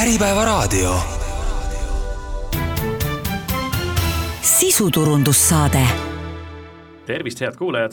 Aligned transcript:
Äripäevaraadio. 0.00 0.94
sisuturundussaade. 4.40 5.78
tervist, 7.06 7.40
head 7.40 7.56
kuulajad! 7.58 7.92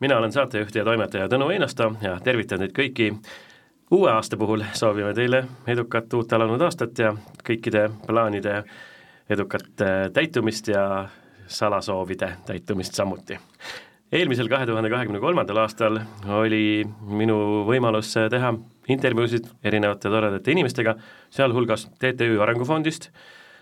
mina 0.00 0.18
olen 0.18 0.32
saatejuht 0.32 0.74
ja 0.74 0.84
toimetaja 0.84 1.28
Tõnu 1.28 1.50
Einasto 1.52 1.92
ja 2.00 2.16
tervitan 2.24 2.58
teid 2.58 2.72
kõiki 2.78 3.08
uue 3.90 4.10
aasta 4.10 4.36
puhul 4.36 4.64
soovime 4.72 5.12
teile 5.14 5.44
edukat 5.66 6.14
uut 6.14 6.32
alanud 6.32 6.60
aastat 6.60 6.98
ja 6.98 7.12
kõikide 7.44 7.90
plaanide 8.06 8.62
edukat 9.28 9.84
äh, 9.84 10.08
täitumist 10.12 10.68
ja 10.68 11.08
salasoovide 11.46 12.32
täitumist 12.46 12.94
samuti. 12.94 13.36
eelmisel, 14.12 14.48
kahe 14.48 14.66
tuhande 14.66 14.90
kahekümne 14.90 15.20
kolmandal 15.20 15.56
aastal 15.66 16.00
oli 16.40 16.86
minu 17.00 17.66
võimalus 17.68 18.14
teha 18.30 18.54
intervjuusid 18.88 19.48
erinevate 19.64 20.10
toredate 20.12 20.54
inimestega, 20.54 20.96
sealhulgas 21.30 21.88
TTÜ 21.98 22.40
Arengufondist, 22.42 23.10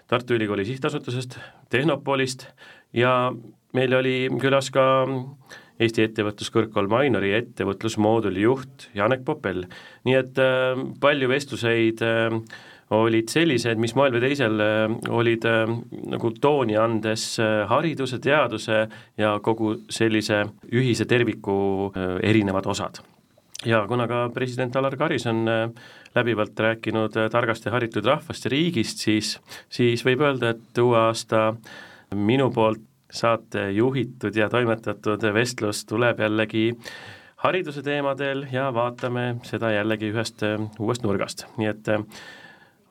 Tartu 0.07 0.37
Ülikooli 0.37 0.65
Sihtasutusest, 0.69 1.39
Tehnopolist 1.73 2.47
ja 2.93 3.33
meil 3.73 3.95
oli 3.97 4.29
külas 4.41 4.69
ka 4.75 4.85
Eesti 5.83 6.05
Ettevõtluskõrgkool 6.07 6.87
Mainori 6.91 7.33
ettevõtlusmooduli 7.35 8.45
juht 8.45 8.89
Janek 8.95 9.25
Popel. 9.27 9.65
nii 10.07 10.15
et 10.15 10.39
äh, 10.39 10.79
palju 11.01 11.29
vestluseid 11.29 12.05
äh, 12.07 12.37
olid 12.95 13.33
sellised, 13.33 13.81
mis 13.81 13.97
moel 13.99 14.15
või 14.15 14.23
teisel 14.29 14.61
äh, 14.63 14.85
olid 15.11 15.49
äh, 15.51 15.73
nagu 16.15 16.31
tooni 16.39 16.79
andes 16.79 17.41
äh, 17.43 17.65
hariduse, 17.71 18.21
teaduse 18.23 18.85
ja 19.19 19.39
kogu 19.43 19.75
sellise 19.91 20.45
ühise 20.71 21.09
terviku 21.11 21.91
äh, 21.91 22.21
erinevad 22.31 22.71
osad 22.71 23.03
ja 23.67 23.85
kuna 23.89 24.07
ka 24.09 24.29
president 24.35 24.77
Alar 24.77 24.97
Karis 24.97 25.27
on 25.27 25.49
äh, 25.49 25.71
läbivalt 26.15 26.59
rääkinud 26.59 27.17
äh, 27.17 27.31
targast 27.31 27.65
ja 27.65 27.73
haritud 27.73 28.05
rahvast 28.07 28.45
ja 28.45 28.53
riigist, 28.53 29.03
siis, 29.05 29.39
siis 29.69 30.05
võib 30.07 30.25
öelda, 30.25 30.55
et 30.55 30.79
uue 30.83 30.99
aasta 30.99 31.55
minu 32.15 32.51
poolt 32.55 32.83
saate 33.15 33.69
juhitud 33.71 34.37
ja 34.37 34.49
toimetatud 34.51 35.23
vestlus 35.35 35.85
tuleb 35.87 36.21
jällegi 36.21 36.73
hariduse 37.45 37.83
teemadel 37.83 38.47
ja 38.53 38.71
vaatame 38.75 39.37
seda 39.47 39.71
jällegi 39.75 40.11
ühest 40.15 40.43
äh, 40.47 40.59
uuest 40.79 41.05
nurgast, 41.07 41.47
nii 41.59 41.71
et 41.71 41.93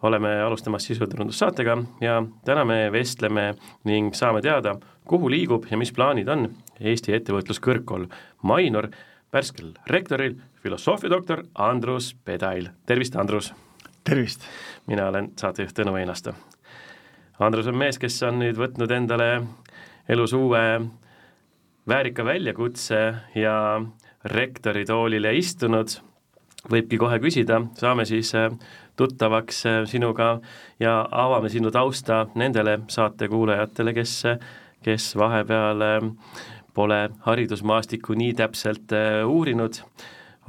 oleme 0.03 0.41
alustamas 0.41 0.85
sisuturundussaatega 0.89 1.77
ja 2.01 2.17
täna 2.45 2.65
me 2.65 2.91
vestleme 2.91 3.53
ning 3.87 4.15
saame 4.15 4.41
teada, 4.43 4.75
kuhu 5.07 5.29
liigub 5.31 5.67
ja 5.71 5.79
mis 5.79 5.93
plaanid 5.95 6.27
on 6.27 6.49
Eesti 6.79 7.13
Ettevõtluskõrgkool. 7.15 8.09
Mainor 8.43 8.89
värskel 9.33 9.71
rektoril, 9.87 10.35
filosoofiadoktor 10.63 11.43
Andrus 11.55 12.15
Pedail, 12.25 12.67
tervist, 12.85 13.15
Andrus! 13.15 13.53
tervist! 14.03 14.41
mina 14.87 15.07
olen 15.07 15.31
saatejuht 15.39 15.75
Tõnu 15.75 15.97
Einasto. 15.99 16.33
Andrus 17.39 17.67
on 17.67 17.75
mees, 17.77 17.99
kes 17.99 18.21
on 18.23 18.39
nüüd 18.39 18.55
võtnud 18.55 18.91
endale 18.95 19.27
elus 20.07 20.33
uue 20.37 20.61
väärika 21.87 22.23
väljakutse 22.25 23.01
ja 23.35 23.57
rektoritoolile 24.31 25.35
istunud, 25.35 25.97
võibki 26.71 27.01
kohe 27.01 27.19
küsida, 27.19 27.59
saame 27.75 28.07
siis 28.07 28.31
äh, 28.39 28.47
tuttavaks 28.95 29.65
äh, 29.65 29.81
sinuga 29.85 30.37
ja 30.79 31.01
avame 31.11 31.51
sinu 31.51 31.71
tausta 31.75 32.23
nendele 32.39 32.79
saatekuulajatele, 32.87 33.93
kes, 33.99 34.17
kes 34.83 35.11
vahepeal 35.19 35.87
äh, 35.91 36.11
pole 36.73 37.09
haridusmaastikku 37.27 38.15
nii 38.15 38.33
täpselt 38.39 38.95
äh, 38.95 39.25
uurinud, 39.27 39.83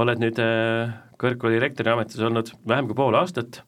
oled 0.02 0.20
nüüd 0.22 0.38
äh, 0.42 0.92
kõrgkooli 1.20 1.60
rektori 1.62 1.92
ametis 1.92 2.22
olnud 2.24 2.50
vähem 2.68 2.88
kui 2.88 2.98
pool 2.98 3.16
aastat, 3.18 3.62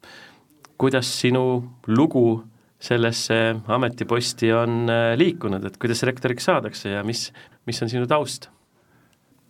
kuidas 0.77 1.09
sinu 1.19 1.43
lugu 1.87 2.43
sellesse 2.79 3.55
ametiposti 3.73 4.51
on 4.53 4.85
äh, 4.91 5.13
liikunud, 5.17 5.63
et 5.65 5.77
kuidas 5.81 6.03
rektoriks 6.07 6.49
saadakse 6.49 6.93
ja 6.93 7.03
mis, 7.07 7.29
mis 7.69 7.81
on 7.81 7.91
sinu 7.93 8.09
taust? 8.09 8.51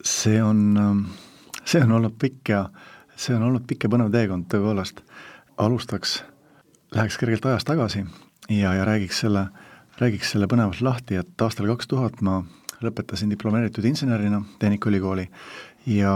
see 0.06 0.38
on, 0.44 0.60
ähm, 0.78 1.00
see 1.66 1.82
on 1.82 1.96
olnud 1.98 2.14
pikk 2.22 2.54
ja 2.54 2.68
see 3.18 3.34
on 3.36 3.48
olnud 3.48 3.66
pikk 3.68 3.88
ja 3.88 3.92
põnev 3.92 4.12
teekond 4.14 4.46
tõepoolest. 4.52 5.02
alustaks, 5.58 6.20
läheks 6.94 7.18
kergelt 7.18 7.46
ajas 7.50 7.66
tagasi 7.66 8.04
ja, 8.54 8.76
ja 8.78 8.86
räägiks 8.86 9.24
selle, 9.26 9.48
räägiks 9.98 10.36
selle 10.36 10.48
põnevalt 10.48 10.84
lahti, 10.86 11.18
et 11.18 11.42
aastal 11.42 11.68
kaks 11.74 11.90
tuhat 11.90 12.22
ma 12.22 12.44
lõpetasin 12.86 13.34
diplomeeritud 13.34 13.86
insenerina 13.90 14.44
Tehnikaülikooli 14.62 15.26
ja 15.98 16.14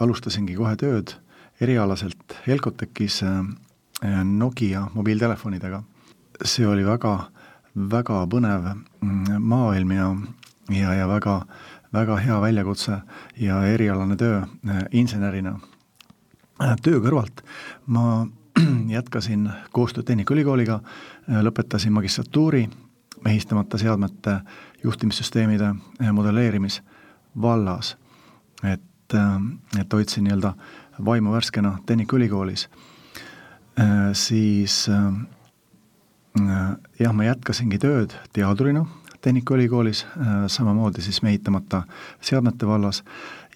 alustasingi 0.00 0.56
kohe 0.56 0.76
tööd 0.80 1.14
erialaselt 1.60 2.36
Helcotechis 2.46 3.22
äh, 3.22 4.24
Nokia 4.24 4.86
mobiiltelefonidega. 4.94 5.82
see 6.44 6.66
oli 6.66 6.84
väga, 6.86 7.30
väga 7.76 8.22
põnev 8.32 8.64
mm, 9.00 9.42
maailm 9.44 9.90
ja, 9.92 10.06
ja, 10.72 10.94
ja 10.94 11.08
väga, 11.08 11.42
väga 11.92 12.16
hea 12.16 12.40
väljakutse 12.40 13.00
ja 13.36 13.62
erialane 13.64 14.16
töö 14.16 14.40
äh, 14.40 14.84
insenerina. 14.90 15.58
Äh, 16.62 16.76
töö 16.82 17.00
kõrvalt 17.00 17.44
ma 17.86 18.26
jätkasin 18.96 19.50
koostööd 19.72 20.08
Tehnikaülikooliga, 20.08 20.80
lõpetasin 21.28 21.92
magistratuuri 21.92 22.68
mehistamata 23.24 23.78
seadmete 23.78 24.40
juhtimissüsteemide 24.82 25.74
modelleerimisvallas. 26.12 27.96
et, 28.64 28.89
et 29.14 29.92
hoidsin 29.92 30.24
nii-öelda 30.24 30.54
vaimu 31.04 31.32
värskena 31.32 31.78
Tehnikaülikoolis, 31.86 32.68
siis 34.12 34.88
jah, 37.00 37.12
ma 37.12 37.24
jätkasingi 37.24 37.78
tööd 37.80 38.14
teadurina 38.32 38.86
Tehnikaülikoolis, 39.20 40.06
samamoodi 40.46 41.02
siis 41.02 41.22
mehitamata 41.22 41.82
seadmete 42.20 42.66
vallas. 42.66 43.04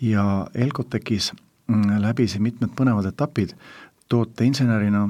Ja 0.00 0.46
Elcotechis 0.54 1.32
läbisin 1.98 2.42
mitmed 2.42 2.74
põnevad 2.76 3.08
etapid 3.08 3.54
tooteinsenerina, 4.08 5.08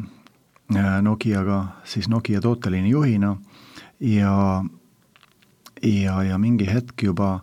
Nokiaga 1.02 1.64
siis 1.84 2.08
Nokia 2.08 2.40
tooteliini 2.40 2.90
juhina. 2.90 3.36
Ja, 4.00 4.64
ja, 5.82 6.22
ja 6.22 6.38
mingi 6.38 6.66
hetk 6.70 7.02
juba 7.02 7.40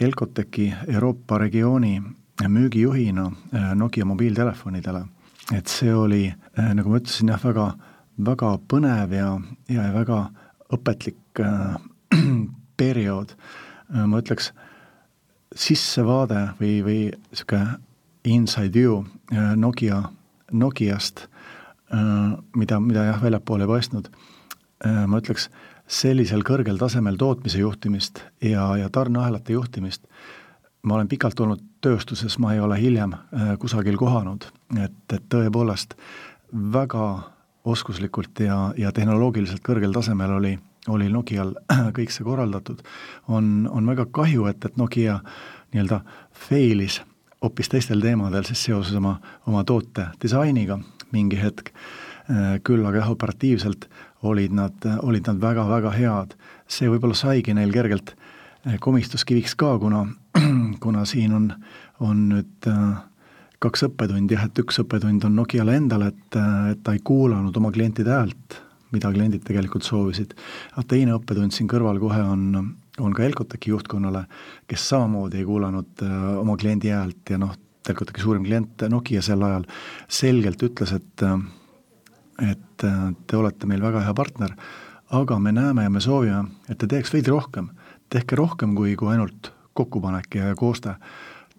Elcotechi 0.00 0.74
Euroopa 0.88 1.38
regiooni 1.38 2.02
müügijuhina 2.48 3.32
äh, 3.54 3.74
Nokia 3.74 4.04
mobiiltelefonidele. 4.04 5.04
et 5.52 5.66
see 5.68 5.94
oli, 5.94 6.34
äh, 6.58 6.74
nagu 6.74 6.88
ma 6.88 6.98
ütlesin, 6.98 7.28
jah, 7.28 7.42
väga, 7.44 7.66
väga 8.26 8.54
põnev 8.68 9.12
ja, 9.12 9.28
ja 9.68 9.82
väga 9.94 10.20
õpetlik 10.72 11.40
äh, 11.40 11.76
periood 12.80 13.36
äh,, 13.36 14.06
ma 14.06 14.22
ütleks, 14.22 14.52
sissevaade 15.54 16.48
või, 16.58 16.78
või 16.82 17.00
niisugune 17.12 17.78
inside 18.24 18.72
view 18.74 19.04
Nokia, 19.54 20.00
Nokiast 20.50 21.28
mida, 22.56 22.80
mida 22.80 23.04
jah, 23.04 23.20
väljapoole 23.22 23.66
ei 23.66 23.70
paistnud 23.70 24.08
ma 24.82 25.20
ütleks, 25.20 25.46
sellisel 25.86 26.42
kõrgel 26.46 26.78
tasemel 26.80 27.18
tootmise 27.20 27.60
juhtimist 27.60 28.22
ja, 28.42 28.70
ja 28.76 28.88
tarneahelate 28.92 29.52
juhtimist. 29.52 30.04
Ma 30.82 30.98
olen 30.98 31.08
pikalt 31.08 31.40
olnud 31.40 31.62
tööstuses, 31.84 32.38
ma 32.38 32.54
ei 32.54 32.60
ole 32.60 32.78
hiljem 32.80 33.14
äh, 33.14 33.54
kusagil 33.60 33.96
kohanud, 34.00 34.46
et, 34.80 35.00
et 35.12 35.24
tõepoolest 35.32 35.96
väga 36.52 37.08
oskuslikult 37.64 38.40
ja, 38.44 38.58
ja 38.76 38.92
tehnoloogiliselt 38.92 39.64
kõrgel 39.64 39.92
tasemel 39.92 40.36
oli, 40.36 40.52
oli 40.92 41.08
Nokial 41.12 41.54
kõik 41.96 42.12
see 42.12 42.26
korraldatud. 42.26 42.84
on, 43.28 43.68
on 43.70 43.86
väga 43.86 44.06
kahju, 44.10 44.46
et, 44.52 44.64
et 44.64 44.76
Nokia 44.76 45.20
nii-öelda 45.72 46.00
failis 46.48 47.00
hoopis 47.44 47.68
teistel 47.68 48.00
teemadel, 48.00 48.44
siis 48.48 48.64
seoses 48.70 48.96
oma, 48.96 49.18
oma 49.46 49.64
toote 49.68 50.08
disainiga 50.22 50.78
mingi 51.12 51.38
hetk, 51.40 51.72
äh, 52.30 52.56
küll 52.64 52.84
aga 52.86 53.02
jah, 53.02 53.10
operatiivselt 53.12 53.88
olid 54.24 54.54
nad, 54.56 54.86
olid 55.02 55.26
nad 55.30 55.40
väga-väga 55.42 55.94
head. 55.94 56.36
see 56.68 56.88
võib-olla 56.88 57.14
saigi 57.14 57.54
neil 57.54 57.72
kergelt 57.72 58.14
eh, 58.66 58.78
komistuskiviks 58.80 59.54
ka, 59.54 59.78
kuna, 59.78 60.06
kuna 60.84 61.04
siin 61.04 61.34
on, 61.36 61.50
on 62.00 62.28
nüüd 62.30 62.68
äh, 62.70 63.02
kaks 63.64 63.86
õppetundi, 63.88 64.36
jah, 64.36 64.46
et 64.48 64.60
üks 64.60 64.80
õppetund 64.82 65.24
on 65.28 65.36
Nokiale 65.38 65.76
endale, 65.78 66.12
et, 66.12 66.38
äh, 66.38 66.70
et 66.74 66.84
ta 66.84 66.94
ei 66.96 67.02
kuulanud 67.04 67.56
oma 67.56 67.72
klientide 67.74 68.12
häält, 68.12 68.60
mida 68.94 69.10
kliendid 69.12 69.44
tegelikult 69.46 69.86
soovisid. 69.86 70.34
aga 70.74 70.86
teine 70.88 71.16
õppetund 71.16 71.54
siin 71.54 71.68
kõrval 71.70 72.00
kohe 72.02 72.22
on, 72.22 72.74
on 73.00 73.14
ka 73.16 73.24
Elcotechi 73.24 73.72
juhtkonnale, 73.72 74.24
kes 74.70 74.88
samamoodi 74.92 75.40
ei 75.40 75.48
kuulanud 75.48 76.04
äh, 76.04 76.24
oma 76.40 76.56
kliendi 76.60 76.92
häält 76.94 77.30
ja 77.30 77.40
noh, 77.40 77.54
Elcotechi 77.88 78.24
suurim 78.24 78.44
klient 78.46 78.86
Nokia 78.88 79.20
sel 79.22 79.42
ajal 79.44 79.66
selgelt 80.08 80.62
ütles, 80.64 80.94
et 80.96 81.24
äh, 81.24 81.38
et 82.42 82.84
äh, 82.84 83.12
te 83.26 83.36
olete 83.36 83.66
meil 83.66 83.82
väga 83.82 84.02
hea 84.04 84.14
partner, 84.14 84.54
aga 85.10 85.38
me 85.38 85.52
näeme 85.52 85.82
ja 85.82 85.90
me 85.90 86.00
soovime, 86.00 86.44
et 86.68 86.78
te 86.78 86.86
teeks 86.86 87.12
veidi 87.12 87.30
rohkem. 87.30 87.68
tehke 88.10 88.36
rohkem 88.36 88.74
kui, 88.74 88.96
kui 88.96 89.10
ainult 89.10 89.52
kokkupanek 89.74 90.34
ja 90.34 90.54
koostöö. 90.54 90.94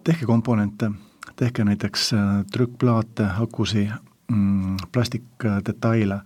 tehke 0.04 0.26
komponente, 0.26 0.92
tehke 1.36 1.64
näiteks 1.64 2.14
äh, 2.14 2.46
trükkplaate, 2.52 3.28
akusi 3.40 3.90
mm,, 4.32 4.78
plastikdetaile 4.92 6.22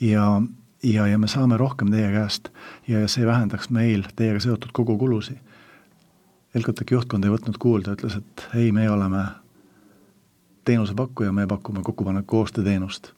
ja, 0.00 0.42
ja, 0.82 1.06
ja 1.06 1.18
me 1.18 1.28
saame 1.28 1.56
rohkem 1.56 1.90
teie 1.90 2.12
käest 2.12 2.48
ja 2.88 3.08
see 3.08 3.26
vähendaks 3.26 3.70
meil 3.70 4.04
teiega 4.16 4.40
seotud 4.40 4.72
kogukulusid. 4.72 5.38
Elcotechi 6.54 6.94
juhtkond 6.94 7.24
ei 7.24 7.32
võtnud 7.32 7.56
kuulda, 7.56 7.94
ütles, 7.96 8.18
et 8.18 8.48
ei, 8.54 8.72
me 8.76 8.90
oleme 8.90 9.24
teenusepakkuja, 10.64 11.32
me 11.32 11.46
pakume 11.46 11.80
kokkupanek 11.82 12.26
koostööteenust. 12.26 13.12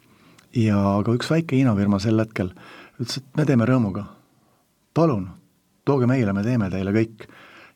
Ja 0.56 0.78
aga 0.98 1.14
üks 1.16 1.30
väike 1.30 1.56
Hiina 1.56 1.74
firma 1.76 1.98
sel 2.02 2.20
hetkel 2.20 2.52
ütles, 3.00 3.18
et 3.18 3.36
me 3.36 3.44
teeme 3.44 3.66
rõõmuga. 3.68 4.04
palun, 4.94 5.28
tooge 5.84 6.06
meile, 6.06 6.32
me 6.32 6.42
teeme 6.42 6.70
teile 6.70 6.92
kõik 6.92 7.26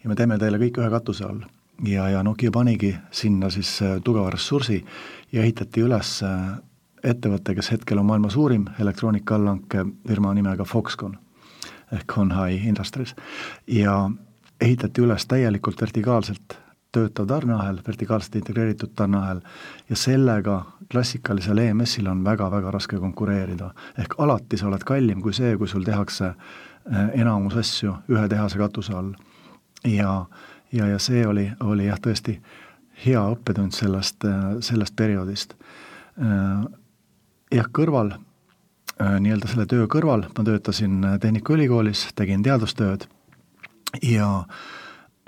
ja 0.02 0.08
me 0.08 0.14
teeme 0.14 0.38
teile 0.38 0.58
kõik 0.58 0.78
ühe 0.78 0.90
katuse 0.90 1.24
all. 1.24 1.40
ja, 1.84 2.08
ja 2.08 2.22
Nokia 2.22 2.50
panigi 2.50 2.96
sinna 3.10 3.50
siis 3.50 3.82
äh, 3.82 4.00
tugeva 4.04 4.30
ressursi 4.30 4.84
ja 5.32 5.42
ehitati 5.42 5.82
üles 5.82 6.22
äh, 6.22 6.58
ettevõte, 7.02 7.54
kes 7.54 7.72
hetkel 7.72 7.98
on 7.98 8.06
maailma 8.06 8.30
suurim 8.30 8.66
elektroonika 8.78 9.34
allhanke 9.34 9.84
firma 10.06 10.34
nimega 10.34 10.64
Foxconn 10.64 11.18
ehk 11.92 12.16
Honhai 12.16 12.60
Industries 12.68 13.14
ja 13.66 14.10
ehitati 14.60 15.02
üles 15.02 15.26
täielikult 15.26 15.80
vertikaalselt 15.80 16.58
töötav 16.98 17.28
tarneahel, 17.30 17.80
vertikaalselt 17.86 18.36
integreeritud 18.40 18.92
tarneahel 18.96 19.40
ja 19.88 19.96
sellega 19.96 20.60
klassikalisel 20.92 21.58
EMS-il 21.62 22.08
on 22.10 22.24
väga-väga 22.24 22.70
raske 22.74 22.98
konkureerida. 22.98 23.70
ehk 23.98 24.18
alati 24.18 24.56
sa 24.56 24.66
oled 24.66 24.84
kallim 24.84 25.22
kui 25.22 25.32
see, 25.32 25.56
kui 25.56 25.68
sul 25.68 25.84
tehakse 25.86 26.32
äh, 26.32 27.10
enamus 27.20 27.56
asju 27.56 27.94
ühe 28.08 28.28
tehase 28.28 28.58
katuse 28.58 28.94
all. 28.94 29.12
ja, 29.84 30.24
ja, 30.72 30.86
ja 30.86 30.98
see 30.98 31.26
oli, 31.26 31.50
oli 31.60 31.86
jah, 31.86 32.00
tõesti 32.06 32.38
hea 33.04 33.22
õppetund 33.34 33.72
sellest, 33.72 34.24
äh, 34.24 34.48
sellest 34.60 34.96
perioodist. 34.96 35.54
Äh, 36.18 36.64
jah, 37.54 37.70
kõrval, 37.72 38.16
nii-öelda 38.98 39.46
selle 39.46 39.64
töö 39.70 39.86
kõrval 39.86 40.24
ma 40.34 40.42
töötasin 40.44 41.04
Tehnikaülikoolis, 41.22 42.08
tegin 42.18 42.42
teadustööd 42.42 43.04
ja 44.02 44.26
äh, 44.40 44.56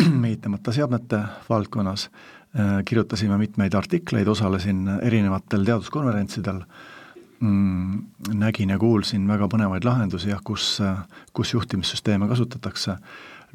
mehitamata 0.25 0.73
seadmete 0.73 1.23
valdkonnas, 1.49 2.11
äh, 2.58 2.85
kirjutasime 2.85 3.38
mitmeid 3.38 3.75
artikleid, 3.75 4.29
osalesin 4.29 4.87
erinevatel 5.02 5.64
teaduskonverentsidel, 5.64 6.62
mm, 7.41 7.99
nägin 8.41 8.70
ja 8.70 8.79
kuulsin 8.79 9.29
väga 9.29 9.49
põnevaid 9.52 9.85
lahendusi, 9.85 10.31
jah, 10.31 10.41
kus, 10.44 10.79
kus 11.32 11.55
juhtimissüsteeme 11.55 12.29
kasutatakse 12.29 12.97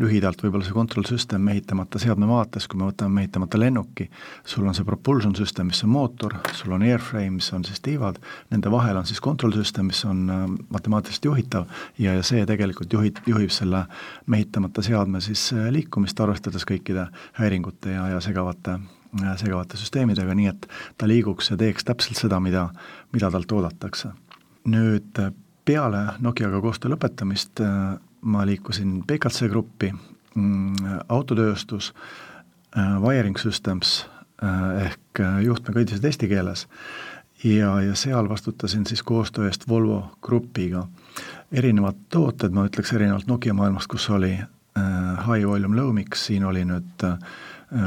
lühidalt 0.02 0.42
võib-olla 0.44 0.66
see 0.68 0.76
control 0.76 1.06
system 1.08 1.46
mehitamata 1.48 2.00
seadme 2.02 2.28
vaates, 2.28 2.68
kui 2.68 2.80
me 2.80 2.90
võtame 2.90 3.22
mehitamata 3.22 3.60
lennuki, 3.60 4.10
sul 4.48 4.68
on 4.68 4.76
see 4.76 4.88
propulsion 4.88 5.36
system, 5.38 5.70
mis 5.72 5.84
on 5.86 5.94
mootor, 5.94 6.36
sul 6.58 6.76
on 6.76 6.84
airframe, 6.86 7.38
mis 7.38 7.52
on 7.56 7.64
siis 7.68 7.80
tiivad, 7.86 8.20
nende 8.52 8.72
vahel 8.72 9.00
on 9.00 9.08
siis 9.08 9.22
control 9.24 9.56
system, 9.56 9.90
mis 9.92 10.04
on 10.08 10.26
äh, 10.32 10.44
matemaatiliselt 10.74 11.30
juhitav 11.30 11.70
ja, 12.02 12.16
ja 12.18 12.26
see 12.28 12.44
tegelikult 12.48 12.94
juhib, 12.94 13.22
juhib 13.30 13.54
selle 13.54 13.86
mehitamata 14.32 14.84
seadme 14.86 15.24
siis 15.24 15.48
äh, 15.56 15.70
liikumist, 15.76 16.20
arvestades 16.20 16.68
kõikide 16.68 17.08
häiringute 17.40 17.96
ja, 17.96 18.10
ja 18.16 18.22
segavate 18.24 18.78
äh, 18.80 19.32
segavate 19.40 19.80
süsteemidega, 19.80 20.36
nii 20.36 20.52
et 20.52 20.68
ta 21.00 21.08
liiguks 21.08 21.54
ja 21.54 21.60
teeks 21.62 21.88
täpselt 21.88 22.20
seda, 22.20 22.42
mida, 22.44 22.68
mida 23.16 23.32
talt 23.32 23.52
oodatakse. 23.52 24.12
nüüd 24.66 25.20
peale 25.66 26.00
Nokiaga 26.22 26.60
koostöö 26.62 26.92
lõpetamist 26.94 27.62
ma 28.26 28.46
liikusin 28.46 29.04
PKC 29.08 29.50
gruppi, 29.50 29.94
mm, 30.36 30.76
autotööstus, 31.10 31.94
äh, 32.78 33.02
wiring 33.02 33.38
systems 33.38 34.06
äh, 34.44 34.86
ehk 34.86 35.22
äh, 35.22 35.44
juhtmekõndised 35.46 36.06
eesti 36.06 36.30
keeles 36.32 36.66
ja, 37.44 37.76
ja 37.86 37.96
seal 37.96 38.30
vastutasin 38.30 38.86
siis 38.90 39.04
koostöö 39.04 39.48
eest 39.48 39.68
Volvo 39.70 40.18
Grupiga. 40.22 40.88
erinevad 41.52 41.96
tooted, 42.10 42.52
ma 42.52 42.66
ütleks 42.66 42.94
erinevalt 42.94 43.28
Nokia 43.28 43.54
maailmast, 43.54 43.88
kus 43.88 44.10
oli 44.10 44.34
high 45.26 45.46
volume 45.48 45.76
low 45.78 45.94
mix, 45.94 46.26
siin 46.26 46.44
oli 46.44 46.66
nüüd 46.68 47.04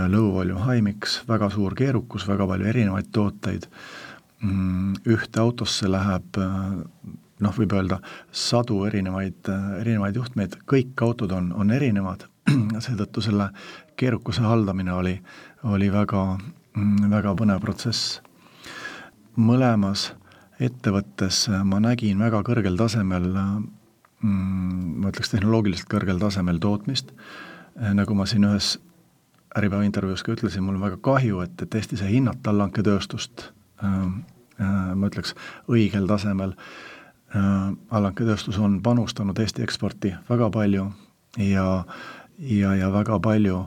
low 0.09 0.31
volume 0.33 0.63
high 0.65 0.83
mix, 0.83 1.19
väga 1.29 1.51
suur 1.51 1.75
keerukus, 1.75 2.25
väga 2.29 2.47
palju 2.47 2.69
erinevaid 2.71 3.11
tooteid, 3.13 3.67
mm, 4.41 4.95
ühte 5.05 5.43
autosse 5.43 5.91
läheb 5.91 6.39
noh, 7.45 7.55
võib 7.55 7.75
öelda 7.77 8.01
sadu 8.33 8.83
erinevaid, 8.89 9.51
erinevaid 9.81 10.17
juhtmeid, 10.19 10.59
kõik 10.69 11.03
autod 11.05 11.33
on, 11.37 11.53
on 11.53 11.71
erinevad, 11.75 12.27
seetõttu 12.85 13.25
selle 13.25 13.51
keerukuse 13.99 14.45
haldamine 14.47 14.95
oli, 14.95 15.17
oli 15.69 15.91
väga, 15.93 16.25
väga 17.11 17.35
põnev 17.39 17.61
protsess. 17.65 18.21
mõlemas 19.37 20.13
ettevõttes 20.61 21.47
ma 21.65 21.79
nägin 21.81 22.19
väga 22.19 22.43
kõrgel 22.43 22.77
tasemel 22.77 23.29
mm, 23.31 24.99
ma 24.99 25.13
ütleks 25.13 25.31
tehnoloogiliselt 25.31 25.89
kõrgel 25.91 26.19
tasemel 26.19 26.59
tootmist, 26.59 27.13
nagu 27.79 28.15
ma 28.15 28.27
siin 28.27 28.45
ühes 28.49 28.77
Äripäeva 29.57 29.87
intervjuus 29.87 30.23
ka 30.23 30.35
ütlesin, 30.35 30.63
mul 30.65 30.77
on 30.77 30.85
väga 30.85 30.99
kahju, 31.03 31.41
et, 31.41 31.63
et 31.65 31.75
Eestis 31.79 32.03
ei 32.05 32.19
hinnata 32.19 32.53
allhanketööstust 32.53 33.47
äh, 33.83 33.95
äh, 34.61 34.75
ma 34.95 35.09
ütleks 35.09 35.35
õigel 35.73 36.09
tasemel 36.11 36.53
äh, 37.37 37.73
allanketööstus 37.91 38.59
on 38.59 38.83
panustanud 38.83 39.39
Eesti 39.39 39.63
eksporti 39.63 40.15
väga 40.31 40.51
palju 40.51 40.87
ja, 41.39 41.85
ja, 42.39 42.75
ja 42.75 42.93
väga 42.93 43.21
palju 43.21 43.59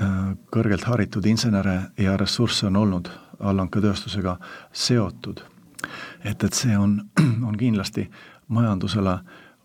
äh, 0.00 0.34
kõrgelt 0.52 0.84
haritud 0.84 1.26
insenere 1.26 1.78
ja 1.98 2.16
ressursse 2.16 2.66
on 2.66 2.76
olnud 2.76 3.10
allanketööstusega 3.40 4.36
seotud. 4.72 5.42
et, 6.24 6.44
et 6.44 6.52
see 6.52 6.78
on, 6.78 7.00
on 7.48 7.56
kindlasti 7.58 8.10
majandusele 8.48 9.18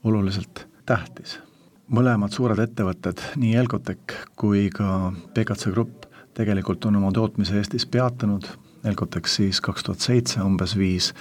oluliselt 0.03 0.67
tähtis. 0.85 1.39
mõlemad 1.87 2.33
suured 2.35 2.59
ettevõtted, 2.59 3.21
nii 3.39 3.55
Elcotec 3.55 4.13
kui 4.35 4.69
ka 4.69 5.13
PKC 5.33 5.71
Grupp, 5.71 6.05
tegelikult 6.35 6.85
on 6.85 6.95
oma 6.99 7.11
tootmise 7.15 7.55
Eestis 7.57 7.85
peatanud, 7.85 8.47
Elcotec 8.83 9.27
siis 9.27 9.61
kaks 9.61 9.83
tuhat 9.83 10.03
seitse 10.03 10.41
umbes 10.43 10.75
viis 10.77 11.13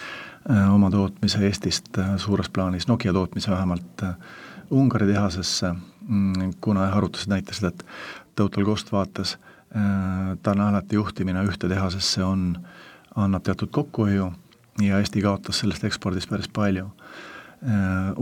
oma 0.49 0.91
tootmise 0.91 1.39
Eestist 1.47 1.99
äh, 1.99 2.17
suures 2.17 2.49
plaanis, 2.49 2.89
Nokia 2.89 3.13
tootmise 3.13 3.51
vähemalt 3.51 4.03
äh, 4.03 4.15
Ungari 4.71 5.07
tehasesse, 5.07 5.75
mm, 6.09 6.53
kuna 6.61 6.85
arvutused 6.85 7.31
näitasid, 7.31 7.65
et 7.65 7.87
total 8.37 8.65
cost 8.65 8.93
vaates 8.93 9.39
tarneahelate 10.43 10.95
juhtimine 10.95 11.43
ühte 11.45 11.69
tehasesse 11.69 12.23
on, 12.25 12.55
annab 13.19 13.43
teatud 13.45 13.69
kokkuhoiu 13.75 14.31
ja 14.81 14.99
Eesti 14.99 15.21
kaotas 15.23 15.59
sellest 15.61 15.85
ekspordist 15.85 16.31
päris 16.31 16.49
palju. 16.49 16.87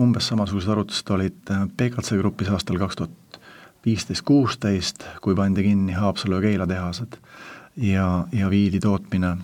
Umbes 0.01 0.27
samasugused 0.33 0.73
arvutused 0.73 1.13
olid 1.15 1.53
PKC 1.77 2.19
grupis 2.19 2.49
aastal 2.49 2.81
kaks 2.81 2.97
tuhat 2.97 3.39
viisteist, 3.87 4.25
kuusteist, 4.27 5.05
kui 5.23 5.37
pandi 5.37 5.63
kinni 5.63 5.93
Haapsalu 5.93 6.41
ja 6.41 6.41
Keila 6.49 6.67
tehased 6.67 7.21
ja, 7.77 8.09
ja 8.33 8.51
viidi 8.51 8.81
tootmine 8.81 9.37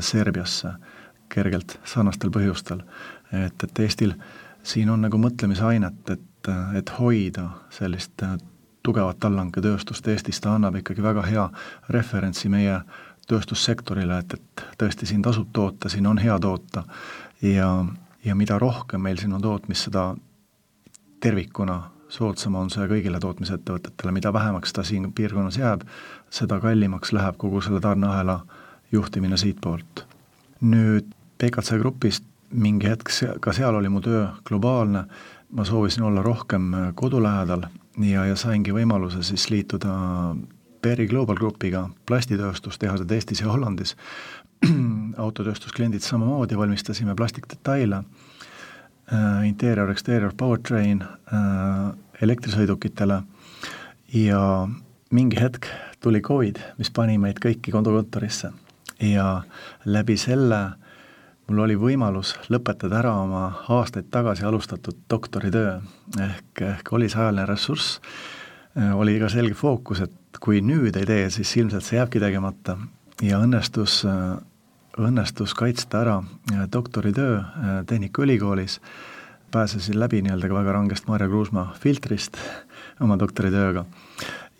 Serbiasse 0.00 0.74
kergelt 1.32 1.78
sarnastel 1.84 2.30
põhjustel. 2.30 2.82
et, 3.32 3.64
et 3.64 3.78
Eestil 3.78 4.14
siin 4.62 4.90
on 4.90 5.02
nagu 5.02 5.18
mõtlemisainet, 5.18 6.10
et, 6.10 6.50
et 6.78 6.92
hoida 6.98 7.48
sellist 7.70 8.22
tugevat 8.82 9.24
allhanketööstust 9.24 10.08
Eestis, 10.08 10.40
ta 10.40 10.54
annab 10.54 10.76
ikkagi 10.80 11.02
väga 11.02 11.22
hea 11.26 11.48
referentsi 11.88 12.48
meie 12.48 12.80
tööstussektorile, 13.28 14.18
et, 14.18 14.34
et 14.34 14.64
tõesti 14.78 15.06
siin 15.06 15.22
tasub 15.22 15.52
toota, 15.52 15.88
siin 15.88 16.06
on 16.06 16.18
hea 16.18 16.38
toota 16.42 16.82
ja, 17.42 17.70
ja 18.24 18.34
mida 18.34 18.58
rohkem 18.58 19.02
meil 19.02 19.20
siin 19.20 19.32
on 19.32 19.42
tootmist, 19.42 19.88
seda 19.88 20.12
tervikuna 21.22 21.78
soodsam 22.12 22.58
on 22.60 22.70
see 22.70 22.84
kõigile 22.90 23.20
tootmisettevõtetele, 23.22 24.12
mida 24.12 24.32
vähemaks 24.32 24.74
ta 24.74 24.84
siin 24.84 25.12
piirkonnas 25.16 25.56
jääb, 25.58 25.86
seda 26.30 26.58
kallimaks 26.60 27.12
läheb 27.14 27.38
kogu 27.40 27.62
selle 27.62 27.80
tarneahela 27.80 28.42
juhtimine 28.92 29.36
siitpoolt. 29.36 30.06
nüüd 30.60 31.14
PKC 31.42 31.78
grupist 31.82 32.24
mingi 32.52 32.86
hetk, 32.86 33.10
ka 33.42 33.52
seal 33.56 33.74
oli 33.74 33.90
mu 33.90 34.02
töö 34.04 34.26
globaalne, 34.46 35.06
ma 35.52 35.64
soovisin 35.66 36.04
olla 36.06 36.22
rohkem 36.22 36.72
äh, 36.74 36.90
kodu 36.94 37.22
lähedal 37.22 37.66
ja, 37.98 38.26
ja 38.28 38.36
saingi 38.38 38.74
võimaluse 38.74 39.24
siis 39.26 39.48
liituda 39.50 39.92
Berry 40.82 41.06
Global 41.06 41.38
Grupiga, 41.38 41.88
plastitööstustehased 42.06 43.10
Eestis 43.10 43.42
ja 43.42 43.50
Hollandis, 43.50 43.96
autotööstuskliendid 45.24 46.04
samamoodi, 46.04 46.58
valmistasime 46.58 47.14
plastikdetaile 47.18 48.02
äh,, 48.02 49.48
interior, 49.48 49.90
exterior, 49.90 50.34
powertrain 50.36 51.02
äh, 51.02 51.88
elektrisõidukitele 52.22 53.22
ja 54.14 54.42
mingi 55.10 55.40
hetk 55.40 55.66
tuli 56.02 56.20
Covid, 56.22 56.60
mis 56.78 56.90
pani 56.90 57.18
meid 57.18 57.42
kõiki 57.42 57.74
kodukontorisse. 57.74 58.52
Ja 59.02 59.42
läbi 59.84 60.14
selle 60.20 60.60
mul 61.52 61.66
oli 61.66 61.76
võimalus 61.76 62.32
lõpetada 62.48 63.02
ära 63.02 63.12
oma 63.20 63.42
aastaid 63.68 64.08
tagasi 64.10 64.46
alustatud 64.48 65.04
doktoritöö, 65.10 65.76
ehk, 66.16 66.62
ehk 66.64 66.92
oli 66.96 67.10
see 67.12 67.20
ajaline 67.20 67.44
ressurss, 67.50 67.98
äh, 68.78 68.94
oli 68.96 69.18
ka 69.20 69.28
selge 69.32 69.54
fookus, 69.58 70.00
et 70.06 70.40
kui 70.40 70.62
nüüd 70.64 70.96
ei 70.96 71.06
tee, 71.08 71.28
siis 71.30 71.52
ilmselt 71.60 71.84
see 71.84 72.00
jääbki 72.00 72.22
tegemata. 72.22 72.78
Ja 73.22 73.42
õnnestus 73.44 74.00
äh, 74.08 74.40
õnnestus 74.98 75.54
kaitsta 75.56 76.00
ära 76.02 76.16
doktoritöö 76.72 77.40
Tehnikaülikoolis, 77.86 78.80
pääsesin 79.52 80.00
läbi 80.00 80.22
nii-öelda 80.24 80.48
ka 80.48 80.56
väga 80.56 80.72
rangest 80.72 81.08
Maarja 81.08 81.28
Kruusmaa 81.28 81.72
filtrist 81.80 82.36
oma 83.04 83.18
doktoritööga. 83.20 83.84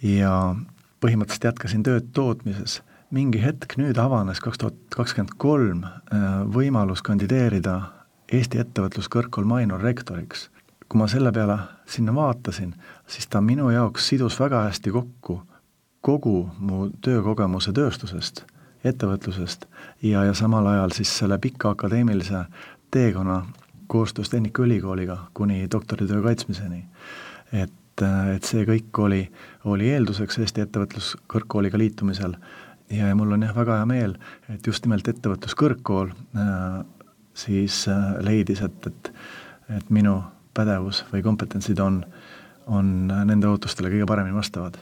Ja 0.03 0.55
põhimõtteliselt 1.01 1.51
jätkasin 1.51 1.85
tööd 1.87 2.13
tootmises. 2.13 2.81
Mingi 3.13 3.43
hetk 3.43 3.77
nüüd 3.77 3.99
avanes 4.01 4.41
kaks 4.41 4.59
tuhat 4.59 4.79
kakskümmend 4.97 5.37
kolm 5.37 5.85
võimalus 6.55 7.05
kandideerida 7.05 7.77
Eesti 8.33 8.61
Ettevõtluskõrgkool 8.63 9.45
Mainor 9.45 9.83
rektoriks. 9.85 10.49
kui 10.89 10.99
ma 11.01 11.07
selle 11.09 11.33
peale 11.33 11.59
sinna 11.89 12.13
vaatasin, 12.15 12.75
siis 13.07 13.27
ta 13.27 13.41
minu 13.41 13.71
jaoks 13.71 14.09
sidus 14.09 14.41
väga 14.41 14.63
hästi 14.67 14.91
kokku 14.91 15.43
kogu 16.01 16.51
mu 16.59 16.91
töökogemuse 17.01 17.73
tööstusest, 17.73 18.45
ettevõtlusest 18.85 19.67
ja, 20.03 20.25
ja 20.25 20.35
samal 20.35 20.67
ajal 20.67 20.91
siis 20.93 21.13
selle 21.19 21.39
pika 21.39 21.71
akadeemilise 21.71 22.45
teekonna 22.91 23.47
koostöös 23.87 24.31
Tehnikaülikooliga 24.31 25.19
kuni 25.35 25.69
doktoritöö 25.73 26.23
kaitsmiseni. 26.23 26.85
et, 27.53 28.03
et 28.35 28.45
see 28.45 28.65
kõik 28.65 28.99
oli, 28.99 29.23
oli 29.65 29.91
eelduseks 29.91 30.39
Eesti 30.39 30.61
Ettevõtluskõrgkooliga 30.61 31.79
liitumisel 31.79 32.37
ja, 32.93 33.09
ja 33.09 33.17
mul 33.19 33.33
on 33.35 33.47
jah, 33.47 33.55
väga 33.57 33.81
hea 33.81 33.89
meel, 33.89 34.17
et 34.53 34.67
just 34.67 34.87
nimelt 34.87 35.09
Ettevõtluskõrgkool 35.09 36.13
äh, 36.13 36.79
siis 37.35 37.83
äh, 37.89 38.13
leidis, 38.25 38.63
et, 38.65 38.87
et, 38.87 39.13
et 39.79 39.91
minu 39.91 40.19
pädevus 40.55 41.05
või 41.13 41.25
kompetentsid 41.25 41.81
on, 41.81 42.03
on 42.69 42.95
nende 43.09 43.49
ootustele 43.49 43.91
kõige 43.93 44.07
paremini 44.09 44.37
vastavad. 44.37 44.79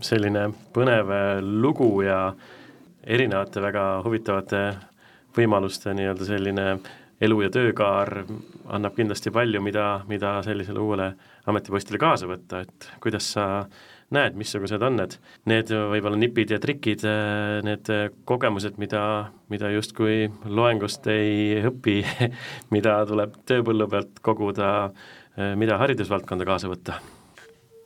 selline 0.00 0.48
põnev 0.74 1.10
lugu 1.40 2.02
ja 2.02 2.34
erinevate 3.04 3.62
väga 3.62 3.84
huvitavate 4.04 4.62
võimaluste 5.36 5.94
nii-öelda 5.94 6.24
selline 6.24 6.66
elu- 7.20 7.42
ja 7.42 7.50
töökaar 7.50 8.24
annab 8.72 8.96
kindlasti 8.96 9.30
palju, 9.30 9.60
mida, 9.62 10.00
mida 10.08 10.38
sellisele 10.42 10.80
uuele 10.80 11.12
ametipostile 11.46 11.98
kaasa 11.98 12.28
võtta, 12.30 12.64
et 12.64 12.88
kuidas 13.00 13.32
sa 13.36 13.46
näed, 14.14 14.36
missugused 14.38 14.82
on 14.84 14.98
need, 15.00 15.16
need 15.50 15.72
võib-olla 15.72 16.18
nipid 16.20 16.52
ja 16.54 16.60
trikid, 16.62 17.04
need 17.66 17.90
kogemused, 18.28 18.78
mida, 18.82 19.02
mida 19.52 19.72
justkui 19.72 20.28
loengust 20.44 21.06
ei 21.12 21.64
õpi 21.70 22.00
mida 22.74 23.00
tuleb 23.08 23.36
tööpõllu 23.48 23.88
pealt 23.90 24.22
koguda, 24.24 24.70
mida 25.58 25.78
haridusvaldkonda 25.80 26.46
kaasa 26.48 26.70
võtta. 26.70 27.00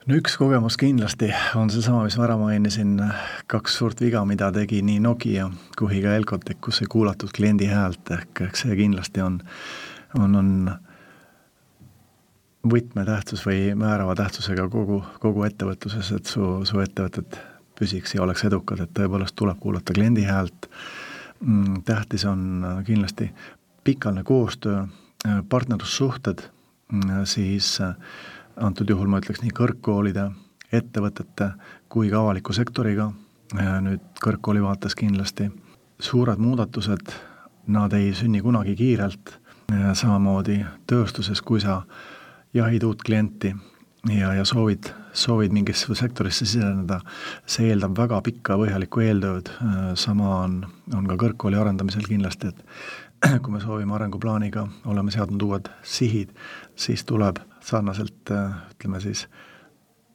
No 0.08 0.16
üks 0.16 0.38
kogemus 0.40 0.78
kindlasti 0.80 1.26
on 1.58 1.68
seesama, 1.68 2.06
mis 2.06 2.14
ma 2.16 2.24
ära 2.24 2.38
mainisin, 2.40 2.94
kaks 3.52 3.74
suurt 3.76 4.00
viga, 4.00 4.22
mida 4.24 4.48
tegi 4.54 4.80
nii 4.80 5.02
Nokia 5.04 5.50
kui 5.76 6.00
ka 6.00 6.14
Elcotek, 6.16 6.62
kus 6.64 6.80
ei 6.80 6.88
kuulatud 6.88 7.32
kliendi 7.36 7.68
häält, 7.68 8.08
ehk, 8.16 8.40
ehk 8.46 8.56
see 8.56 8.78
kindlasti 8.78 9.20
on, 9.20 9.36
on, 10.16 10.38
on 10.40 10.54
võtmetähtsus 12.66 13.44
või 13.46 13.74
määrava 13.78 14.14
tähtsusega 14.18 14.68
kogu, 14.68 15.02
kogu 15.22 15.44
ettevõtluses, 15.46 16.10
et 16.16 16.26
su, 16.26 16.64
su 16.66 16.80
ettevõtted 16.82 17.38
püsiks 17.78 18.14
ja 18.14 18.22
oleks 18.24 18.44
edukad, 18.48 18.82
et 18.82 18.94
tõepoolest 18.96 19.36
tuleb 19.38 19.60
kuulata 19.60 19.94
kliendi 19.94 20.24
häält, 20.26 20.66
mm, 21.40 21.82
tähtis 21.86 22.24
on 22.26 22.64
kindlasti 22.86 23.30
pikaajaline 23.84 24.24
koostöö, 24.26 24.86
partnerlussuhted, 25.48 26.42
mm, 26.92 27.24
siis 27.24 27.80
äh, 27.80 27.94
antud 28.56 28.90
juhul 28.90 29.08
ma 29.10 29.22
ütleks 29.22 29.42
nii 29.42 29.54
kõrgkoolide, 29.54 30.28
ettevõtete 30.72 31.52
kui 31.88 32.10
ka 32.10 32.20
avaliku 32.20 32.52
sektoriga, 32.52 33.08
nüüd 33.56 34.02
kõrgkooli 34.20 34.60
vaates 34.60 34.96
kindlasti, 34.98 35.48
suured 36.00 36.40
muudatused, 36.42 37.14
nad 37.72 37.92
ei 37.96 38.12
sünni 38.16 38.42
kunagi 38.44 38.74
kiirelt, 38.76 39.38
samamoodi 39.96 40.58
tööstuses, 40.88 41.40
kui 41.40 41.60
sa 41.60 41.82
jahid 42.54 42.84
uut 42.88 43.02
klienti 43.02 43.54
ja, 44.12 44.32
ja 44.34 44.44
soovid, 44.44 44.90
soovid 45.12 45.52
mingisse 45.52 45.94
sektorisse 45.94 46.46
siseneda, 46.46 47.00
see 47.46 47.68
eeldab 47.72 47.96
väga 47.98 48.20
pikka 48.24 48.56
põhjalikku 48.60 49.02
eeltööd, 49.04 49.50
sama 49.98 50.30
on, 50.44 50.60
on 50.94 51.10
ka 51.10 51.18
kõrgkooli 51.20 51.58
arendamisel 51.60 52.06
kindlasti, 52.08 52.52
et 52.52 53.38
kui 53.42 53.54
me 53.54 53.60
soovime 53.62 53.94
arenguplaaniga, 53.98 54.66
oleme 54.86 55.12
seadnud 55.14 55.42
uued 55.42 55.70
sihid, 55.82 56.32
siis 56.78 57.04
tuleb 57.08 57.42
sarnaselt 57.64 58.32
ütleme 58.32 59.02
siis 59.02 59.26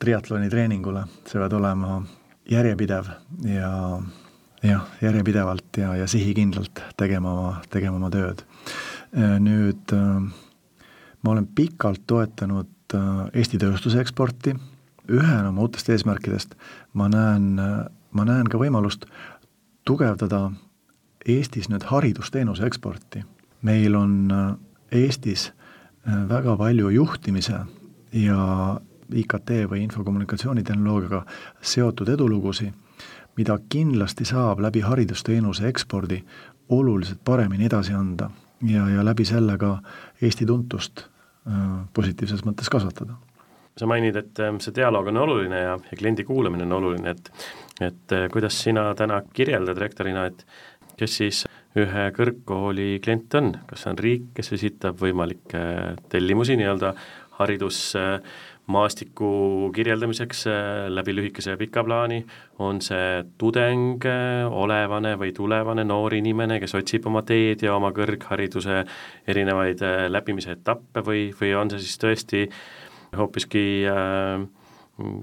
triatloni 0.01 0.49
treeningule, 0.51 1.05
see 1.27 1.39
peab 1.39 1.57
olema 1.59 2.01
järjepidev 2.49 3.07
ja 3.47 3.71
jah, 4.63 4.87
järjepidevalt 5.01 5.79
ja, 5.79 5.93
ja 5.95 6.07
sihikindlalt 6.07 6.81
tegema 6.99 7.33
oma, 7.33 7.53
tegema 7.71 7.99
oma 7.99 8.09
tööd. 8.11 8.43
Nüüd 9.43 9.91
ma 11.23 11.31
olen 11.31 11.47
pikalt 11.47 12.03
toetanud 12.07 12.69
Eesti 13.33 13.57
tööstuse 13.57 13.97
eksporti, 14.03 14.53
ühena 15.09 15.49
oma 15.49 15.63
uutest 15.65 15.89
eesmärkidest 15.89 16.53
ma 16.93 17.07
näen, 17.09 17.55
ma 18.13 18.25
näen 18.27 18.49
ka 18.51 18.59
võimalust 18.61 19.07
tugevdada 19.85 20.51
Eestis 21.27 21.69
nüüd 21.71 21.85
haridusteenuse 21.87 22.65
eksporti. 22.67 23.23
meil 23.61 23.95
on 23.95 24.31
äh, 24.31 24.55
Eestis 24.91 25.53
äh, 26.07 26.29
väga 26.29 26.57
palju 26.57 26.89
juhtimise 26.89 27.59
ja 28.11 28.79
IKT 29.13 29.49
või 29.71 29.83
infokommunikatsioonitehnoloogiaga 29.83 31.25
seotud 31.61 32.09
edulugusid, 32.09 32.73
mida 33.37 33.57
kindlasti 33.69 34.25
saab 34.25 34.59
läbi 34.59 34.81
haridusteenuse 34.81 35.67
ekspordi 35.67 36.23
oluliselt 36.69 37.23
paremini 37.23 37.65
edasi 37.65 37.93
anda 37.93 38.29
ja, 38.61 38.89
ja 38.89 39.05
läbi 39.05 39.25
selle 39.25 39.57
ka 39.57 39.77
Eesti 40.21 40.45
tuntust 40.45 40.99
äh, 40.99 41.12
positiivses 41.93 42.43
mõttes 42.47 42.69
kasvatada. 42.71 43.17
Sa 43.77 43.87
mainid, 43.89 44.15
et 44.19 44.39
see 44.61 44.75
dialoog 44.75 45.09
on 45.09 45.17
oluline 45.23 45.59
ja, 45.63 45.73
ja 45.89 45.97
kliendi 45.97 46.23
kuulamine 46.27 46.67
on 46.67 46.77
oluline, 46.79 47.15
et 47.15 47.31
et 47.81 48.13
kuidas 48.31 48.59
sina 48.61 48.91
täna 48.95 49.17
kirjeldad 49.33 49.79
rektorina, 49.81 50.27
et 50.29 50.43
kes 50.99 51.15
siis 51.17 51.39
ühe 51.79 52.03
kõrgkooli 52.13 52.99
klient 53.03 53.33
on, 53.39 53.49
kas 53.65 53.83
see 53.83 53.91
on 53.91 53.99
riik, 54.05 54.27
kes 54.37 54.53
esitab 54.53 54.99
võimalikke 55.01 55.63
tellimusi 56.13 56.57
nii-öelda 56.59 56.93
haridusmaastiku 58.63 59.71
kirjeldamiseks 59.75 60.47
äh, 60.47 60.87
läbi 60.89 61.13
lühikese 61.15 61.51
ja 61.51 61.57
pika 61.57 61.83
plaani, 61.83 62.25
on 62.59 62.81
see 62.81 63.23
tudeng, 63.37 64.03
äh, 64.05 64.47
olevane 64.47 65.17
või 65.17 65.33
tulevane 65.33 65.83
noor 65.83 66.13
inimene, 66.13 66.59
kes 66.59 66.73
otsib 66.75 67.05
oma 67.07 67.23
teed 67.23 67.61
ja 67.61 67.75
oma 67.75 67.91
kõrghariduse 67.91 68.85
erinevaid 69.27 69.81
äh, 69.81 70.07
läbimise 70.09 70.51
etappe 70.51 71.03
või, 71.03 71.33
või 71.33 71.53
on 71.55 71.69
see 71.69 71.79
siis 71.79 71.99
tõesti 71.99 72.47
hoopiski 73.17 73.85
äh, 73.85 74.47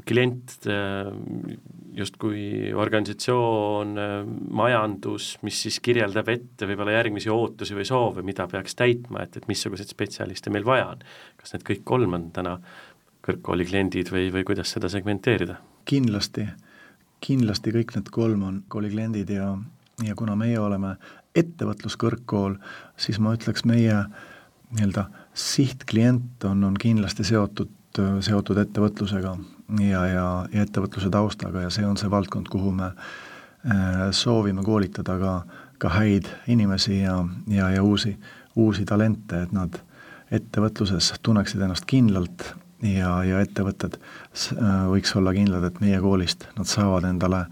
klient, 0.04 0.58
äh, 0.66 1.10
justkui 1.94 2.72
organisatsioon, 2.74 3.96
äh, 3.98 4.26
majandus, 4.50 5.38
mis 5.46 5.62
siis 5.62 5.80
kirjeldab 5.80 6.28
ette 6.28 6.66
võib-olla 6.66 6.96
järgmisi 6.96 7.30
ootusi 7.30 7.76
või 7.78 7.86
soove, 7.86 8.24
mida 8.26 8.46
peaks 8.50 8.74
täitma, 8.78 9.24
et, 9.24 9.38
et 9.38 9.48
missuguseid 9.50 9.90
spetsialiste 9.90 10.50
meil 10.50 10.66
vaja 10.66 10.90
on. 10.94 11.04
kas 11.40 11.54
need 11.54 11.64
kõik 11.64 11.84
kolm 11.88 12.18
on 12.18 12.30
täna 12.34 12.58
kõrgkooli 13.26 13.66
kliendid 13.68 14.10
või, 14.12 14.28
või 14.32 14.44
kuidas 14.48 14.72
seda 14.76 14.88
segmenteerida? 14.92 15.58
kindlasti, 15.90 16.44
kindlasti 17.24 17.72
kõik 17.74 17.94
need 17.96 18.10
kolm 18.14 18.42
on 18.46 18.60
kooli 18.68 18.90
kliendid 18.92 19.30
ja, 19.34 19.54
ja 20.04 20.14
kuna 20.14 20.36
meie 20.38 20.58
oleme 20.60 20.94
ettevõtluskõrgkool, 21.36 22.56
siis 23.00 23.18
ma 23.22 23.34
ütleks, 23.36 23.64
meie 23.64 24.04
nii-öelda 24.70 25.06
sihtklient 25.34 26.44
on, 26.46 26.64
on 26.64 26.76
kindlasti 26.78 27.24
seotud, 27.26 27.70
seotud 28.22 28.58
ettevõtlusega 28.62 29.34
ja, 29.82 30.04
ja, 30.06 30.26
ja 30.52 30.62
ettevõtluse 30.66 31.10
taustaga 31.10 31.64
ja 31.66 31.72
see 31.74 31.86
on 31.86 31.98
see 31.98 32.10
valdkond, 32.10 32.50
kuhu 32.50 32.72
me 32.74 32.90
äh, 32.90 34.08
soovime 34.14 34.64
koolitada 34.66 35.18
ka, 35.18 35.34
ka 35.82 35.94
häid 35.98 36.30
inimesi 36.50 37.00
ja, 37.00 37.18
ja, 37.50 37.70
ja 37.74 37.82
uusi, 37.82 38.16
uusi 38.56 38.86
talente, 38.86 39.42
et 39.42 39.54
nad 39.56 39.80
ettevõtluses 40.30 41.12
tunneksid 41.22 41.62
ennast 41.66 41.88
kindlalt 41.90 42.52
ja, 42.82 43.12
ja 43.24 43.40
ettevõtted 43.44 43.96
äh, 43.98 44.66
võiks 44.90 45.14
olla 45.18 45.34
kindlad, 45.36 45.66
et 45.68 45.80
meie 45.84 46.00
koolist 46.00 46.46
nad 46.56 46.68
saavad 46.70 47.08
endale 47.08 47.44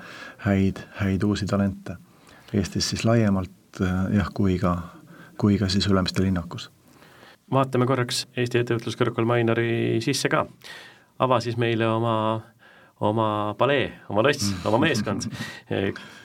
häid, 0.47 0.83
häid 1.03 1.25
uusi 1.25 1.47
talente. 1.47 1.99
Eestis 2.53 2.91
siis 2.93 3.05
laiemalt 3.05 3.83
äh, 3.83 4.05
jah, 4.19 4.29
kui 4.35 4.59
ka, 4.59 4.77
kui 5.41 5.59
ka 5.61 5.69
siis 5.73 5.89
Ülemiste 5.91 6.23
linnakus. 6.25 6.71
vaatame 7.51 7.87
korraks 7.87 8.27
Eesti 8.37 8.63
Ettevõtluskõrgkool 8.63 9.27
Mainori 9.29 10.01
sisse 10.05 10.29
ka 10.29 10.47
ava 11.19 11.41
siis 11.43 11.57
meile 11.61 11.89
oma, 11.89 12.15
oma 13.01 13.29
palee, 13.59 13.91
oma 14.13 14.23
loss, 14.27 14.53
mm. 14.53 14.69
oma 14.71 14.81
meeskond. 14.87 15.29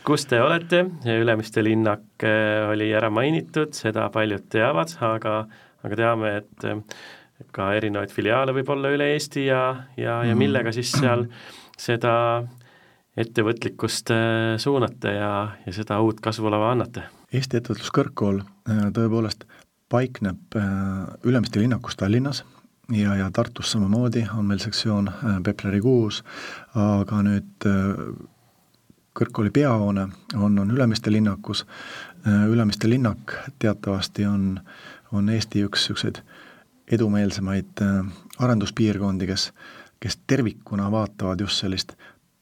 kus 0.05 0.27
te 0.29 0.41
olete, 0.41 0.86
Ülemiste 1.19 1.63
linnak 1.63 2.25
eh, 2.27 2.69
oli 2.69 2.91
ära 2.93 3.10
mainitud, 3.13 3.74
seda 3.77 4.10
paljud 4.13 4.48
teavad, 4.53 4.95
aga, 5.13 5.43
aga 5.83 6.00
teame, 6.00 6.36
et 6.41 6.67
ka 7.53 7.72
erinevaid 7.77 8.12
filiaale 8.13 8.55
võib 8.55 8.69
olla 8.75 8.91
üle 8.93 9.12
Eesti 9.13 9.48
ja, 9.48 9.63
ja, 9.98 10.22
ja 10.25 10.33
mm. 10.33 10.39
millega 10.39 10.74
siis 10.75 10.91
seal 10.91 11.27
seda 11.79 12.15
ettevõtlikkust 13.17 14.13
eh, 14.13 14.55
suunate 14.62 15.13
ja, 15.17 15.33
ja 15.65 15.75
seda 15.75 16.00
uut 16.01 16.22
kasvulava 16.24 16.72
annate? 16.74 17.05
Eesti 17.33 17.57
Ettevõtluskõrgkool 17.57 18.43
tõepoolest 18.93 19.48
paikneb 19.89 20.55
Ülemiste 21.25 21.62
linnakus 21.62 21.98
Tallinnas 21.98 22.43
ja, 22.93 23.15
ja 23.17 23.29
Tartus 23.33 23.72
samamoodi 23.74 24.27
on 24.38 24.45
meil 24.50 24.62
sektsioon 24.62 25.10
Pepleri 25.45 25.81
kuus, 25.81 26.22
aga 26.77 27.22
nüüd 27.25 27.67
kõrgkooli 29.17 29.51
peahoone 29.53 30.07
on, 30.36 30.60
on 30.60 30.72
Ülemiste 30.72 31.12
linnakus, 31.12 31.65
Ülemiste 32.25 32.89
linnak 32.89 33.36
teatavasti 33.60 34.25
on, 34.25 34.60
on 35.12 35.29
Eesti 35.29 35.65
üks 35.67 35.83
niisuguseid 35.83 36.22
edumeelsemaid 36.91 37.79
arenduspiirkondi, 38.39 39.27
kes, 39.27 39.51
kes 39.99 40.17
tervikuna 40.27 40.89
vaatavad 40.91 41.39
just 41.39 41.63
sellist 41.63 41.95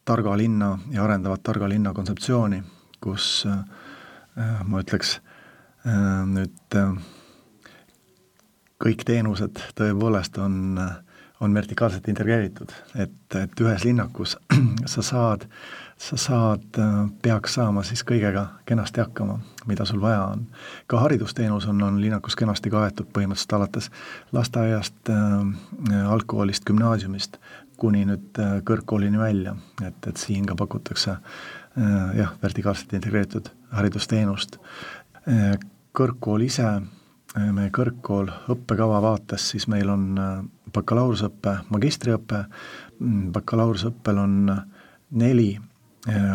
targa 0.05 0.38
linna 0.38 0.79
ja 0.91 1.03
arendavad 1.03 1.43
targa 1.43 1.69
linna 1.69 1.93
kontseptsiooni, 1.93 2.62
kus 3.01 3.45
äh, 3.48 3.62
ma 4.65 4.81
ütleks 4.81 5.17
äh, 5.86 6.24
nüüd 6.27 6.77
äh, 6.77 6.95
kõik 8.81 9.05
teenused 9.05 9.62
tõepoolest 9.77 10.39
on, 10.41 10.79
on 11.41 11.53
vertikaalselt 11.53 12.10
integreeritud, 12.10 12.74
et, 12.95 13.38
et 13.38 13.62
ühes 13.62 13.86
linnakus 13.86 14.38
sa 14.93 15.05
saad, 15.05 15.45
sa 16.01 16.17
saad, 16.17 16.77
peaks 17.22 17.53
saama 17.60 17.84
siis 17.86 18.01
kõigega 18.08 18.48
kenasti 18.65 19.03
hakkama, 19.03 19.36
mida 19.70 19.86
sul 19.86 20.00
vaja 20.01 20.24
on. 20.31 20.48
ka 20.89 20.98
haridusteenus 21.00 21.67
on, 21.70 21.81
on 21.86 22.00
linnakus 22.01 22.36
kenasti 22.36 22.72
kaetud 22.74 23.12
põhimõtteliselt 23.13 23.53
alates 23.53 23.91
lasteaiast 24.34 25.12
äh,, 25.13 26.08
algkoolist, 26.10 26.65
gümnaasiumist 26.65 27.38
kuni 27.81 28.05
nüüd 28.05 28.39
äh, 28.41 28.60
kõrgkoolini 28.67 29.20
välja, 29.20 29.55
et, 29.81 30.00
et 30.08 30.22
siin 30.22 30.46
ka 30.50 30.55
pakutakse 30.60 31.15
äh, 31.15 32.17
jah, 32.20 32.36
vertikaalselt 32.43 32.93
integreeritud 32.98 33.50
haridusteenust. 33.74 34.60
Äh, 35.25 35.55
kõrgkool 35.98 36.46
ise, 36.46 36.67
meie 37.31 37.72
kõrgkool 37.72 38.29
õppekava 38.51 39.00
vaates, 39.03 39.50
siis 39.53 39.65
meil 39.72 39.89
on 39.91 40.05
bakalaureuseõpe, 40.75 41.53
magistriõpe, 41.72 42.41
mm, 43.00 43.29
bakalaureuseõppel 43.36 44.20
on 44.20 44.34
neli 45.20 45.50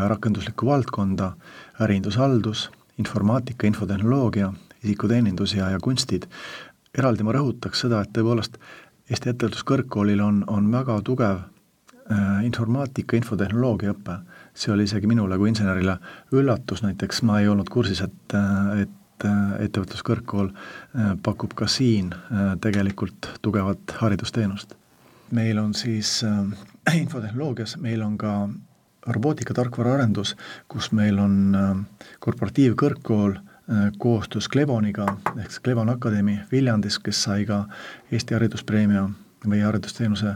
rakenduslikku 0.09 0.67
valdkonda, 0.67 1.33
äriindushaldus, 1.83 2.69
informaatika, 2.99 3.67
infotehnoloogia, 3.67 4.53
isikuteenindus 4.85 5.55
ja, 5.55 5.71
ja 5.71 5.79
kunstid. 5.83 6.27
eraldi 6.99 7.25
ma 7.27 7.33
rõhutaks 7.35 7.83
seda, 7.85 8.01
et 8.01 8.13
tõepoolest 8.17 8.57
Eesti 9.11 9.31
Ettevõtluskõrgkoolil 9.31 10.21
on, 10.23 10.41
on 10.51 10.71
väga 10.73 10.97
tugev 11.07 11.39
äh, 11.39 12.45
informaatika, 12.47 13.17
infotehnoloogia 13.17 13.93
õpe. 13.95 14.19
see 14.57 14.73
oli 14.73 14.87
isegi 14.89 15.07
minule 15.07 15.37
kui 15.39 15.51
insenerile 15.53 15.99
üllatus, 16.33 16.83
näiteks 16.83 17.23
ma 17.23 17.41
ei 17.41 17.49
olnud 17.49 17.69
kursis, 17.69 18.01
et, 18.01 18.35
äh, 18.35 18.81
et 18.87 19.25
äh, 19.25 19.65
Ettevõtluskõrgkool 19.67 20.49
äh, 20.49 21.13
pakub 21.23 21.55
ka 21.55 21.69
siin 21.71 22.13
äh, 22.15 22.57
tegelikult 22.61 23.31
tugevat 23.43 23.95
haridusteenust. 24.01 24.75
meil 25.31 25.59
on 25.59 25.75
siis 25.75 26.25
äh, 26.25 26.97
infotehnoloogias, 27.05 27.77
meil 27.77 28.03
on 28.03 28.19
ka 28.19 28.49
robootika 29.07 29.55
tarkvaraarendus, 29.55 30.37
kus 30.69 30.91
meil 30.93 31.19
on 31.19 31.37
äh, 31.55 31.77
korporatiivkõrgkool 32.21 33.37
äh, 33.37 33.91
koostöös 33.99 34.49
Clevoniga 34.49 35.07
ehk 35.37 35.51
siis 35.51 35.63
Clevon 35.65 35.91
Akadeemi 35.93 36.41
Viljandis, 36.53 36.99
kes 36.99 37.23
sai 37.29 37.47
ka 37.47 37.65
Eesti 38.13 38.35
hariduspreemia 38.35 39.09
või 39.47 39.63
haridusteenuse 39.63 40.35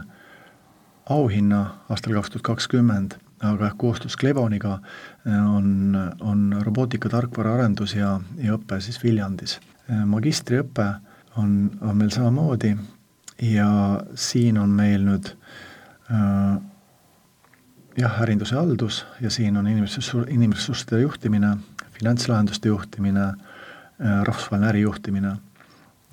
auhinna 1.09 1.65
aastal 1.89 2.15
kaks 2.15 2.31
tuhat 2.31 2.47
kakskümmend, 2.53 3.17
aga 3.43 3.71
koostöös 3.77 4.17
Clevoniga 4.17 4.79
äh, 4.79 5.55
on, 5.55 5.97
on 6.19 6.49
robootika 6.61 7.09
tarkvaraarendus 7.09 7.95
ja, 7.95 8.19
ja 8.37 8.57
õpe 8.57 8.81
siis 8.81 9.03
Viljandis. 9.03 9.59
Magistriõpe 9.91 10.85
on, 11.35 11.71
on 11.81 11.97
meil 11.97 12.11
samamoodi 12.13 12.75
ja 13.41 14.01
siin 14.15 14.57
on 14.61 14.69
meil 14.69 15.03
nüüd 15.05 15.31
äh, 16.11 16.61
jah, 18.01 18.17
ärinduse 18.25 18.57
haldus 18.57 19.05
ja 19.21 19.29
siin 19.29 19.57
on 19.57 19.69
inimressurss, 19.69 20.15
inimressursside 20.27 21.01
juhtimine 21.05 21.55
finantslahenduste 22.01 22.69
juhtimine, 22.69 23.23
äh, 23.23 24.23
rahvusvaheline 24.23 24.69
ärijuhtimine. 24.69 25.35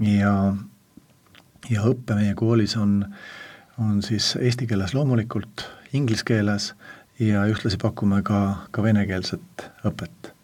Ja, 0.04 0.54
ja 1.70 1.84
õpe 1.88 2.16
meie 2.18 2.34
koolis 2.38 2.76
on, 2.78 3.00
on 3.80 4.02
siis 4.04 4.34
eesti 4.36 4.68
keeles 4.68 4.94
loomulikult, 4.94 5.64
inglise 5.96 6.26
keeles 6.28 6.72
ja 7.18 7.46
ühtlasi 7.50 7.80
pakume 7.80 8.20
ka, 8.26 8.42
ka 8.70 8.84
venekeelset 8.84 9.70
õpet. 9.88 10.34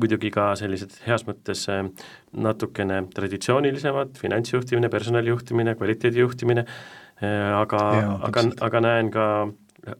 Muidugi 0.00 0.32
ka 0.34 0.48
sellised 0.58 0.96
heas 1.04 1.26
mõttes 1.28 1.66
äh, 1.70 1.84
natukene 2.32 3.04
traditsioonilisemad, 3.14 4.16
finantsjuhtimine, 4.18 4.88
personalijuhtimine, 4.90 5.76
kvaliteedijuhtimine, 5.76 6.64
äh, 6.64 7.52
aga, 7.60 7.84
aga, 8.30 8.48
aga 8.70 8.82
näen 8.88 9.12
ka 9.12 9.26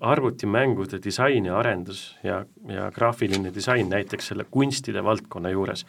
arvutimängude 0.01 1.01
disain 1.03 1.47
ja 1.47 1.57
arendus 1.59 2.17
ja, 2.23 2.45
ja 2.69 2.91
graafiline 2.95 3.51
disain 3.55 3.89
näiteks 3.91 4.31
selle 4.31 4.47
kunstide 4.51 5.03
valdkonna 5.05 5.51
juures. 5.51 5.87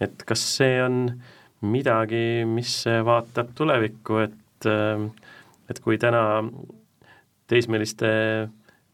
et 0.00 0.22
kas 0.26 0.44
see 0.56 0.78
on 0.82 1.20
midagi, 1.60 2.44
mis 2.48 2.84
vaatab 3.04 3.52
tulevikku, 3.56 4.18
et, 4.24 4.68
et 5.70 5.80
kui 5.84 5.98
täna 6.00 6.24
teismeliste 7.48 8.10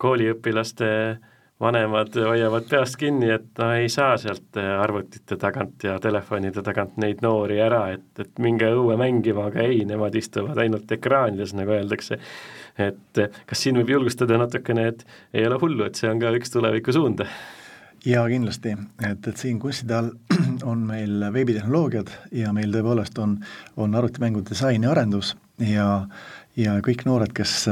kooliõpilaste 0.00 0.90
vanemad 1.60 2.14
hoiavad 2.24 2.68
peast 2.70 2.96
kinni, 3.00 3.28
et 3.34 3.58
no 3.60 3.72
ei 3.76 3.88
saa 3.92 4.14
sealt 4.20 4.56
arvutite 4.56 5.36
tagant 5.36 5.84
ja 5.84 5.98
telefonide 6.00 6.62
tagant 6.64 6.96
neid 7.02 7.20
noori 7.22 7.60
ära, 7.60 7.82
et, 7.94 8.08
et 8.18 8.40
minge 8.40 8.70
õue 8.72 8.96
mängima, 9.00 9.50
aga 9.50 9.66
ei, 9.66 9.84
nemad 9.88 10.16
istuvad 10.16 10.58
ainult 10.62 10.92
ekraanides, 10.96 11.52
nagu 11.58 11.76
öeldakse 11.76 12.20
et 12.78 13.20
kas 13.48 13.62
siin 13.62 13.78
võib 13.80 13.94
julgustada 13.94 14.38
natukene, 14.40 14.86
et 14.92 15.06
ei 15.34 15.46
ole 15.46 15.58
hullu, 15.60 15.86
et 15.86 15.98
see 15.98 16.10
on 16.10 16.20
ka 16.22 16.32
üks 16.36 16.54
tulevikusuund? 16.54 17.24
jaa, 18.06 18.22
kindlasti, 18.32 18.72
et, 19.04 19.26
et 19.28 19.40
siin 19.40 19.58
kunstide 19.60 19.96
all 19.98 20.14
on 20.70 20.86
meil 20.88 21.26
veebitehnoloogiad 21.34 22.12
ja 22.32 22.54
meil 22.56 22.72
tõepoolest 22.72 23.18
on, 23.20 23.36
on 23.76 23.98
arvutimängu 23.98 24.40
disain 24.48 24.86
ja 24.86 24.94
arendus 24.94 25.34
ja, 25.60 26.06
ja 26.56 26.78
kõik 26.86 27.04
noored, 27.04 27.34
kes, 27.36 27.66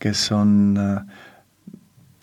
kes 0.00 0.24
on 0.32 0.54
äh, 0.80 1.20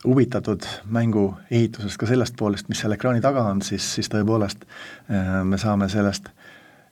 huvitatud 0.06 0.66
mängu 0.86 1.34
ehitusest 1.52 1.98
ka 1.98 2.08
sellest 2.08 2.36
poolest, 2.40 2.70
mis 2.70 2.80
seal 2.80 2.96
ekraani 2.96 3.22
taga 3.22 3.44
on, 3.52 3.62
siis, 3.62 3.96
siis 3.96 4.10
tõepoolest 4.12 4.64
äh, 4.66 5.42
me 5.44 5.58
saame 5.58 5.90
sellest 5.90 6.30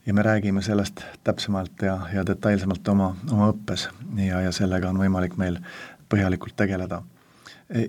ja 0.07 0.13
me 0.13 0.21
räägime 0.21 0.61
sellest 0.61 1.03
täpsemalt 1.23 1.81
ja, 1.81 1.99
ja 2.13 2.25
detailsemalt 2.25 2.87
oma, 2.87 3.15
oma 3.31 3.49
õppes 3.51 3.89
ja, 4.15 4.41
ja 4.41 4.51
sellega 4.51 4.89
on 4.89 4.99
võimalik 5.03 5.35
meil 5.37 5.59
põhjalikult 6.09 6.55
tegeleda. 6.55 7.01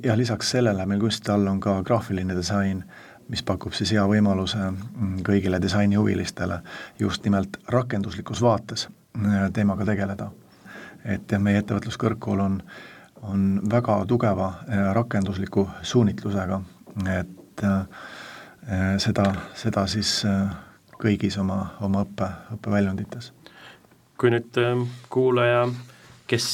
ja 0.03 0.17
lisaks 0.17 0.51
sellele 0.51 0.87
meil 0.87 1.01
kunstide 1.01 1.33
all 1.33 1.47
on 1.47 1.61
ka 1.61 1.83
graafiline 1.83 2.35
disain, 2.37 2.83
mis 3.29 3.43
pakub 3.43 3.73
siis 3.73 3.93
hea 3.95 4.03
võimaluse 4.07 4.59
mm, 4.59 5.21
kõigile 5.27 5.61
disainihuvilistele 5.63 6.61
just 6.99 7.25
nimelt 7.25 7.61
rakenduslikus 7.69 8.43
vaates 8.43 8.89
äh, 8.89 9.51
teemaga 9.53 9.85
tegeleda. 9.85 10.31
et 11.05 11.31
jah, 11.33 11.41
meie 11.41 11.59
ettevõtluskõrgkool 11.63 12.41
on, 12.41 12.63
on 13.23 13.61
väga 13.71 14.05
tugeva 14.09 14.49
äh, 14.49 14.91
rakendusliku 14.95 15.69
suunitlusega, 15.83 16.61
et 17.19 17.65
äh, 17.65 17.85
seda, 19.01 19.31
seda 19.57 19.87
siis 19.89 20.23
kõigis 20.99 21.39
oma, 21.41 21.61
oma 21.81 22.03
õppe, 22.05 22.27
õppeväljundites. 22.57 23.33
kui 24.19 24.33
nüüd 24.35 24.59
kuulaja, 25.09 25.63
kes 26.27 26.49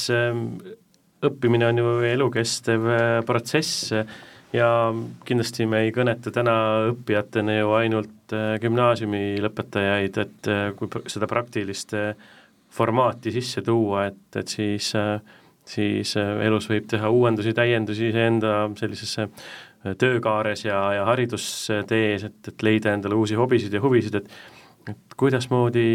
õppimine 1.25 1.67
on 1.67 1.81
ju 1.81 1.95
elukestev 2.05 2.85
protsess 3.27 3.89
ja 4.53 4.69
kindlasti 5.25 5.67
me 5.67 5.81
ei 5.87 5.95
kõneta 5.97 6.31
täna 6.31 6.55
õppijatena 6.91 7.57
ju 7.57 7.73
ainult 7.73 8.37
gümnaasiumi 8.61 9.41
lõpetajaid, 9.43 10.21
et 10.21 10.53
kui 10.77 11.09
seda 11.09 11.27
praktilist 11.27 11.97
formaati 12.75 13.33
sisse 13.35 13.63
tuua, 13.63 14.09
et, 14.11 14.37
et 14.41 14.51
siis 14.51 14.91
äh, 14.99 15.19
siis 15.69 16.17
äh, 16.21 16.35
elus 16.47 16.69
võib 16.71 16.89
teha 16.91 17.11
uuendusi, 17.11 17.55
täiendusi 17.57 18.11
iseenda 18.11 18.67
sellisesse 18.79 19.29
töökaares 20.01 20.63
ja, 20.65 20.79
ja 20.97 21.09
haridustees, 21.11 22.23
et, 22.25 22.37
et 22.49 22.63
leida 22.65 22.95
endale 22.97 23.19
uusi 23.21 23.37
hobisid 23.37 23.75
ja 23.75 23.83
huvisid, 23.85 24.17
et 24.17 24.31
et 24.91 25.19
kuidasmoodi 25.19 25.89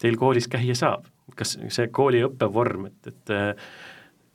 teil 0.00 0.18
koolis 0.20 0.48
käia 0.50 0.76
saab, 0.78 1.06
kas 1.36 1.56
see 1.72 1.88
kooli 1.94 2.22
õppevorm, 2.24 2.86
et, 2.88 3.10
et 3.10 3.32
äh, 3.34 3.72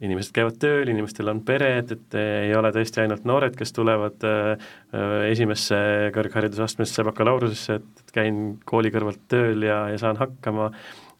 inimesed 0.05 0.35
käivad 0.35 0.59
tööl, 0.61 0.89
inimestel 0.91 1.31
on 1.31 1.41
pered, 1.47 1.93
et 1.95 2.17
ei 2.19 2.53
ole 2.57 2.71
tõesti 2.75 3.01
ainult 3.03 3.25
noored, 3.27 3.55
kes 3.57 3.73
tulevad 3.75 4.27
äh, 4.27 4.67
äh, 4.93 5.15
esimesse 5.31 5.79
kõrgharidusastmesse 6.15 7.05
bakalaureusesse, 7.07 7.79
et 7.79 8.15
käin 8.15 8.59
kooli 8.67 8.93
kõrvalt 8.93 9.23
tööl 9.31 9.65
ja, 9.65 9.85
ja 9.93 10.01
saan 10.01 10.21
hakkama, 10.21 10.69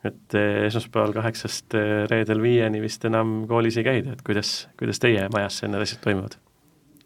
et 0.06 0.36
esmaspäeval 0.68 1.14
kaheksast 1.16 1.76
reedel 2.12 2.42
viieni 2.44 2.82
vist 2.84 3.06
enam 3.06 3.44
koolis 3.50 3.78
ei 3.82 3.88
käida, 3.88 4.16
et 4.16 4.26
kuidas, 4.26 4.68
kuidas 4.80 5.02
teie 5.02 5.28
majas 5.34 5.62
need 5.66 5.82
asjad 5.82 6.04
toimuvad? 6.04 6.38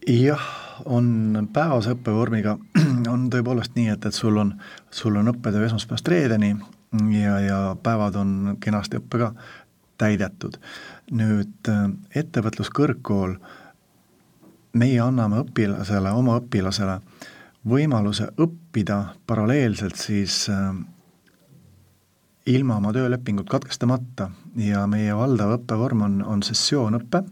jah, 0.06 0.42
on 0.84 1.48
päevase 1.52 1.94
õppevormiga, 1.94 2.56
on 3.12 3.28
tõepoolest 3.32 3.76
nii, 3.76 3.90
et, 3.94 4.06
et 4.06 4.16
sul 4.16 4.38
on, 4.40 4.54
sul 4.90 5.16
on 5.20 5.32
õppetöö 5.32 5.66
esmaspäevast 5.66 6.08
reedeni 6.08 6.54
ja, 7.14 7.40
ja 7.40 7.58
päevad 7.82 8.16
on 8.20 8.56
kenasti 8.60 9.00
õppega 9.00 9.32
täidetud. 10.00 10.56
nüüd 11.10 11.68
äh, 11.68 11.88
ettevõtluskõrgkool, 12.16 13.34
meie 14.78 15.00
anname 15.02 15.42
õpilasele, 15.44 16.12
oma 16.14 16.38
õpilasele 16.40 17.00
võimaluse 17.68 18.30
õppida 18.40 19.02
paralleelselt 19.26 19.98
siis 20.00 20.46
äh, 20.48 20.72
ilma 22.50 22.76
oma 22.80 22.92
töölepingut 22.96 23.48
katkestamata 23.50 24.30
ja 24.58 24.86
meie 24.90 25.14
valdav 25.16 25.58
õppevorm 25.58 26.02
on, 26.06 26.18
on 26.26 26.42
sessioonõpe 26.46 27.22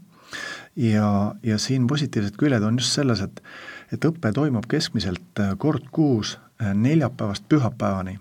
ja, 0.79 1.09
ja 1.43 1.57
siin 1.59 1.87
positiivsed 1.87 2.37
küljed 2.39 2.63
on 2.63 2.79
just 2.79 2.95
selles, 2.97 3.21
et 3.25 3.43
et 3.89 4.05
õpe 4.05 4.29
toimub 4.33 4.67
keskmiselt 4.69 5.41
äh, 5.41 5.55
kord 5.57 5.87
kuus 5.91 6.35
äh, 6.37 6.73
neljapäevast 6.77 7.47
pühapäevani 7.49 8.19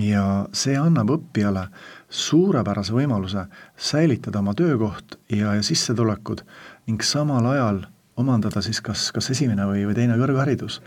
ja 0.00 0.24
see 0.52 0.76
annab 0.78 1.10
õppijale 1.16 1.66
suurepärase 2.10 2.94
võimaluse 2.94 3.46
säilitada 3.76 4.42
oma 4.42 4.54
töökoht 4.54 5.16
ja, 5.32 5.54
ja 5.56 5.62
sissetulekud 5.64 6.44
ning 6.86 7.02
samal 7.06 7.46
ajal 7.52 7.84
omandada 8.20 8.62
siis 8.62 8.82
kas, 8.84 9.08
kas 9.14 9.30
esimene 9.32 9.64
või, 9.68 9.86
või 9.88 9.96
teine 9.96 10.18
kõrgharidus. 10.20 10.80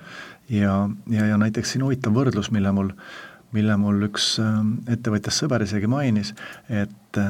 ja, 0.50 0.90
ja, 1.10 1.28
ja 1.32 1.38
näiteks 1.42 1.74
siin 1.74 1.84
huvitav 1.86 2.14
võrdlus, 2.14 2.52
mille 2.52 2.72
mul, 2.72 2.92
mille 3.54 3.78
mul 3.78 4.10
üks 4.10 4.36
äh, 4.42 4.60
ettevõtjast 4.98 5.46
sõber 5.46 5.64
isegi 5.66 5.88
mainis, 5.88 6.34
et 6.70 7.22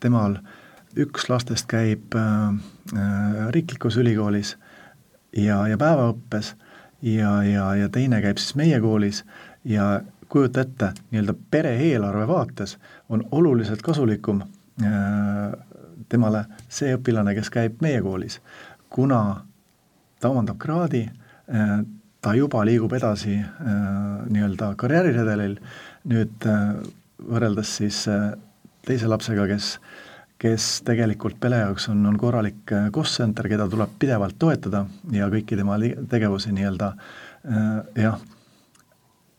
temal 0.00 0.38
äh, 0.40 0.56
üks 0.98 1.28
lastest 1.30 1.68
käib 1.70 2.14
äh, 2.14 2.54
äh, 2.96 3.48
riiklikus 3.54 3.96
ülikoolis 4.00 4.56
ja, 5.36 5.62
ja 5.68 5.78
päevaõppes 5.78 6.54
ja, 7.02 7.42
ja, 7.46 7.66
ja 7.78 7.88
teine 7.92 8.20
käib 8.22 8.40
siis 8.42 8.56
meie 8.58 8.80
koolis 8.82 9.22
ja 9.64 10.00
kujuta 10.30 10.64
ette, 10.64 10.92
nii-öelda 11.10 11.34
pere 11.50 11.76
eelarve 11.82 12.26
vaates 12.28 12.76
on 13.08 13.24
oluliselt 13.30 13.82
kasulikum 13.86 14.42
äh, 14.42 15.52
temale 16.08 16.44
see 16.68 16.96
õpilane, 16.96 17.36
kes 17.38 17.50
käib 17.54 17.78
meie 17.84 18.02
koolis, 18.02 18.40
kuna 18.90 19.44
ta 20.20 20.30
omandab 20.32 20.58
kraadi 20.58 21.06
äh,, 21.06 21.80
ta 22.20 22.34
juba 22.36 22.64
liigub 22.68 22.92
edasi 22.96 23.36
äh, 23.38 23.48
nii-öelda 24.30 24.74
karjääriredelil, 24.80 25.56
nüüd 26.12 26.46
äh, 26.48 26.74
võrreldes 27.30 27.76
siis 27.80 28.02
äh, 28.12 28.32
teise 28.86 29.10
lapsega, 29.10 29.48
kes 29.50 29.76
kes 30.40 30.66
tegelikult 30.88 31.36
pere 31.36 31.58
jaoks 31.60 31.90
on, 31.92 31.98
on 32.08 32.14
korralik 32.16 32.70
cost 32.96 33.18
center, 33.18 33.44
keda 33.44 33.66
tuleb 33.68 33.90
pidevalt 34.00 34.38
toetada 34.40 34.86
ja 35.12 35.28
kõiki 35.28 35.58
tema 35.58 35.76
tegevusi 36.08 36.54
nii-öelda 36.56 36.88
jah, 38.00 38.16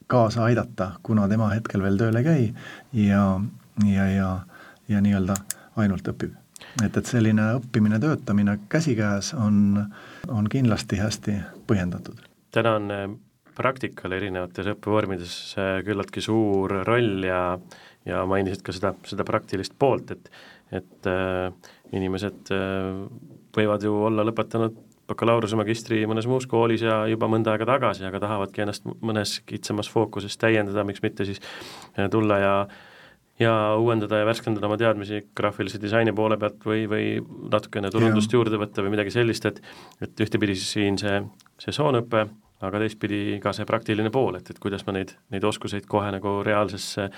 kaasa 0.05 0.45
aidata, 0.45 0.91
kuna 1.01 1.25
tema 1.25 1.49
hetkel 1.55 1.81
veel 1.81 1.97
tööl 1.97 2.21
ei 2.21 2.27
käi 2.29 2.45
ja, 3.07 3.23
ja, 3.81 4.07
ja, 4.13 4.29
ja 4.93 5.01
nii-öelda 5.01 5.41
ainult 5.81 6.13
õpib. 6.13 6.37
et, 6.85 6.93
et 6.93 7.05
selline 7.09 7.49
õppimine, 7.57 7.97
töötamine 7.97 8.59
käsikäes 8.69 9.33
on, 9.33 9.87
on 10.29 10.53
kindlasti 10.53 11.01
hästi 11.01 11.39
põhjendatud. 11.65 12.30
Täna 12.51 12.75
on 12.79 12.91
äh, 12.95 13.05
praktikal 13.55 14.15
erinevates 14.15 14.71
õppevormides 14.73 15.37
küllaltki 15.85 16.23
suur 16.23 16.81
roll 16.87 17.25
ja 17.27 17.41
ja 18.07 18.23
mainisid 18.25 18.63
ka 18.65 18.73
seda, 18.73 18.93
seda 19.05 19.25
praktilist 19.27 19.75
poolt, 19.79 20.15
et 20.15 20.31
et 20.71 21.07
äh, 21.09 21.51
inimesed 21.91 22.53
äh, 22.55 23.01
võivad 23.51 23.83
ju 23.83 23.91
olla 24.07 24.23
lõpetanud 24.23 24.77
bakalaureuse 25.11 25.57
magistri 25.59 26.05
mõnes 26.07 26.29
muus 26.31 26.45
koolis 26.47 26.85
ja 26.85 27.01
juba 27.11 27.27
mõnda 27.27 27.51
aega 27.51 27.67
tagasi, 27.67 28.05
aga 28.07 28.21
tahavadki 28.23 28.63
ennast 28.63 28.87
mõnes 28.87 29.41
kitsamas 29.43 29.89
fookuses 29.91 30.39
täiendada, 30.39 30.85
miks 30.87 31.03
mitte 31.03 31.27
siis 31.27 31.43
äh, 31.43 32.07
tulla 32.11 32.39
ja 32.39 32.53
ja 33.41 33.53
uuendada 33.79 34.21
ja 34.21 34.27
värskendada 34.27 34.67
oma 34.69 34.77
teadmisi 34.77 35.23
graafilise 35.37 35.81
disaini 35.81 36.13
poole 36.15 36.37
pealt 36.41 36.61
või, 36.67 36.85
või 36.89 37.07
natukene 37.51 37.91
turundust 37.93 38.29
yeah. 38.29 38.39
juurde 38.39 38.61
võtta 38.61 38.85
või 38.85 38.93
midagi 38.95 39.13
sellist, 39.13 39.49
et 39.49 39.61
et 40.01 40.23
ühtepidi 40.25 40.55
siin 40.59 40.99
see, 41.01 41.17
see 41.61 41.75
soonõpe, 41.75 42.27
aga 42.61 42.83
teistpidi 42.83 43.39
ka 43.41 43.53
see 43.57 43.65
praktiline 43.69 44.11
pool, 44.13 44.37
et, 44.37 44.53
et 44.53 44.61
kuidas 44.61 44.85
ma 44.87 44.95
neid, 44.99 45.15
neid 45.33 45.45
oskuseid 45.47 45.87
kohe 45.89 46.11
nagu 46.13 46.39
reaalsesse 46.45 47.09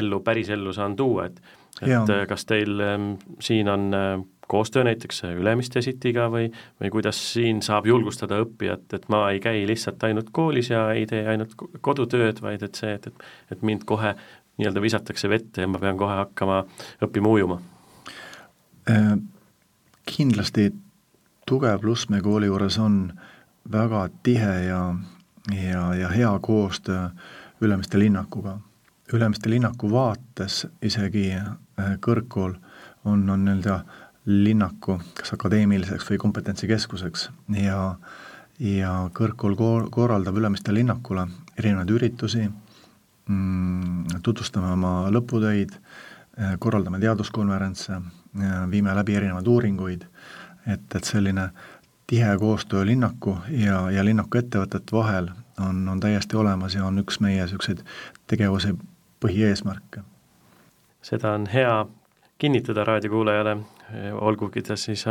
ellu, 0.00 0.20
pärisellu 0.26 0.74
saan 0.76 0.98
tuua, 0.98 1.30
et 1.30 1.40
et 1.80 1.88
ja. 1.88 2.02
Kas 2.28 2.44
teil 2.44 2.80
ähm, 2.82 3.12
siin 3.40 3.68
on 3.70 3.94
äh, 3.94 4.22
koostöö 4.50 4.82
näiteks 4.84 5.22
Ülemiste 5.24 5.80
Cityga 5.80 6.26
või, 6.32 6.48
või 6.80 6.90
kuidas 6.90 7.20
siin 7.32 7.62
saab 7.62 7.86
julgustada 7.86 8.40
õppijat, 8.42 8.88
et 8.98 9.06
ma 9.08 9.20
ei 9.30 9.38
käi 9.40 9.62
lihtsalt 9.70 10.02
ainult 10.08 10.32
koolis 10.34 10.72
ja 10.72 10.88
ei 10.90 11.06
tee 11.06 11.22
ainult 11.30 11.54
kodutööd, 11.80 12.42
vaid 12.42 12.64
et 12.66 12.74
see, 12.74 12.96
et, 12.98 13.06
et, 13.06 13.22
et 13.54 13.62
mind 13.62 13.86
kohe 13.86 14.10
nii-öelda 14.60 14.84
visatakse 14.84 15.28
vette 15.32 15.64
ja 15.64 15.68
ma 15.68 15.80
pean 15.82 15.98
kohe 15.98 16.20
hakkama 16.22 16.62
õppima 17.06 17.34
ujuma 17.36 17.60
äh,? 18.90 19.12
Kindlasti 20.10 20.70
tugev 21.46 21.78
pluss 21.82 22.08
meie 22.10 22.22
kooli 22.24 22.48
juures 22.48 22.78
on 22.82 23.12
väga 23.72 24.08
tihe 24.26 24.54
ja, 24.64 24.80
ja, 25.54 25.84
ja 25.94 26.08
hea 26.08 26.32
koostöö 26.42 27.08
Ülemiste 27.60 27.98
linnakuga 27.98 28.58
Ülemiste 29.12 29.50
linnaku 29.50 29.90
vaates 29.90 30.66
isegi 30.82 31.32
äh, 31.34 31.48
kõrgkool 32.00 32.54
on, 33.04 33.24
on 33.30 33.44
nii-öelda 33.44 33.80
linnaku 34.30 35.00
kas 35.18 35.34
akadeemiliseks 35.34 36.06
või 36.10 36.18
kompetentsikeskuseks 36.22 37.30
ja, 37.58 37.80
ja 38.62 38.92
kõrgkool 39.16 39.56
koor-, 39.58 39.88
korraldab 39.90 40.38
Ülemiste 40.38 40.74
linnakule 40.74 41.26
erinevaid 41.58 41.90
üritusi 41.96 42.46
tutvustame 44.22 44.72
oma 44.72 45.10
lõputöid, 45.12 45.74
äh, 45.74 46.56
korraldame 46.58 47.00
teaduskonverentse, 47.00 47.92
äh, 47.92 48.70
viime 48.70 48.94
läbi 48.94 49.14
erinevaid 49.14 49.46
uuringuid, 49.46 50.06
et, 50.66 50.94
et 50.94 51.04
selline 51.04 51.50
tihe 52.10 52.38
koostöö 52.38 52.86
linnaku 52.86 53.36
ja, 53.48 53.90
ja 53.90 54.04
linnaku 54.04 54.38
ettevõtete 54.38 54.96
vahel 54.96 55.30
on, 55.60 55.88
on 55.88 56.00
täiesti 56.00 56.36
olemas 56.36 56.74
ja 56.74 56.84
on 56.84 56.98
üks 56.98 57.20
meie 57.20 57.42
niisuguseid 57.42 57.84
tegevusi 58.26 58.74
põhieesmärke. 59.20 60.02
seda 61.02 61.32
on 61.32 61.46
hea 61.46 61.86
kinnitada 62.38 62.84
raadiokuulajale, 62.84 63.56
olgugi 64.12 64.62
ta 64.62 64.76
siis, 64.76 65.04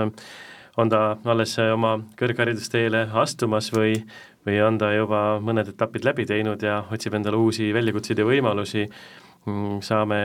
on 0.77 0.89
ta 0.89 1.17
alles 1.25 1.55
oma 1.73 1.99
kõrgharidusteele 2.19 3.07
astumas 3.13 3.71
või, 3.73 4.01
või 4.47 4.59
on 4.65 4.77
ta 4.79 4.91
juba 4.93 5.39
mõned 5.43 5.73
etapid 5.73 6.05
läbi 6.07 6.25
teinud 6.29 6.63
ja 6.63 6.83
otsib 6.91 7.15
endale 7.17 7.37
uusi 7.37 7.73
väljakutseid 7.75 8.21
ja 8.21 8.27
võimalusi, 8.27 8.85
mm, 9.45 9.79
saame 9.85 10.19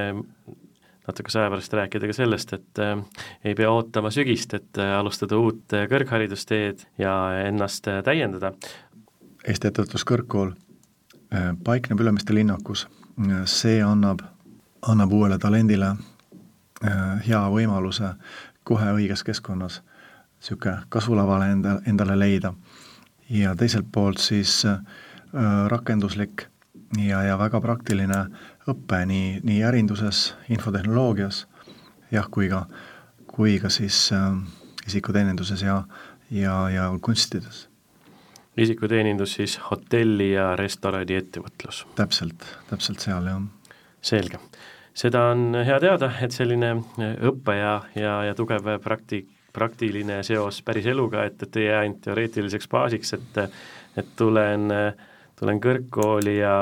natuke 1.06 1.32
aja 1.38 1.50
pärast 1.52 1.76
rääkida 1.76 2.08
ka 2.08 2.16
sellest, 2.16 2.52
et 2.56 2.80
äh, 2.80 2.96
ei 3.44 3.54
pea 3.54 3.70
ootama 3.70 4.10
sügist, 4.14 4.54
et 4.54 4.80
äh, 4.80 4.94
alustada 4.98 5.36
uut 5.36 5.74
äh, 5.76 5.88
kõrgharidusteed 5.90 6.86
ja 6.98 7.14
ennast 7.44 7.88
äh, 7.88 8.00
täiendada. 8.04 8.54
Eesti 9.44 9.68
Ettevõtluskõrgkool 9.68 10.54
äh, 10.54 11.50
paikneb 11.64 12.00
Ülemiste 12.00 12.34
linnakus 12.34 12.86
see 13.46 13.82
annab, 13.82 14.22
annab 14.82 15.12
uuele 15.12 15.38
talendile 15.38 15.94
äh, 15.94 17.26
hea 17.26 17.42
võimaluse 17.50 18.14
kohe 18.64 18.94
õiges 18.96 19.22
keskkonnas 19.24 19.82
niisugune 20.44 20.82
kasvulavale 20.88 21.50
enda, 21.52 21.78
endale 21.88 22.18
leida. 22.18 22.52
Ja 23.30 23.54
teiselt 23.56 23.86
poolt 23.92 24.18
siis 24.18 24.64
äh, 24.68 24.80
rakenduslik 25.68 26.46
ja, 26.98 27.22
ja 27.22 27.38
väga 27.38 27.60
praktiline 27.60 28.24
õpe 28.70 29.04
nii, 29.06 29.40
nii 29.44 29.60
ärinduses, 29.66 30.34
infotehnoloogias, 30.48 31.44
jah, 32.12 32.28
kui 32.30 32.48
ka, 32.52 32.64
kui 33.26 33.58
ka 33.62 33.72
siis 33.72 34.06
äh, 34.12 34.32
isikuteeninduses 34.86 35.62
ja, 35.62 35.82
ja, 36.30 36.58
ja 36.70 36.90
kunstides 37.00 37.68
isikuteenindus 38.56 39.34
siis 39.34 39.56
hotelli 39.70 40.32
ja 40.32 40.54
restorani 40.56 41.16
ettevõtlus. 41.18 41.84
täpselt, 41.98 42.46
täpselt 42.70 43.02
seal, 43.02 43.26
jah. 43.26 43.42
selge. 44.00 44.38
seda 44.94 45.24
on 45.32 45.56
hea 45.66 45.78
teada, 45.82 46.12
et 46.22 46.32
selline 46.32 46.76
õpe 47.30 47.56
ja, 47.58 47.74
ja, 47.98 48.14
ja 48.28 48.34
tugev 48.38 48.68
prakti-, 48.84 49.24
praktiline 49.54 50.22
seos 50.26 50.60
päris 50.66 50.86
eluga, 50.90 51.24
et, 51.28 51.42
et 51.42 51.60
ei 51.60 51.68
jää 51.68 51.84
ainult 51.84 52.02
teoreetiliseks 52.04 52.68
baasiks, 52.68 53.14
et 53.18 53.44
et 53.94 54.08
tulen, 54.18 54.72
tulen 55.38 55.60
kõrgkooli 55.62 56.40
ja 56.40 56.54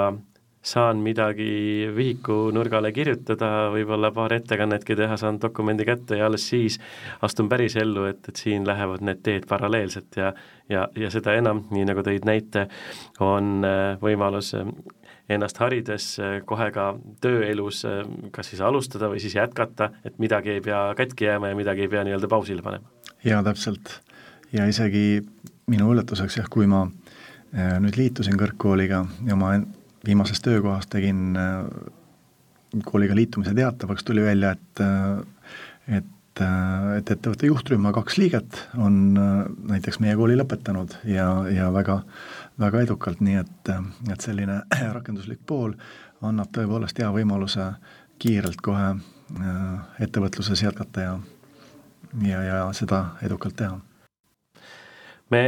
saan 0.63 0.97
midagi 1.03 1.91
vihiku 1.97 2.51
nurgale 2.55 2.93
kirjutada, 2.95 3.71
võib-olla 3.75 4.13
paar 4.15 4.37
ettekannetki 4.37 4.95
teha, 4.97 5.17
saan 5.19 5.41
dokumendi 5.43 5.85
kätte 5.85 6.21
ja 6.21 6.29
alles 6.29 6.45
siis 6.49 6.79
astun 7.23 7.49
päris 7.51 7.77
ellu, 7.83 8.07
et, 8.07 8.23
et 8.29 8.39
siin 8.39 8.67
lähevad 8.67 9.03
need 9.03 9.25
teed 9.27 9.49
paralleelselt 9.51 10.21
ja 10.21 10.33
ja, 10.71 10.87
ja 10.97 11.11
seda 11.11 11.35
enam, 11.37 11.65
nii 11.75 11.85
nagu 11.89 12.05
tõid 12.07 12.25
näite, 12.25 12.69
on 13.21 13.67
äh, 13.67 13.99
võimalus 14.01 14.53
äh, 14.57 14.71
ennast 15.29 15.61
harides 15.63 16.09
äh, 16.21 16.39
kohe 16.47 16.71
ka 16.75 16.93
tööelus 17.25 17.85
kas 18.35 18.53
siis 18.53 18.63
alustada 18.65 19.11
või 19.13 19.23
siis 19.23 19.37
jätkata, 19.39 19.93
et 20.05 20.19
midagi 20.23 20.57
ei 20.57 20.65
pea 20.65 20.85
katki 20.99 21.29
jääma 21.31 21.53
ja 21.53 21.59
midagi 21.59 21.87
ei 21.87 21.93
pea 21.93 22.05
nii-öelda 22.07 22.31
pausile 22.31 22.63
panema. 22.63 22.89
jaa, 23.25 23.43
täpselt. 23.43 24.01
ja 24.53 24.67
isegi 24.67 25.23
minu 25.71 25.93
üllatuseks 25.93 26.41
jah, 26.41 26.51
kui 26.51 26.67
ma 26.67 26.87
nüüd 27.53 27.97
liitusin 28.01 28.39
kõrgkooliga 28.41 29.05
ja 29.29 29.37
ma 29.37 29.59
viimases 30.07 30.41
töökohas 30.41 30.89
tegin 30.91 31.37
kooliga 32.85 33.15
liitumise 33.15 33.53
teatavaks, 33.55 34.05
tuli 34.05 34.25
välja, 34.25 34.55
et 34.57 34.83
et 35.89 36.11
et 36.41 37.11
ettevõtte 37.13 37.47
juhtrühma 37.47 37.93
kaks 37.93 38.17
liiget 38.17 38.57
on 38.81 39.13
näiteks 39.69 39.99
meie 40.01 40.15
kooli 40.17 40.39
lõpetanud 40.41 40.95
ja, 41.05 41.27
ja 41.53 41.69
väga, 41.75 41.99
väga 42.61 42.83
edukalt, 42.87 43.21
nii 43.21 43.39
et, 43.41 43.71
et 44.13 44.21
selline 44.21 44.63
rakenduslik 44.99 45.41
pool 45.47 45.75
annab 46.23 46.53
tõepoolest 46.55 46.99
hea 47.03 47.11
võimaluse 47.15 47.73
kiirelt 48.23 48.61
kohe 48.63 48.93
ettevõtluses 50.01 50.63
jätkata 50.63 51.01
ja, 51.07 51.15
ja, 52.23 52.43
ja 52.43 52.59
seda 52.77 53.07
edukalt 53.25 53.57
teha 53.57 53.79
me 55.33 55.45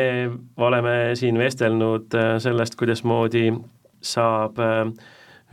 oleme 0.57 1.13
siin 1.15 1.37
vestelnud 1.39 2.15
sellest, 2.41 2.75
kuidasmoodi 2.81 3.51
saab 4.05 4.61
äh, 4.63 4.89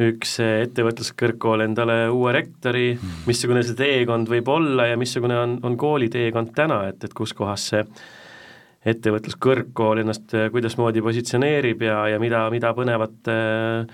üks 0.01 0.37
ettevõtluskõrgkool 0.43 1.65
endale 1.65 2.05
uue 2.09 2.31
rektori, 2.35 2.93
hmm. 2.95 3.25
missugune 3.27 3.63
see 3.65 3.77
teekond 3.77 4.31
võib 4.31 4.49
olla 4.51 4.87
ja 4.91 4.99
missugune 4.99 5.37
on, 5.37 5.57
on 5.67 5.77
kooli 5.79 6.09
teekond 6.11 6.53
täna, 6.57 6.83
et, 6.89 7.03
et 7.03 7.13
kus 7.17 7.35
kohas 7.37 7.67
see 7.73 7.83
ettevõtluskõrgkool 8.85 10.01
ennast 10.01 10.33
kuidasmoodi 10.53 11.03
positsioneerib 11.05 11.83
ja, 11.85 11.99
ja 12.09 12.19
mida, 12.21 12.45
mida 12.53 12.73
põnevat 12.77 13.29
äh, 13.29 13.91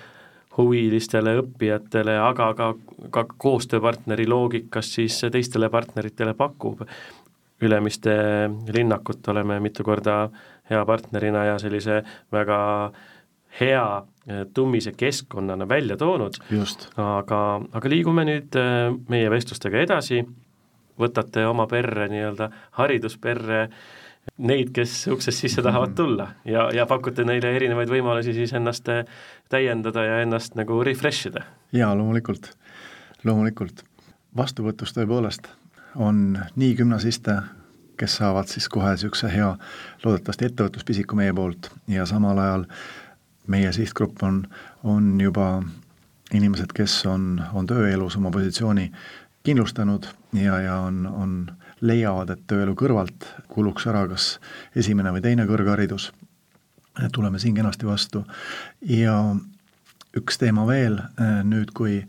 huvilistele 0.57 1.35
õppijatele, 1.41 2.15
aga 2.23 2.51
ka, 2.57 2.71
ka 3.13 3.25
koostööpartneri 3.37 4.27
loogikas 4.29 4.93
siis 4.97 5.19
teistele 5.31 5.69
partneritele 5.69 6.33
pakub. 6.37 6.85
Ülemiste 7.61 8.13
linnakut 8.73 9.27
oleme 9.33 9.59
mitu 9.59 9.83
korda 9.83 10.27
hea 10.69 10.83
partnerina 10.85 11.43
ja 11.51 11.59
sellise 11.61 12.03
väga 12.31 12.59
hea 13.59 13.87
Eh, 14.27 14.45
tummise 14.53 14.91
keskkonnana 14.91 15.69
välja 15.69 15.95
toonud, 15.97 16.35
aga, 16.99 17.37
aga 17.79 17.89
liigume 17.89 18.25
nüüd 18.27 18.57
meie 19.07 19.29
vestlustega 19.31 19.79
edasi, 19.85 20.17
võtate 20.99 21.45
oma 21.47 21.63
perre 21.71 22.09
nii-öelda 22.11 22.49
haridusperre, 22.75 23.61
neid, 24.37 24.71
kes 24.75 25.07
uksest 25.13 25.43
sisse 25.43 25.61
tahavad 25.61 25.89
mhm. 25.89 25.95
tulla 25.95 26.27
ja, 26.45 26.69
ja 26.73 26.85
pakute 26.85 27.25
neile 27.25 27.55
erinevaid 27.55 27.89
võimalusi 27.91 28.35
siis 28.37 28.53
ennast 28.57 28.89
eh, 28.93 29.05
täiendada 29.49 30.03
ja 30.05 30.21
ennast 30.25 30.55
nagu 30.59 30.81
refresh 30.83 31.31
ida? 31.31 31.45
jaa, 31.73 31.93
loomulikult, 31.97 32.51
loomulikult. 33.23 33.83
vastuvõtus 34.37 34.93
tõepoolest 34.93 35.49
on 35.95 36.37
nii 36.55 36.75
gümnasiste, 36.77 37.39
kes 37.97 38.19
saavad 38.19 38.47
siis 38.51 38.69
kohe 38.69 38.93
niisuguse 38.93 39.31
hea 39.33 39.55
loodetavasti 40.03 40.51
ettevõtluspisiku 40.51 41.17
meie 41.17 41.33
poolt 41.33 41.71
ja 41.89 42.05
samal 42.05 42.37
ajal 42.37 42.67
meie 43.47 43.71
sihtgrupp 43.73 44.23
on, 44.23 44.43
on 44.83 45.21
juba 45.21 45.63
inimesed, 46.33 46.73
kes 46.75 46.99
on, 47.07 47.41
on 47.53 47.67
tööelus 47.67 48.17
oma 48.19 48.31
positsiooni 48.31 48.91
kindlustanud 49.47 50.07
ja, 50.35 50.59
ja 50.61 50.75
on, 50.83 51.05
on, 51.07 51.37
leiavad, 51.81 52.31
et 52.33 52.45
tööelu 52.49 52.73
kõrvalt 52.77 53.27
kuluks 53.51 53.87
ära 53.89 54.05
kas 54.09 54.37
esimene 54.75 55.11
või 55.15 55.21
teine 55.25 55.45
kõrgharidus, 55.49 56.11
tuleme 57.13 57.39
siin 57.39 57.55
kenasti 57.55 57.85
vastu. 57.85 58.23
ja 58.81 59.35
üks 60.17 60.37
teema 60.41 60.65
veel, 60.67 60.99
nüüd 61.43 61.73
kui 61.77 61.99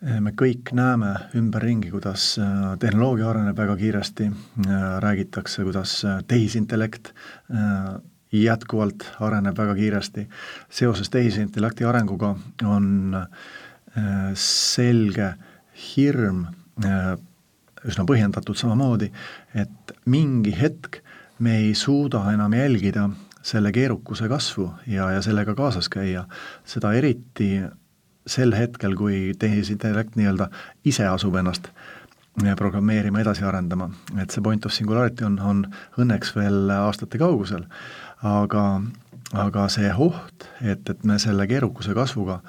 me 0.00 0.32
kõik 0.38 0.70
näeme 0.72 1.14
ümberringi, 1.36 1.90
kuidas 1.90 2.36
tehnoloogia 2.80 3.30
areneb 3.30 3.58
väga 3.58 3.76
kiiresti, 3.76 4.30
räägitakse, 5.04 5.64
kuidas 5.66 5.98
tehisintellekt 6.30 7.12
jätkuvalt 8.32 9.04
areneb 9.20 9.58
väga 9.58 9.74
kiiresti. 9.74 10.28
seoses 10.70 11.10
tehisintellekti 11.10 11.84
arenguga 11.84 12.36
on 12.64 13.16
selge 14.34 15.34
hirm, 15.96 16.46
üsna 17.88 18.04
põhjendatud 18.08 18.58
samamoodi, 18.58 19.10
et 19.54 19.94
mingi 20.06 20.54
hetk 20.58 21.00
me 21.38 21.58
ei 21.62 21.74
suuda 21.78 22.24
enam 22.32 22.54
jälgida 22.54 23.08
selle 23.42 23.72
keerukuse 23.72 24.28
kasvu 24.28 24.70
ja, 24.86 25.10
ja 25.14 25.22
sellega 25.24 25.54
kaasas 25.56 25.88
käia, 25.88 26.26
seda 26.68 26.92
eriti 26.98 27.62
sel 28.28 28.52
hetkel, 28.52 28.96
kui 28.98 29.32
tehisintellekt 29.38 30.18
nii-öelda 30.18 30.50
ise 30.84 31.06
asub 31.08 31.38
ennast 31.40 31.70
äh, 31.70 31.98
programmeerima, 32.56 33.20
edasi 33.20 33.44
arendama, 33.44 33.90
et 34.20 34.30
see 34.30 34.42
point 34.42 34.66
of 34.66 34.74
singularity 34.74 35.24
on, 35.26 35.38
on 35.40 35.64
õnneks 35.98 36.34
veel 36.36 36.70
aastate 36.70 37.18
kaugusel. 37.18 37.64
Aga, 38.26 38.64
aga 39.38 39.68
see 39.72 39.90
oht, 39.94 40.48
et, 40.62 40.88
et 40.90 41.04
me 41.06 41.18
selle 41.22 41.46
keerukuse 41.50 41.94
kasvuga 41.94 42.40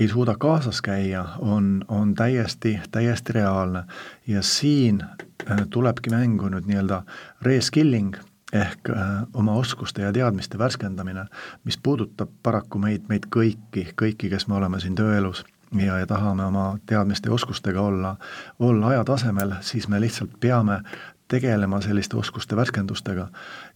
ei 0.00 0.08
suuda 0.08 0.34
kaasas 0.38 0.82
käia, 0.82 1.24
on, 1.38 1.84
on 1.88 2.14
täiesti, 2.14 2.80
täiesti 2.90 3.32
reaalne. 3.32 3.82
ja 4.26 4.42
siin 4.42 5.02
äh, 5.02 5.58
tulebki 5.70 6.10
mängu 6.10 6.48
nüüd 6.48 6.66
nii-öelda 6.66 7.02
reskilling 7.42 8.16
ehk 8.52 8.90
äh, 8.90 9.22
oma 9.34 9.52
oskuste 9.52 10.02
ja 10.02 10.12
teadmiste 10.12 10.58
värskendamine, 10.58 11.26
mis 11.64 11.78
puudutab 11.78 12.30
paraku 12.42 12.78
meid, 12.78 13.08
meid 13.08 13.28
kõiki, 13.36 13.90
kõiki, 14.02 14.30
kes 14.30 14.48
me 14.48 14.56
oleme 14.56 14.80
siin 14.80 14.94
tööelus 14.94 15.44
ja, 15.76 15.98
ja 15.98 16.06
tahame 16.06 16.44
oma 16.44 16.78
teadmiste 16.86 17.28
ja 17.28 17.34
oskustega 17.34 17.80
olla, 17.80 18.16
olla 18.58 18.94
ajatasemel, 18.94 19.52
siis 19.60 19.88
me 19.88 20.00
lihtsalt 20.00 20.40
peame 20.40 20.80
tegelema 21.28 21.80
selliste 21.80 22.16
oskuste 22.16 22.56
värskendustega 22.56 23.28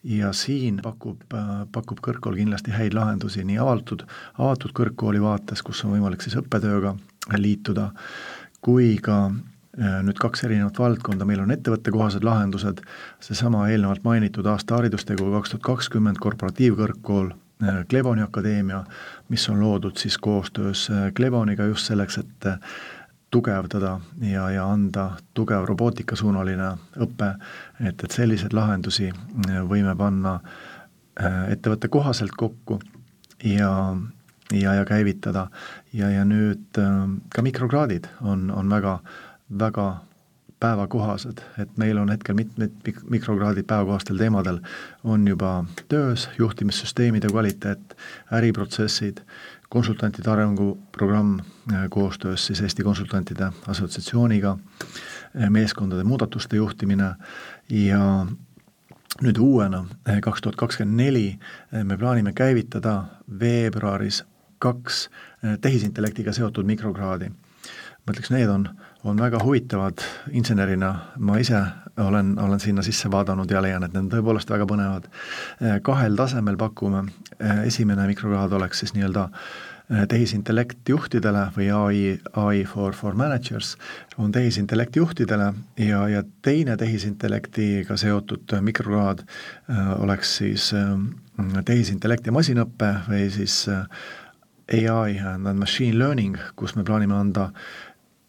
ja 0.04 0.32
siin 0.36 0.80
pakub, 0.84 1.22
pakub 1.72 2.00
kõrgkool 2.04 2.36
kindlasti 2.36 2.74
häid 2.74 2.94
lahendusi 2.96 3.44
nii 3.44 3.58
avatud, 3.62 4.04
avatud 4.38 4.74
kõrgkooli 4.76 5.22
vaates, 5.22 5.62
kus 5.64 5.84
on 5.84 5.94
võimalik 5.96 6.24
siis 6.24 6.36
õppetööga 6.40 6.94
liituda, 7.40 7.88
kui 8.64 8.96
ka 9.02 9.18
äh, 9.28 10.00
nüüd 10.04 10.20
kaks 10.20 10.44
erinevat 10.44 10.78
valdkonda, 10.80 11.26
meil 11.28 11.42
on 11.44 11.54
ettevõttekohased 11.54 12.24
lahendused, 12.26 12.82
seesama 13.24 13.68
eelnevalt 13.70 14.04
mainitud 14.04 14.46
aasta 14.50 14.78
haridusteguv 14.78 15.32
kaks 15.38 15.54
tuhat 15.54 15.66
kakskümmend 15.70 16.20
korporatiivkõrgkool, 16.24 17.32
äh, 17.64 17.80
Clevoni 17.88 18.24
akadeemia, 18.26 18.84
mis 19.32 19.48
on 19.48 19.64
loodud 19.64 19.96
siis 20.00 20.18
koostöös 20.18 20.88
äh, 20.92 21.08
Clevoniga 21.16 21.70
just 21.72 21.88
selleks, 21.88 22.20
et 22.20 22.52
tugevdada 23.34 23.98
ja, 24.22 24.48
ja 24.54 24.66
anda 24.70 25.08
tugev 25.34 25.66
robootikasuunaline 25.68 26.70
õpe, 27.02 27.32
et, 27.82 28.04
et 28.06 28.14
selliseid 28.14 28.54
lahendusi 28.56 29.10
äh, 29.10 29.60
võime 29.68 29.96
panna 29.98 30.38
äh, 30.38 31.50
ettevõtte 31.56 31.90
kohaselt 31.92 32.36
kokku 32.38 32.78
ja, 33.44 33.72
ja, 34.52 34.74
ja 34.80 34.84
käivitada. 34.88 35.48
ja, 35.92 36.10
ja 36.10 36.24
nüüd 36.24 36.80
äh, 36.80 37.04
ka 37.34 37.42
mikrokraadid 37.42 38.10
on, 38.22 38.50
on 38.54 38.70
väga, 38.70 38.98
väga 39.50 39.88
päevakohased, 40.64 41.42
et 41.58 41.76
meil 41.80 41.98
on 42.00 42.08
hetkel 42.12 42.36
mitmed 42.38 42.72
mikrokraadid 43.10 43.66
päevakohastel 43.68 44.20
teemadel 44.20 44.60
on 45.04 45.26
juba 45.28 45.64
töös, 45.88 46.28
juhtimissüsteemide 46.38 47.28
kvaliteet, 47.32 47.96
äriprotsessid, 48.32 49.20
konsultantide 49.74 50.30
arenguprogramm 50.30 51.38
äh, 51.40 51.86
koostöös 51.90 52.46
siis 52.46 52.60
Eesti 52.60 52.82
Konsultantide 52.82 53.50
Assotsiatsiooniga, 53.68 54.58
äh, 54.58 55.50
meeskondade 55.50 56.04
muudatuste 56.04 56.56
juhtimine 56.56 57.14
ja 57.68 58.26
nüüd 59.22 59.38
uuena, 59.42 59.84
äh, 60.08 60.20
kaks 60.22 60.42
tuhat 60.42 60.56
kakskümmend 60.56 61.00
neli, 61.02 61.38
me 61.82 61.98
plaanime 61.98 62.32
käivitada 62.32 62.94
veebruaris 63.40 64.22
kaks 64.58 65.08
tehisintellektiga 65.60 66.32
seotud 66.32 66.66
mikrokraadi. 66.70 67.32
ma 68.06 68.12
ütleks, 68.12 68.30
need 68.30 68.48
on, 68.48 68.68
on 69.04 69.20
väga 69.20 69.38
huvitavad 69.44 70.00
insenerina, 70.32 70.94
ma 71.18 71.36
ise 71.38 71.60
olen, 72.00 72.38
olen 72.38 72.60
sinna 72.60 72.82
sisse 72.82 73.10
vaadanud 73.10 73.50
ja 73.50 73.62
leian, 73.62 73.84
et 73.84 73.92
need 73.92 74.06
on 74.06 74.10
tõepoolest 74.12 74.50
väga 74.50 74.66
põnevad. 74.66 75.06
kahel 75.82 76.16
tasemel 76.16 76.56
pakume, 76.56 77.04
esimene 77.66 78.06
mikrokraad 78.10 78.52
oleks 78.52 78.82
siis 78.82 78.94
nii-öelda 78.96 79.28
tehisintellekt 80.08 80.88
juhtidele 80.88 81.50
või 81.56 81.66
ai, 81.76 81.98
ai 82.40 82.62
for, 82.64 82.94
for 82.96 83.14
managers 83.14 83.74
on 84.16 84.32
tehisintellekt 84.32 84.96
juhtidele 84.96 85.50
ja, 85.76 86.06
ja 86.08 86.22
teine 86.42 86.76
tehisintellektiga 86.80 87.96
seotud 88.00 88.56
mikrokraad 88.64 89.26
oleks 89.98 90.36
siis 90.40 90.70
tehisintellekt 91.64 92.26
ja 92.26 92.32
masinõpe 92.32 92.94
või 93.10 93.28
siis 93.30 93.66
ai 93.68 95.18
and 95.20 95.58
machine 95.60 95.98
learning, 95.98 96.38
kus 96.56 96.76
me 96.76 96.84
plaanime 96.84 97.14
anda 97.14 97.50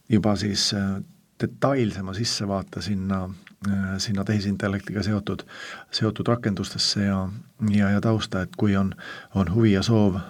juba 0.09 0.35
siis 0.35 0.73
äh, 0.73 1.03
detailsema 1.41 2.13
sissevaate 2.13 2.81
sinna, 2.81 3.29
äh, 3.67 3.97
sinna 3.97 4.23
tehisintellektiga 4.23 5.03
seotud, 5.03 5.43
seotud 5.91 6.27
rakendustesse 6.27 7.03
ja, 7.03 7.29
ja, 7.69 7.89
ja 7.89 8.01
tausta, 8.01 8.41
et 8.41 8.55
kui 8.57 8.75
on, 8.77 8.93
on 9.35 9.53
huvi 9.53 9.71
ja 9.71 9.83
soov 9.83 10.15
äh, 10.15 10.23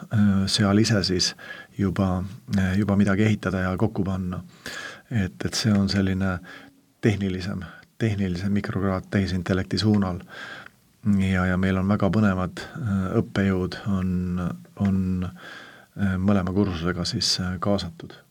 seal 0.48 0.78
ise 0.78 1.04
siis 1.04 1.36
juba, 1.78 2.24
juba 2.78 2.96
midagi 2.96 3.24
ehitada 3.24 3.66
ja 3.68 3.78
kokku 3.78 4.04
panna. 4.04 4.44
et, 5.12 5.46
et 5.46 5.54
see 5.54 5.74
on 5.74 5.90
selline 5.90 6.40
tehnilisem, 7.02 7.62
tehnilisem 7.98 8.52
mikrokraad 8.52 9.04
tehisintellekti 9.12 9.78
suunal. 9.78 10.20
ja, 11.32 11.46
ja 11.46 11.58
meil 11.58 11.78
on 11.78 11.88
väga 11.88 12.10
põnevad 12.10 12.64
õppejõud, 13.20 13.78
on, 13.88 14.42
on 14.76 14.98
mõlema 16.18 16.54
kursusega 16.54 17.06
siis 17.06 17.38
kaasatud 17.60 18.25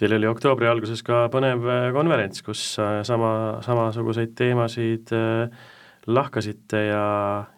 Teil 0.00 0.16
oli 0.16 0.28
oktoobri 0.30 0.64
alguses 0.64 1.02
ka 1.04 1.26
põnev 1.28 1.66
konverents, 1.92 2.40
kus 2.40 2.62
sama, 3.04 3.32
samasuguseid 3.60 4.32
teemasid 4.38 5.12
lahkasite 6.08 6.86
ja, 6.86 7.04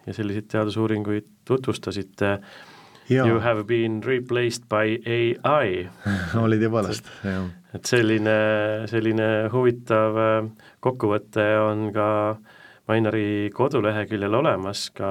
ja 0.07 0.14
selliseid 0.14 0.48
teadusuuringuid 0.50 1.28
tutvustasite. 1.46 2.38
You 3.11 3.40
have 3.40 3.64
been 3.64 4.02
replaced 4.05 4.64
by 4.70 4.98
ai 5.44 5.88
oli 6.44 6.57
tõepoolest, 6.62 7.09
jah. 7.26 7.48
et 7.74 7.88
selline, 7.88 8.37
selline 8.88 9.28
huvitav 9.52 10.18
äh, 10.22 10.38
kokkuvõte 10.81 11.46
on 11.61 11.90
ka 11.94 12.09
Mainari 12.88 13.50
koduleheküljel 13.55 14.35
olemas, 14.35 14.88
ka, 14.94 15.11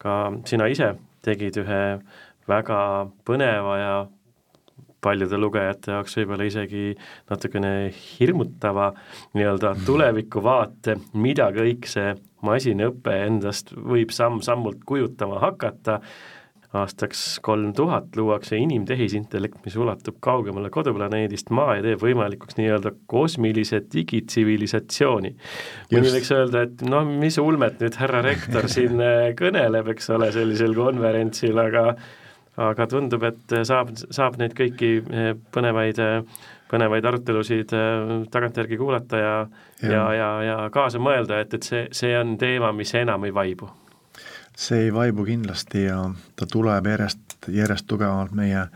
ka 0.00 0.14
sina 0.48 0.68
ise 0.72 0.92
tegid 1.24 1.58
ühe 1.64 1.80
väga 2.48 2.78
põneva 3.28 3.74
ja 3.80 3.96
paljude 5.04 5.38
lugejate 5.38 5.92
jaoks 5.94 6.16
võib-olla 6.18 6.46
isegi 6.48 6.86
natukene 7.30 7.74
hirmutava 7.92 8.90
nii-öelda 9.38 9.74
tulevikuvaate, 9.86 10.98
mida 11.18 11.50
kõik 11.54 11.86
see 11.90 12.14
masinõpe 12.46 13.14
endast 13.26 13.72
võib 13.74 14.12
samm-sammult 14.14 14.84
kujutama 14.88 15.40
hakata. 15.42 16.00
Aastaks 16.76 17.38
kolm 17.40 17.70
tuhat 17.72 18.12
luuakse 18.18 18.58
inimtehisintellekt, 18.60 19.62
mis 19.64 19.76
ulatub 19.80 20.18
kaugemale 20.20 20.68
koduplaneedist 20.68 21.48
Maa 21.56 21.78
ja 21.78 21.86
teeb 21.86 22.02
võimalikuks 22.02 22.58
nii-öelda 22.58 22.92
kosmilise 23.08 23.80
digitsivilisatsiooni. 23.94 25.32
mõni 25.94 26.12
võiks 26.12 26.32
öelda, 26.36 26.66
et 26.68 26.84
noh, 26.84 27.08
mis 27.08 27.40
ulmet 27.40 27.80
nüüd 27.80 27.96
härra 27.96 28.20
rektor 28.26 28.68
siin 28.68 29.00
äh, 29.00 29.30
kõneleb, 29.38 29.88
eks 29.94 30.12
ole, 30.12 30.28
sellisel 30.36 30.76
konverentsil, 30.76 31.56
aga 31.56 31.94
aga 32.58 32.86
tundub, 32.90 33.22
et 33.28 33.56
saab, 33.68 33.92
saab 34.10 34.38
neid 34.40 34.54
kõiki 34.58 34.92
äh, 35.00 35.34
põnevaid 35.54 36.00
põnevaid 36.68 37.06
arutelusid 37.08 37.70
tagantjärgi 38.28 38.76
kuulata 38.76 39.16
ja 39.16 39.34
ja, 39.82 39.90
ja, 39.90 40.12
ja, 40.12 40.30
ja 40.42 40.56
kaasa 40.70 41.00
mõelda, 41.00 41.40
et, 41.40 41.54
et 41.54 41.66
see, 41.66 41.86
see 41.94 42.16
on 42.18 42.36
teema, 42.38 42.72
mis 42.76 42.92
enam 42.98 43.24
ei 43.24 43.34
vaibu. 43.34 43.70
See 44.58 44.88
ei 44.88 44.94
vaibu 44.94 45.24
kindlasti 45.24 45.84
ja 45.84 46.00
ta 46.36 46.46
tuleb 46.50 46.86
järjest, 46.90 47.38
järjest 47.54 47.86
tugevamalt 47.86 48.34
meie, 48.34 48.66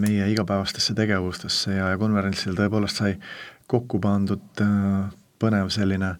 meie 0.00 0.30
igapäevastesse 0.32 0.96
tegevustesse 0.96 1.76
ja, 1.76 1.90
ja 1.92 2.00
konverentsil 2.00 2.56
tõepoolest 2.56 3.02
sai 3.02 3.16
kokku 3.68 4.00
pandud 4.00 4.64
põnev 5.38 5.68
selline 5.74 6.14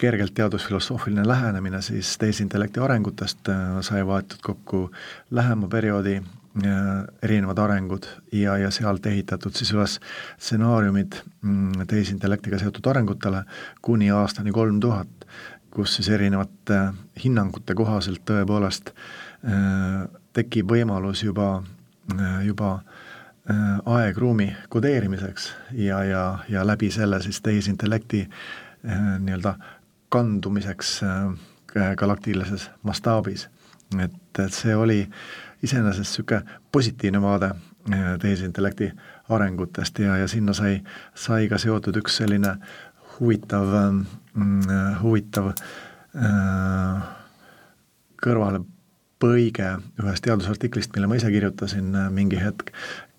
kergelt 0.00 0.34
teadusfilosoofiline 0.34 1.26
lähenemine 1.28 1.82
siis 1.82 2.16
tehisintellekti 2.18 2.80
arengutest, 2.80 3.50
sai 3.80 4.06
vaetud 4.06 4.40
kokku 4.42 4.88
lähema 5.30 5.68
perioodi 5.68 6.16
erinevad 6.54 7.58
arengud 7.58 8.04
ja, 8.32 8.52
ja 8.62 8.68
sealt 8.70 9.06
ehitatud 9.10 9.56
siis 9.58 9.72
üles 9.74 9.96
stsenaariumid 10.38 11.16
mm, 11.42 11.86
tehisintellektiga 11.90 12.60
seotud 12.62 12.86
arengutele 12.92 13.40
kuni 13.82 14.12
aastani 14.14 14.54
kolm 14.54 14.78
tuhat 14.80 15.26
kus 15.74 15.96
siis 15.96 16.08
erinevate 16.08 16.78
hinnangute 17.24 17.74
kohaselt 17.74 18.22
tõepoolest 18.28 18.92
äh, 18.94 20.04
tekib 20.36 20.70
võimalus 20.70 21.24
juba, 21.24 21.48
äh, 22.14 22.36
juba 22.46 22.76
äh, 22.78 23.80
aegruumi 23.96 24.52
kodeerimiseks 24.70 25.50
ja, 25.72 26.02
ja, 26.06 26.24
ja 26.48 26.66
läbi 26.66 26.90
selle 26.94 27.20
siis 27.22 27.42
tehisintellekti 27.42 28.28
nii-öelda 28.84 29.54
kandumiseks 30.12 30.98
galaktilises 31.96 32.66
mastaabis. 32.84 33.46
et, 33.96 34.38
et 34.38 34.52
see 34.52 34.76
oli 34.76 34.98
iseenesest 35.64 36.12
niisugune 36.12 36.60
positiivne 36.72 37.20
vaade 37.22 37.54
tehisintellekti 38.20 38.92
arengutest 39.28 39.98
ja, 39.98 40.16
ja 40.16 40.28
sinna 40.28 40.52
sai, 40.52 40.78
sai 41.14 41.48
ka 41.48 41.58
seotud 41.60 41.96
üks 42.00 42.16
selline 42.20 42.56
huvitav, 43.18 43.72
mm, 44.34 44.98
huvitav 45.02 45.50
äh, 45.52 47.08
kõrvalepõige 48.24 49.70
ühest 50.02 50.26
teadusartiklist, 50.26 50.94
mille 50.94 51.10
ma 51.10 51.18
ise 51.20 51.30
kirjutasin 51.32 51.94
äh, 51.94 52.10
mingi 52.14 52.40
hetk, 52.40 52.72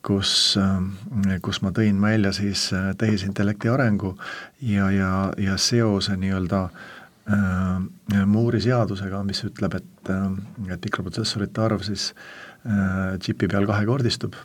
kus, 0.06 0.56
äh, 0.62 1.38
kus 1.46 1.62
ma 1.66 1.74
tõin 1.76 2.02
välja 2.02 2.34
siis 2.36 2.68
tehisintellekti 2.98 3.72
arengu 3.72 4.16
ja, 4.62 4.92
ja, 4.92 5.14
ja 5.42 5.58
seose 5.62 6.18
nii-öelda 6.20 6.68
Moore'i 7.26 8.62
seadusega, 8.62 9.24
mis 9.26 9.40
ütleb, 9.48 9.80
et, 9.80 10.10
et 10.70 10.84
mikroprotsessorite 10.86 11.64
arv 11.64 11.82
siis 11.88 12.12
džipi 13.18 13.48
peal 13.50 13.66
kahekordistub 13.66 14.38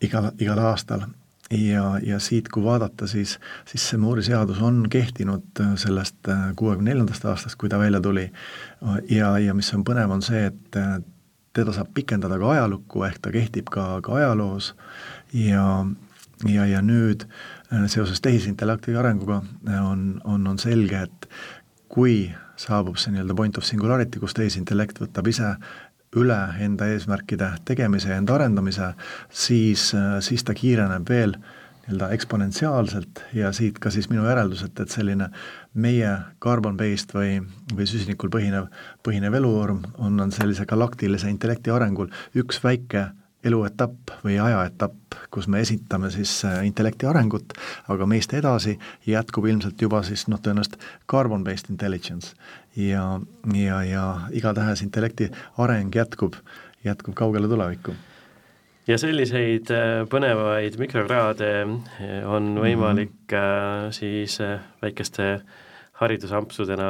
igal, 0.00 0.30
igal 0.38 0.60
aastal. 0.70 1.06
Ja, 1.50 1.94
ja 2.04 2.18
siit, 2.20 2.50
kui 2.52 2.60
vaadata, 2.60 3.06
siis, 3.08 3.38
siis 3.68 3.84
see 3.88 4.00
Moore'i 4.00 4.26
seadus 4.26 4.58
on 4.60 4.82
kehtinud 4.92 5.62
äh, 5.64 5.70
sellest 5.80 6.28
äh, 6.28 6.50
kuuekümne 6.56 6.90
neljandast 6.90 7.24
aastast, 7.24 7.56
kui 7.56 7.70
ta 7.72 7.78
välja 7.80 8.02
tuli, 8.04 8.26
ja, 9.08 9.30
ja 9.40 9.54
mis 9.56 9.72
on 9.72 9.84
põnev, 9.88 10.12
on 10.12 10.20
see, 10.24 10.42
et 10.50 10.76
äh, 10.76 10.98
teda 11.56 11.72
saab 11.72 11.94
pikendada 11.96 12.36
ka 12.36 12.50
ajalukku, 12.52 13.06
ehk 13.08 13.22
ta 13.24 13.32
kehtib 13.32 13.72
ka, 13.72 13.86
ka 14.04 14.18
ajaloos. 14.20 14.74
Ja, 15.32 15.86
ja, 16.44 16.68
ja 16.68 16.84
nüüd 16.84 17.24
seoses 17.88 18.20
tehisintellekti 18.24 18.94
arenguga 18.96 19.40
on, 19.80 20.04
on, 20.28 20.46
on 20.52 20.60
selge, 20.60 21.00
et 21.08 21.26
kui 21.98 22.28
saabub 22.58 22.98
see 22.98 23.10
nii-öelda 23.14 23.34
point 23.34 23.58
of 23.58 23.66
singularity, 23.66 24.20
kus 24.22 24.36
tehisintellekt 24.38 25.00
võtab 25.02 25.26
ise 25.30 25.54
üle 26.18 26.38
enda 26.64 26.86
eesmärkide 26.92 27.50
tegemise 27.68 28.12
ja 28.12 28.18
enda 28.20 28.36
arendamise, 28.38 28.92
siis, 29.30 29.90
siis 30.24 30.46
ta 30.46 30.54
kiireneb 30.56 31.10
veel 31.10 31.34
nii-öelda 31.88 32.10
eksponentsiaalselt 32.14 33.24
ja 33.34 33.50
siit 33.56 33.80
ka 33.82 33.90
siis 33.90 34.06
minu 34.12 34.26
järeldus, 34.28 34.62
et, 34.68 34.78
et 34.78 34.94
selline 34.94 35.30
meie 35.74 36.14
carbon-based 36.44 37.14
või, 37.16 37.38
või 37.74 37.88
süsinikul 37.90 38.30
põhinev, 38.30 38.70
põhinev 39.02 39.38
eluvorm 39.40 39.82
on, 39.98 40.20
on 40.22 40.34
sellise 40.34 40.68
galaktilise 40.70 41.30
intellekti 41.32 41.74
arengul 41.74 42.12
üks 42.38 42.62
väike 42.62 43.08
eluetapp 43.44 44.10
või 44.24 44.38
ajaetapp, 44.42 45.14
kus 45.30 45.46
me 45.48 45.60
esitame 45.62 46.10
siis 46.10 46.32
äh, 46.44 46.60
intellekti 46.66 47.06
arengut, 47.06 47.54
aga 47.88 48.06
meist 48.06 48.34
edasi 48.34 48.78
jätkub 49.06 49.46
ilmselt 49.46 49.82
juba 49.82 50.02
siis 50.06 50.26
noh, 50.28 50.40
tõenäoliselt 50.42 50.78
carbon-based 51.10 51.70
intelligence. 51.70 52.34
ja, 52.76 53.20
ja, 53.54 53.82
ja 53.84 54.04
igatahes 54.32 54.82
intellekti 54.82 55.30
areng 55.58 55.94
jätkub, 55.94 56.34
jätkub 56.84 57.14
kaugele 57.14 57.48
tulevikku 57.48 57.94
ja 58.88 58.98
selliseid 58.98 59.70
äh, 59.70 60.02
põnevaid 60.10 60.78
mikrokraade 60.80 61.50
äh, 61.62 62.26
on 62.26 62.56
võimalik 62.58 63.14
mm 63.30 63.38
-hmm. 63.38 63.92
siis 63.92 64.38
väikeste 64.82 65.40
haridusampsudena 65.98 66.88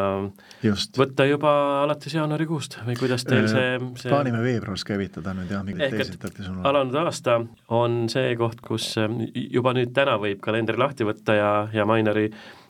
Just. 0.62 0.99
võtta 1.01 1.25
juba 1.29 1.53
alates 1.85 2.14
jaanuarikuust 2.14 2.79
või 2.87 2.99
kuidas 3.01 3.25
teil 3.29 3.47
äh, 3.47 3.51
see, 3.53 3.90
see 4.03 4.12
plaanime 4.12 4.42
veebruaris 4.44 4.85
käivitada 4.88 5.35
nüüd 5.37 5.53
jah, 5.53 5.64
mingit 5.66 5.94
teisitati 5.94 6.44
sulle. 6.44 6.64
alanud 6.68 6.99
aasta 7.03 7.38
on 7.75 8.05
see 8.12 8.37
koht, 8.40 8.61
kus 8.64 8.90
äh, 9.01 9.09
juba 9.49 9.75
nüüd 9.77 9.94
täna 9.97 10.18
võib 10.21 10.42
kalendri 10.44 10.81
lahti 10.81 11.09
võtta 11.09 11.38
ja, 11.38 11.53
ja 11.73 11.88
Mainari 11.88 12.29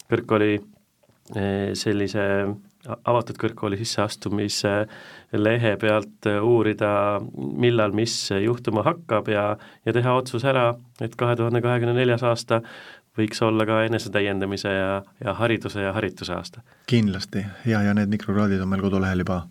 kõrgkooli 0.09 0.55
äh, 0.59 1.75
sellise 1.79 2.29
avatud 2.89 3.37
kõrgkooli 3.41 3.77
sisseastumise 3.81 4.75
lehe 5.37 5.75
pealt 5.81 6.29
uurida, 6.41 6.91
millal 7.35 7.93
mis 7.97 8.15
juhtuma 8.33 8.85
hakkab 8.87 9.29
ja, 9.33 9.49
ja 9.85 9.95
teha 9.97 10.15
otsus 10.21 10.47
ära, 10.49 10.71
et 11.03 11.17
kahe 11.19 11.37
tuhande 11.37 11.61
kahekümne 11.65 11.97
neljas 11.99 12.23
aasta 12.25 12.63
võiks 13.19 13.43
olla 13.45 13.67
ka 13.69 13.83
enesetäiendamise 13.89 14.71
ja, 14.73 15.03
ja 15.25 15.35
hariduse 15.41 15.83
ja 15.83 15.93
harituse 15.97 16.35
aasta. 16.37 16.63
kindlasti 16.87 17.45
ja, 17.67 17.83
ja 17.83 17.95
need 17.95 18.13
mikrokraadid 18.15 18.63
on 18.63 18.71
meil 18.73 18.85
kodulehel 18.85 19.25
juba, 19.25 19.43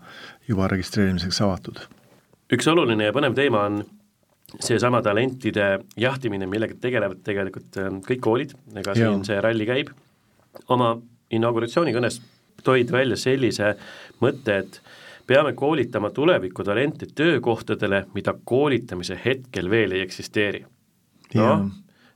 juba 0.47 0.69
registreerimiseks 0.71 1.41
avatud. 1.45 1.83
üks 2.53 2.67
oluline 2.71 3.09
ja 3.09 3.15
põnev 3.15 3.35
teema 3.37 3.65
on 3.69 3.83
seesama 4.63 5.01
talentide 5.03 5.79
jahtimine, 5.99 6.47
millega 6.47 6.77
tegelevad 6.81 7.19
tegelikult 7.25 7.77
äh, 7.81 7.91
kõik 8.07 8.23
koolid, 8.23 8.55
ega 8.79 8.95
siin 8.95 9.25
see 9.27 9.39
ralli 9.43 9.67
käib, 9.67 9.91
oma 10.71 10.95
inauguratsioonikõnes 11.35 12.21
toid 12.63 12.91
välja 12.91 13.17
sellise 13.19 13.73
mõtte, 14.23 14.61
et 14.63 14.79
peame 15.27 15.51
koolitama 15.53 16.09
tulevikutalente 16.15 17.09
töökohtadele, 17.15 18.05
mida 18.15 18.33
koolitamise 18.43 19.19
hetkel 19.25 19.69
veel 19.69 19.97
ei 19.97 20.05
eksisteeri. 20.05 20.63
noh, 21.35 21.67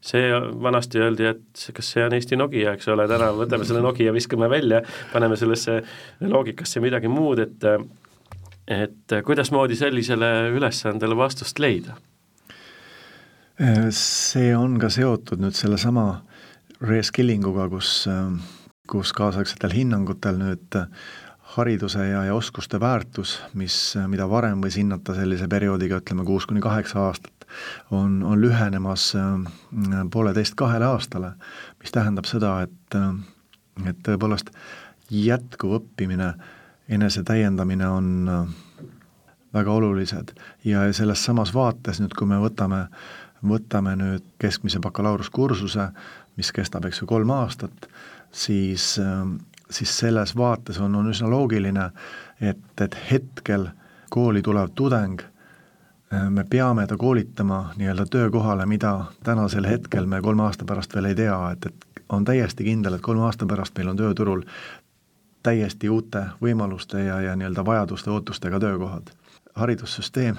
see 0.02 0.30
vanasti 0.64 1.02
öeldi, 1.02 1.28
et 1.30 1.66
kas 1.78 1.92
see 1.94 2.06
on 2.06 2.16
Eesti 2.18 2.38
Nokia, 2.40 2.76
eks 2.76 2.90
ole, 2.90 3.08
täna 3.10 3.32
võtame 3.38 3.68
selle 3.68 3.84
Nokia, 3.86 4.14
viskame 4.16 4.50
välja, 4.50 4.82
paneme 5.14 5.38
sellesse 5.38 5.82
loogikasse 6.26 6.82
midagi 6.84 7.12
muud, 7.12 7.44
et 7.46 7.68
et 8.72 9.14
kuidasmoodi 9.26 9.76
sellisele 9.76 10.28
ülesandele 10.56 11.18
vastust 11.18 11.60
leida? 11.60 11.98
see 13.94 14.56
on 14.58 14.80
ka 14.82 14.90
seotud 14.90 15.42
nüüd 15.42 15.54
sellesama 15.54 16.06
reskilling 16.82 17.46
uga, 17.46 17.68
kus, 17.70 18.08
kus 18.90 19.12
kaasaegsetel 19.14 19.76
hinnangutel 19.76 20.40
nüüd 20.40 20.78
hariduse 21.56 22.08
ja, 22.08 22.24
ja 22.30 22.36
oskuste 22.36 22.80
väärtus, 22.82 23.36
mis, 23.60 23.76
mida 24.10 24.26
varem 24.32 24.64
võis 24.64 24.80
hinnata 24.80 25.16
sellise 25.18 25.50
perioodiga, 25.52 26.00
ütleme 26.02 26.26
kuus 26.26 26.48
kuni 26.50 26.64
kaheksa 26.64 27.04
aastat, 27.10 27.41
on, 27.92 28.24
on 28.24 28.42
lühenemas 28.42 29.12
pooleteist 30.12 30.56
kahele 30.60 30.86
aastale, 30.86 31.34
mis 31.80 31.92
tähendab 31.92 32.30
seda, 32.30 32.62
et, 32.68 32.98
et 33.88 34.02
tõepoolest 34.06 34.54
jätkuv 35.12 35.80
õppimine, 35.82 36.34
enese 36.92 37.24
täiendamine 37.28 37.88
on 37.88 38.08
väga 39.54 39.72
olulised. 39.72 40.34
Ja 40.64 40.86
selles 40.94 41.24
samas 41.26 41.54
vaates 41.54 42.00
nüüd, 42.02 42.16
kui 42.18 42.28
me 42.28 42.40
võtame, 42.42 42.86
võtame 43.48 43.96
nüüd 44.00 44.26
keskmise 44.42 44.80
bakalaureusekursuse, 44.84 45.90
mis 46.40 46.52
kestab, 46.56 46.88
eks 46.88 47.02
ju, 47.02 47.10
kolm 47.10 47.34
aastat, 47.36 47.90
siis, 48.32 48.94
siis 49.70 49.98
selles 50.04 50.36
vaates 50.38 50.80
on, 50.80 50.96
on 50.96 51.12
üsna 51.12 51.30
loogiline, 51.32 51.90
et, 52.40 52.64
et 52.82 52.98
hetkel 53.12 53.68
kooli 54.12 54.42
tulev 54.44 54.72
tudeng, 54.76 55.24
me 56.30 56.46
peame 56.50 56.88
ta 56.88 56.98
koolitama 56.98 57.74
nii-öelda 57.76 58.06
töökohale, 58.06 58.66
mida 58.66 59.06
tänasel 59.24 59.68
hetkel 59.68 60.06
me 60.06 60.22
kolme 60.22 60.44
aasta 60.44 60.66
pärast 60.66 60.96
veel 60.96 61.06
ei 61.06 61.16
tea, 61.16 61.38
et, 61.52 61.66
et 61.66 62.04
on 62.10 62.26
täiesti 62.26 62.64
kindel, 62.64 62.94
et 62.94 63.02
kolme 63.02 63.24
aasta 63.24 63.46
pärast 63.46 63.78
meil 63.78 63.94
on 63.94 63.98
tööturul 63.98 64.44
täiesti 65.44 65.90
uute 65.90 66.26
võimaluste 66.42 67.06
ja, 67.06 67.22
ja 67.22 67.36
nii-öelda 67.36 67.66
vajaduste, 67.66 68.12
ootustega 68.12 68.60
töökohad 68.60 69.14
haridussüsteem 69.56 70.38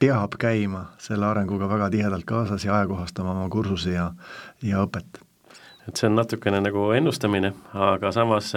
peab 0.00 0.36
käima 0.38 0.84
selle 0.98 1.26
arenguga 1.26 1.68
väga 1.68 1.90
tihedalt 1.90 2.24
kaasas 2.24 2.64
ja 2.64 2.74
ajakohastama 2.76 3.32
oma 3.32 3.48
kursusi 3.48 3.92
ja, 3.92 4.12
ja 4.62 4.84
õpet. 4.84 5.20
et 5.88 5.96
see 5.96 6.08
on 6.08 6.16
natukene 6.16 6.60
nagu 6.60 6.90
ennustamine, 6.96 7.52
aga 7.74 8.12
samas 8.12 8.52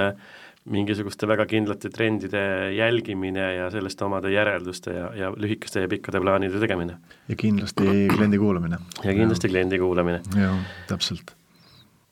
mingisuguste 0.71 1.27
väga 1.27 1.45
kindlate 1.49 1.89
trendide 1.91 2.43
jälgimine 2.75 3.47
ja 3.57 3.69
sellest 3.71 4.01
omade 4.05 4.31
järelduste 4.31 4.93
ja, 4.95 5.09
ja 5.15 5.31
lühikeste 5.35 5.83
ja 5.83 5.89
pikkade 5.91 6.21
plaanide 6.23 6.59
tegemine. 6.59 6.97
ja 7.27 7.35
kindlasti 7.35 7.87
kliendi 8.15 8.39
kuulamine. 8.39 8.79
ja 9.03 9.13
kindlasti 9.13 9.47
ja. 9.47 9.51
kliendi 9.51 9.79
kuulamine. 9.79 10.21
jah, 10.39 10.55
täpselt. 10.87 11.35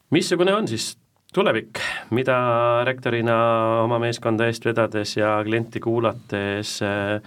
missugune 0.10 0.54
on 0.56 0.68
siis 0.68 0.98
tulevik, 1.34 1.80
mida 2.12 2.38
rektorina 2.86 3.38
oma 3.86 4.00
meeskonda 4.04 4.50
eest 4.52 4.66
vedades 4.68 5.16
ja 5.18 5.38
klienti 5.48 5.80
kuulates 5.80 6.80
äh, 6.84 7.22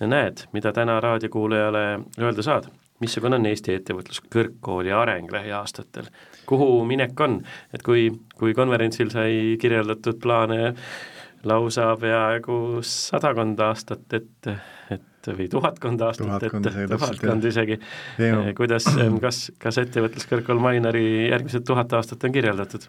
näed, 0.00 0.44
mida 0.52 0.72
täna 0.72 1.00
raadiokuulajale 1.00 1.86
öelda 2.20 2.44
saad? 2.44 2.68
missugune 3.00 3.38
on 3.38 3.46
Eesti 3.46 3.76
ettevõtluskõrgkooli 3.78 4.90
areng 4.92 5.30
lähiaastatel, 5.32 6.08
kuhu 6.48 6.84
minek 6.88 7.20
on, 7.20 7.38
et 7.74 7.84
kui, 7.86 8.08
kui 8.38 8.54
konverentsil 8.56 9.12
sai 9.12 9.56
kirjeldatud 9.60 10.20
plaane 10.22 10.72
lausa 11.48 11.92
peaaegu 12.00 12.80
sadakond 12.82 13.60
aastat 13.62 14.18
ette, 14.18 14.56
et 14.90 15.28
või 15.28 15.48
tuhatkond 15.52 16.02
aastat 16.02 16.48
ette, 16.48 16.72
tuhatkond 16.90 17.48
isegi, 17.50 17.78
kuidas, 18.58 18.88
kas, 19.22 19.40
kas 19.60 19.80
ettevõtluskõrgkool 19.84 20.60
Mainori 20.62 21.06
järgmised 21.28 21.66
tuhat 21.68 21.92
aastat 21.98 22.24
on 22.24 22.34
kirjeldatud? 22.34 22.88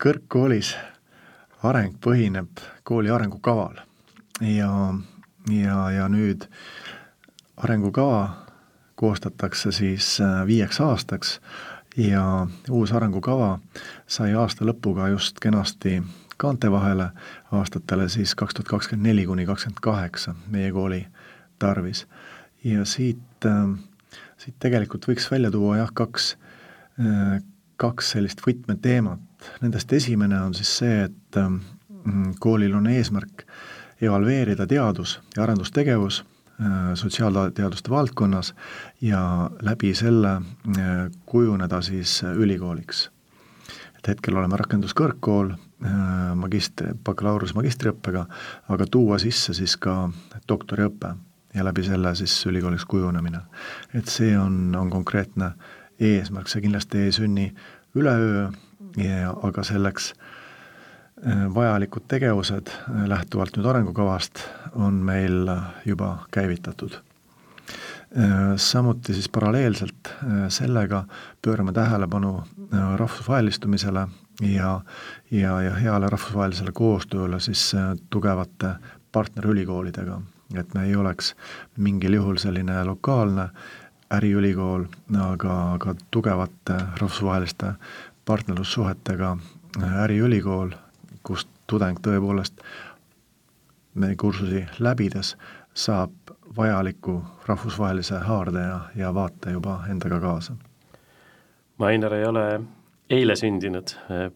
kõrgkoolis 0.00 0.72
areng 1.68 1.98
põhineb 2.00 2.62
kooli 2.88 3.10
arengukaval. 3.12 3.82
Ja 4.40 4.70
ja, 5.48 5.90
ja 5.90 6.08
nüüd 6.08 6.46
arengukava 7.56 8.46
koostatakse 9.00 9.72
siis 9.72 10.18
äh, 10.20 10.42
viieks 10.46 10.80
aastaks 10.84 11.38
ja 11.96 12.46
uus 12.70 12.92
arengukava 12.92 13.58
sai 14.06 14.34
aasta 14.34 14.64
lõpuga 14.64 15.08
just 15.10 15.40
kenasti 15.42 16.02
kaante 16.40 16.70
vahele 16.70 17.10
aastatele 17.52 18.08
siis 18.08 18.34
kaks 18.34 18.54
tuhat 18.54 18.68
kakskümmend 18.68 19.08
neli 19.08 19.26
kuni 19.26 19.46
kakskümmend 19.46 19.80
kaheksa 19.82 20.34
meie 20.48 20.72
kooli 20.72 21.06
tarvis. 21.58 22.06
ja 22.64 22.84
siit, 22.84 23.46
äh, 23.46 23.78
siit 24.38 24.56
tegelikult 24.58 25.08
võiks 25.08 25.30
välja 25.30 25.50
tuua 25.50 25.76
jah, 25.76 25.90
kaks, 25.94 26.36
äh, 27.00 27.42
kaks 27.76 28.10
sellist 28.10 28.40
võtmeteemat. 28.46 29.20
Nendest 29.60 29.92
esimene 29.92 30.40
on 30.40 30.54
siis 30.54 30.78
see, 30.78 31.04
et 31.04 31.38
koolil 32.40 32.74
on 32.76 32.86
eesmärk 32.86 33.44
äh, 33.44 33.54
evalveerida 34.00 34.66
teadus- 34.66 35.20
ja 35.36 35.42
arendustegevus 35.42 36.24
äh, 36.24 36.39
sotsiaalteaduste 36.94 37.90
valdkonnas 37.90 38.54
ja 39.00 39.50
läbi 39.62 39.94
selle 39.94 40.32
äh, 40.32 41.10
kujuneda 41.26 41.80
siis 41.82 42.22
ülikooliks. 42.34 43.10
et 43.98 44.08
hetkel 44.08 44.36
oleme 44.36 44.56
rakenduskõrgkool, 44.56 45.50
äh, 45.52 46.34
magistri, 46.34 46.94
bakalaureuse 47.04 47.54
magistriõppega, 47.54 48.26
aga 48.68 48.86
tuua 48.86 49.18
sisse 49.18 49.54
siis 49.54 49.76
ka 49.76 50.10
doktoriõpe 50.48 51.14
ja 51.54 51.64
läbi 51.64 51.84
selle 51.84 52.14
siis 52.14 52.46
ülikooliks 52.46 52.84
kujunemine. 52.84 53.40
et 53.94 54.08
see 54.08 54.38
on, 54.38 54.76
on 54.76 54.90
konkreetne 54.90 55.52
eesmärk, 56.00 56.48
see 56.48 56.60
kindlasti 56.60 56.98
ei 56.98 57.12
sünni 57.12 57.54
üleöö, 57.94 58.50
aga 59.42 59.62
selleks 59.62 60.12
äh, 60.12 60.18
Äh, 60.20 60.29
vajalikud 61.54 62.02
tegevused 62.08 62.68
äh, 62.68 63.04
lähtuvalt 63.08 63.56
nüüd 63.56 63.66
arengukavast 63.68 64.40
on 64.72 64.94
meil 65.04 65.50
juba 65.84 66.24
käivitatud. 66.32 66.94
Äh, 66.96 68.56
samuti 68.56 69.14
siis 69.14 69.28
paralleelselt 69.28 70.14
sellega 70.48 71.04
pöörame 71.42 71.72
tähelepanu 71.72 72.42
rahvusvahelistumisele 72.96 74.06
ja, 74.40 74.80
ja, 75.30 75.60
ja 75.62 75.74
heale 75.74 76.08
rahvusvahelisele 76.08 76.72
koostööle 76.72 77.40
siis 77.40 77.72
tugevate 78.10 78.74
partnerülikoolidega, 79.12 80.20
et 80.54 80.74
me 80.74 80.86
ei 80.86 80.96
oleks 80.96 81.34
mingil 81.76 82.14
juhul 82.14 82.36
selline 82.38 82.84
lokaalne 82.84 83.48
äriülikool, 84.10 84.84
aga, 85.18 85.56
aga 85.72 85.94
tugevate 86.10 86.76
rahvusvaheliste 87.00 87.74
partnerlussuhetega 88.24 89.36
äriülikool 90.04 90.72
kust 91.22 91.48
tudeng 91.66 92.00
tõepoolest 92.02 92.62
meie 93.94 94.16
kursusi 94.16 94.64
läbides 94.78 95.36
saab 95.74 96.34
vajaliku 96.56 97.20
rahvusvahelise 97.46 98.18
haarde 98.26 98.60
ja, 98.60 98.80
ja 98.96 99.14
vaate 99.14 99.54
juba 99.54 99.80
endaga 99.90 100.20
kaasa. 100.20 100.54
Mainar 101.78 102.14
ei 102.14 102.26
ole 102.26 102.44
eile 103.10 103.34
sündinud, 103.36 103.94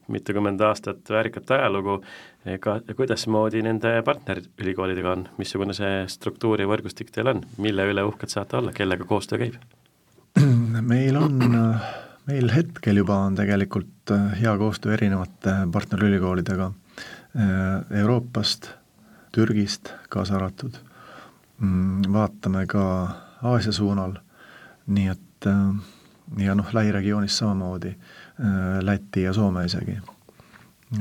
mitukümmend 0.09 0.61
aastat 0.67 1.11
väärikat 1.11 1.51
ajalugu, 1.55 2.01
ega 2.57 2.79
kuidasmoodi 2.97 3.63
nende 3.63 3.93
partnerülikoolidega 4.07 5.13
on, 5.13 5.29
missugune 5.39 5.77
see 5.77 6.03
struktuur 6.11 6.61
ja 6.61 6.69
võrgustik 6.71 7.13
teil 7.15 7.31
on, 7.31 7.45
mille 7.63 7.87
üle 7.93 8.03
uhked 8.09 8.33
saate 8.33 8.59
olla, 8.59 8.75
kellega 8.75 9.07
koostöö 9.07 9.45
käib? 9.45 9.61
meil 10.83 11.17
on, 11.17 11.39
meil 12.27 12.51
hetkel 12.53 12.97
juba 12.97 13.19
on 13.27 13.35
tegelikult 13.37 14.13
hea 14.41 14.57
koostöö 14.59 14.95
erinevate 14.95 15.53
partnerülikoolidega 15.73 16.73
Äh, 17.39 17.99
Euroopast, 17.99 18.69
Türgist 19.33 19.89
kaasa 20.09 20.37
arvatud, 20.37 20.77
mm, 21.59 22.03
vaatame 22.13 22.67
ka 22.67 22.83
Aasia 23.43 23.73
suunal, 23.73 24.15
nii 24.87 25.09
et 25.11 25.49
äh, 25.51 26.45
ja 26.45 26.55
noh, 26.55 26.69
lähiregioonis 26.73 27.39
samamoodi, 27.43 27.91
äh, 27.91 28.79
Läti 28.87 29.23
ja 29.23 29.33
Soome 29.33 29.65
isegi. 29.65 29.99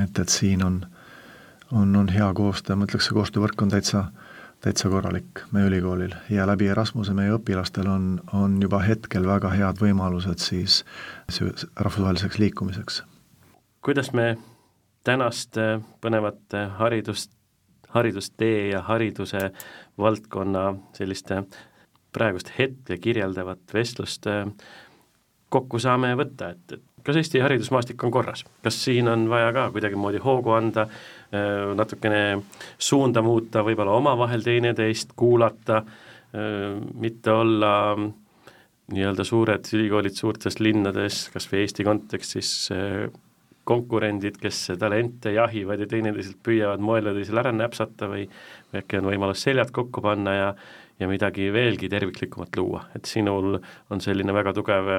et, 0.03 0.19
et 0.19 0.29
siin 0.29 0.63
on, 0.65 0.81
on, 1.71 1.95
on 1.95 2.09
hea 2.09 2.33
koostöö, 2.33 2.75
ma 2.75 2.89
ütleks, 2.89 3.11
see 3.11 3.19
koostöövõrk 3.19 3.61
on 3.61 3.69
täitsa, 3.69 4.07
täitsa 4.63 4.89
korralik 4.89 5.43
meie 5.51 5.67
ülikoolil. 5.67 6.13
Ja 6.29 6.47
läbi 6.47 6.69
Erasmuse 6.71 7.13
meie 7.13 7.33
õpilastel 7.35 7.87
on, 7.91 8.21
on 8.33 8.55
juba 8.61 8.79
hetkel 8.83 9.27
väga 9.27 9.51
head 9.51 9.81
võimalused 9.81 10.39
siis 10.39 10.83
rahvusvaheliseks 11.75 12.39
liikumiseks. 12.39 13.03
kuidas 13.83 14.13
me 14.13 14.37
tänast 15.03 15.59
põnevat 16.01 16.55
haridust, 16.79 17.31
haridustee 17.89 18.69
ja 18.69 18.81
hariduse 18.81 19.51
valdkonna 19.97 20.73
selliste 20.95 21.43
praegust 22.13 22.53
hetke 22.57 22.97
kirjeldavat 22.97 23.73
vestlust 23.73 24.27
äh, 24.27 24.47
kokku 25.49 25.79
saame 25.79 26.13
võtta, 26.17 26.53
et, 26.53 26.77
et 26.77 26.83
kas 27.03 27.19
Eesti 27.19 27.41
haridusmaastik 27.43 28.03
on 28.03 28.11
korras, 28.13 28.45
kas 28.63 28.77
siin 28.85 29.09
on 29.11 29.27
vaja 29.29 29.51
ka 29.53 29.67
kuidagimoodi 29.75 30.21
hoogu 30.23 30.53
anda, 30.55 30.87
äh, 30.87 31.22
natukene 31.75 32.43
suunda 32.77 33.23
muuta, 33.25 33.63
võib-olla 33.65 33.95
omavahel 33.97 34.43
teineteist 34.45 35.15
kuulata, 35.17 35.83
äh, 36.33 36.77
mitte 36.93 37.31
olla 37.31 37.73
nii-öelda 38.93 39.23
suured 39.25 39.69
ülikoolid 39.73 40.15
suurtes 40.17 40.59
linnades, 40.59 41.27
kas 41.33 41.47
või 41.49 41.63
Eesti 41.63 41.85
kontekstis 41.87 42.49
konkurendid, 43.63 44.35
kes 44.41 44.73
talente 44.79 45.31
jahivad 45.31 45.79
ja 45.79 45.87
teineteiselt 45.87 46.41
püüavad 46.43 46.83
moel 46.83 47.07
või 47.07 47.21
teisel 47.21 47.39
ära 47.39 47.53
näpsata 47.55 48.09
või 48.11 48.25
või 48.27 48.81
äkki 48.81 48.99
on 48.99 49.07
võimalus 49.07 49.45
seljad 49.47 49.71
kokku 49.71 50.03
panna 50.03 50.33
ja 50.35 50.49
ja 50.99 51.07
midagi 51.09 51.47
veelgi 51.53 51.89
terviklikumat 51.89 52.55
luua, 52.57 52.83
et 52.95 53.05
sinul 53.09 53.57
on 53.91 54.01
selline 54.01 54.33
väga 54.33 54.53
tugev 54.53 54.89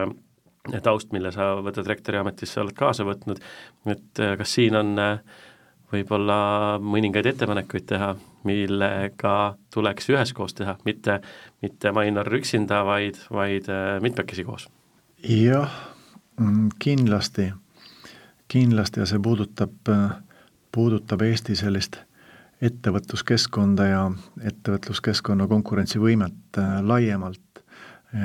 taust, 0.82 1.12
mille 1.12 1.32
sa 1.32 1.53
võtad 1.64 1.87
rektori 1.89 2.18
ametisse, 2.18 2.61
oled 2.62 2.76
kaasa 2.76 3.07
võtnud, 3.07 3.41
et 3.93 4.22
kas 4.41 4.55
siin 4.57 4.76
on 4.80 4.95
võib-olla 5.95 6.38
mõningaid 6.82 7.30
ettepanekuid 7.32 7.88
teha, 7.90 8.12
millega 8.45 9.34
tuleks 9.74 10.11
üheskoos 10.12 10.57
teha, 10.59 10.76
mitte, 10.84 11.20
mitte 11.64 11.92
Mainar 11.97 12.28
üksinda, 12.38 12.82
vaid, 12.86 13.20
vaid 13.32 13.70
äh, 13.72 13.99
mitmekesi 14.05 14.47
koos? 14.47 14.68
jah, 15.24 15.72
mm, 16.40 16.74
kindlasti, 16.78 17.53
kindlasti 18.53 19.01
ja 19.01 19.07
see 19.09 19.22
puudutab, 19.24 19.95
puudutab 20.74 21.22
Eesti 21.24 21.57
sellist 21.57 22.03
ettevõtluskeskkonda 22.64 23.86
ja 23.88 24.03
ettevõtluskeskkonna 24.51 25.47
konkurentsivõimet 25.51 26.59
äh, 26.61 26.78
laiemalt, 26.86 27.62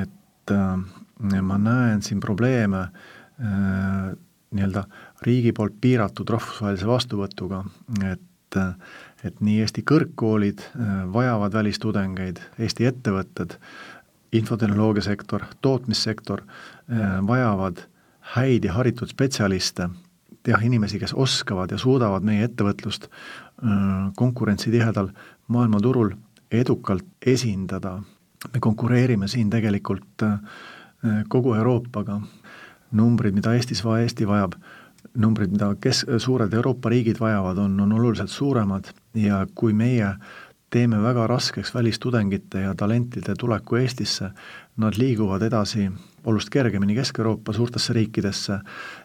et 0.02 0.54
äh, 0.54 1.42
ma 1.42 1.58
näen 1.58 2.02
siin 2.02 2.20
probleeme 2.22 2.86
äh, 2.86 4.12
nii-öelda 4.54 4.84
riigi 5.22 5.52
poolt 5.52 5.76
piiratud 5.80 6.28
rahvusvahelise 6.28 6.88
vastuvõtuga, 6.88 7.62
et, 8.10 8.58
et 9.24 9.40
nii 9.40 9.60
Eesti 9.62 9.84
kõrgkoolid 9.86 10.64
vajavad 11.12 11.54
välistudengeid, 11.54 12.40
Eesti 12.58 12.88
ettevõtted, 12.90 13.56
infotehnoloogiasektor, 14.32 15.44
tootmissektor 15.62 16.42
vajavad 17.26 17.84
häid 18.34 18.64
ja 18.64 18.74
haritud 18.76 19.10
spetsialiste, 19.10 19.88
jah, 20.46 20.64
inimesi, 20.64 20.98
kes 20.98 21.14
oskavad 21.14 21.70
ja 21.70 21.78
suudavad 21.78 22.26
meie 22.26 22.46
ettevõtlust 22.46 23.08
konkurentsitihedal 24.16 25.10
maailmaturul 25.48 26.14
edukalt 26.50 27.06
esindada. 27.26 28.00
me 28.54 28.60
konkureerime 28.60 29.28
siin 29.28 29.50
tegelikult 29.50 30.22
kogu 31.28 31.54
Euroopaga, 31.54 32.20
numbrid, 32.92 33.34
mida 33.34 33.54
Eestis 33.54 33.82
Eesti 33.84 34.26
vajab, 34.28 34.54
numbrid, 35.14 35.50
mida 35.50 35.74
kes-, 35.80 36.06
suured 36.18 36.52
Euroopa 36.52 36.88
riigid 36.88 37.20
vajavad, 37.20 37.58
on, 37.58 37.80
on 37.80 37.92
oluliselt 37.92 38.30
suuremad 38.30 38.84
ja 39.14 39.46
kui 39.54 39.72
meie 39.72 40.14
teeme 40.70 41.02
väga 41.02 41.26
raskeks 41.26 41.74
välistudengite 41.74 42.60
ja 42.60 42.74
talentide 42.74 43.34
tuleku 43.38 43.76
Eestisse, 43.76 44.30
nad 44.76 44.94
liiguvad 44.98 45.42
edasi 45.42 45.90
oluliselt 46.24 46.50
kergemini 46.50 46.94
Kesk-Euroopa 46.94 47.52
suurtesse 47.52 47.92
riikidesse 47.92 48.60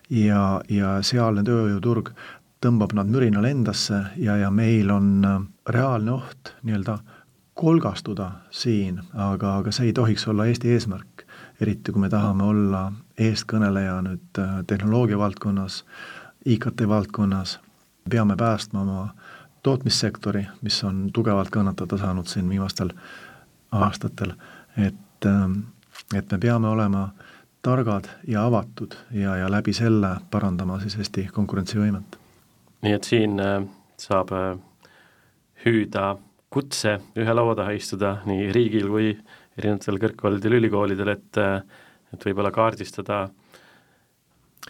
ja, 0.10 0.62
ja 0.70 0.98
sealne 1.02 1.44
tööjõuturg 1.44 2.12
tõmbab 2.62 2.96
nad 2.98 3.10
mürinal 3.12 3.46
endasse 3.50 4.02
ja, 4.18 4.38
ja 4.38 4.52
meil 4.52 4.92
on 4.94 5.26
reaalne 5.70 6.12
oht 6.16 6.54
nii-öelda 6.64 7.00
kolgastuda 7.56 8.32
siin, 8.52 9.00
aga, 9.14 9.58
aga 9.62 9.72
see 9.72 9.90
ei 9.90 9.94
tohiks 9.96 10.28
olla 10.28 10.46
Eesti 10.50 10.74
eesmärk, 10.76 11.25
eriti 11.62 11.92
kui 11.92 12.02
me 12.02 12.10
tahame 12.10 12.44
olla 12.44 12.92
eestkõneleja 13.20 14.00
nüüd 14.06 14.40
äh, 14.40 14.58
tehnoloogia 14.68 15.18
valdkonnas, 15.18 15.84
IKT 16.46 16.88
valdkonnas, 16.88 17.60
peame 18.10 18.36
päästma 18.38 18.82
oma 18.82 19.06
tootmissektori, 19.64 20.46
mis 20.62 20.84
on 20.84 21.10
tugevalt 21.14 21.50
kannatada 21.50 21.98
saanud 21.98 22.28
siin 22.30 22.50
viimastel 22.50 22.92
aastatel, 23.72 24.36
et, 24.78 25.26
ähm, 25.26 25.60
et 26.14 26.32
me 26.32 26.38
peame 26.38 26.68
olema 26.68 27.08
targad 27.66 28.06
ja 28.28 28.46
avatud 28.46 28.94
ja, 29.12 29.36
ja 29.36 29.52
läbi 29.52 29.74
selle 29.74 30.18
parandama 30.32 30.78
siis 30.80 31.00
Eesti 31.02 31.30
konkurentsivõimet. 31.34 32.20
Nii 32.86 32.94
et 32.94 33.10
siin 33.10 33.40
äh, 33.42 33.64
saab 33.98 34.36
äh, 34.38 34.52
hüüda 35.66 36.16
kutse 36.54 37.00
ühe 37.18 37.34
laua 37.34 37.56
taha 37.58 37.74
istuda 37.76 38.20
nii 38.30 38.52
riigil 38.54 38.92
kui 38.92 39.10
erinevatel 39.58 40.00
kõrgkoolidel, 40.04 40.60
ülikoolidel, 40.62 41.16
et 41.16 41.44
et 42.16 42.24
võib-olla 42.24 42.52
kaardistada 42.54 43.26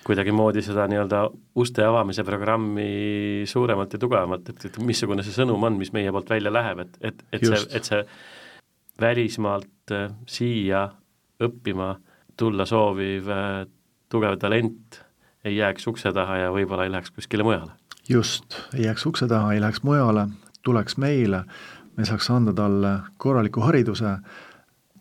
kuidagimoodi 0.05 0.61
seda 0.65 0.85
nii-öelda 0.89 1.21
uste 1.61 1.83
avamise 1.85 2.23
programmi 2.25 3.43
suuremalt 3.47 3.95
ja 3.95 3.99
tugevamalt, 4.01 4.49
et, 4.49 4.65
et 4.69 4.79
missugune 4.83 5.23
see 5.25 5.35
sõnum 5.35 5.63
on, 5.67 5.77
mis 5.79 5.91
meie 5.95 6.11
poolt 6.13 6.29
välja 6.29 6.51
läheb, 6.53 6.83
et, 6.85 6.97
et, 7.01 7.23
et 7.31 7.45
Just. 7.45 7.69
see, 7.69 7.77
et 7.77 7.89
see 7.89 8.03
välismaalt 9.01 9.95
äh, 9.95 10.11
siia 10.29 10.87
õppima 11.43 11.95
tulla 12.37 12.67
sooviv 12.67 13.29
äh, 13.31 13.63
tugev 14.11 14.37
talent 14.41 15.01
ei 15.45 15.57
jääks 15.59 15.87
ukse 15.87 16.11
taha 16.13 16.37
ja 16.43 16.53
võib-olla 16.53 16.87
ei 16.87 16.93
läheks 16.93 17.13
kuskile 17.15 17.45
mujale. 17.45 17.71
Just, 18.09 18.57
ei 18.73 18.85
jääks 18.85 19.05
ukse 19.05 19.27
taha, 19.29 19.53
ei 19.53 19.61
läheks 19.61 19.83
mujale, 19.85 20.27
tuleks 20.65 20.97
meile, 21.01 21.43
me 21.97 22.05
saaks 22.05 22.29
anda 22.33 22.53
talle 22.53 22.97
korraliku 23.21 23.63
hariduse, 23.65 24.17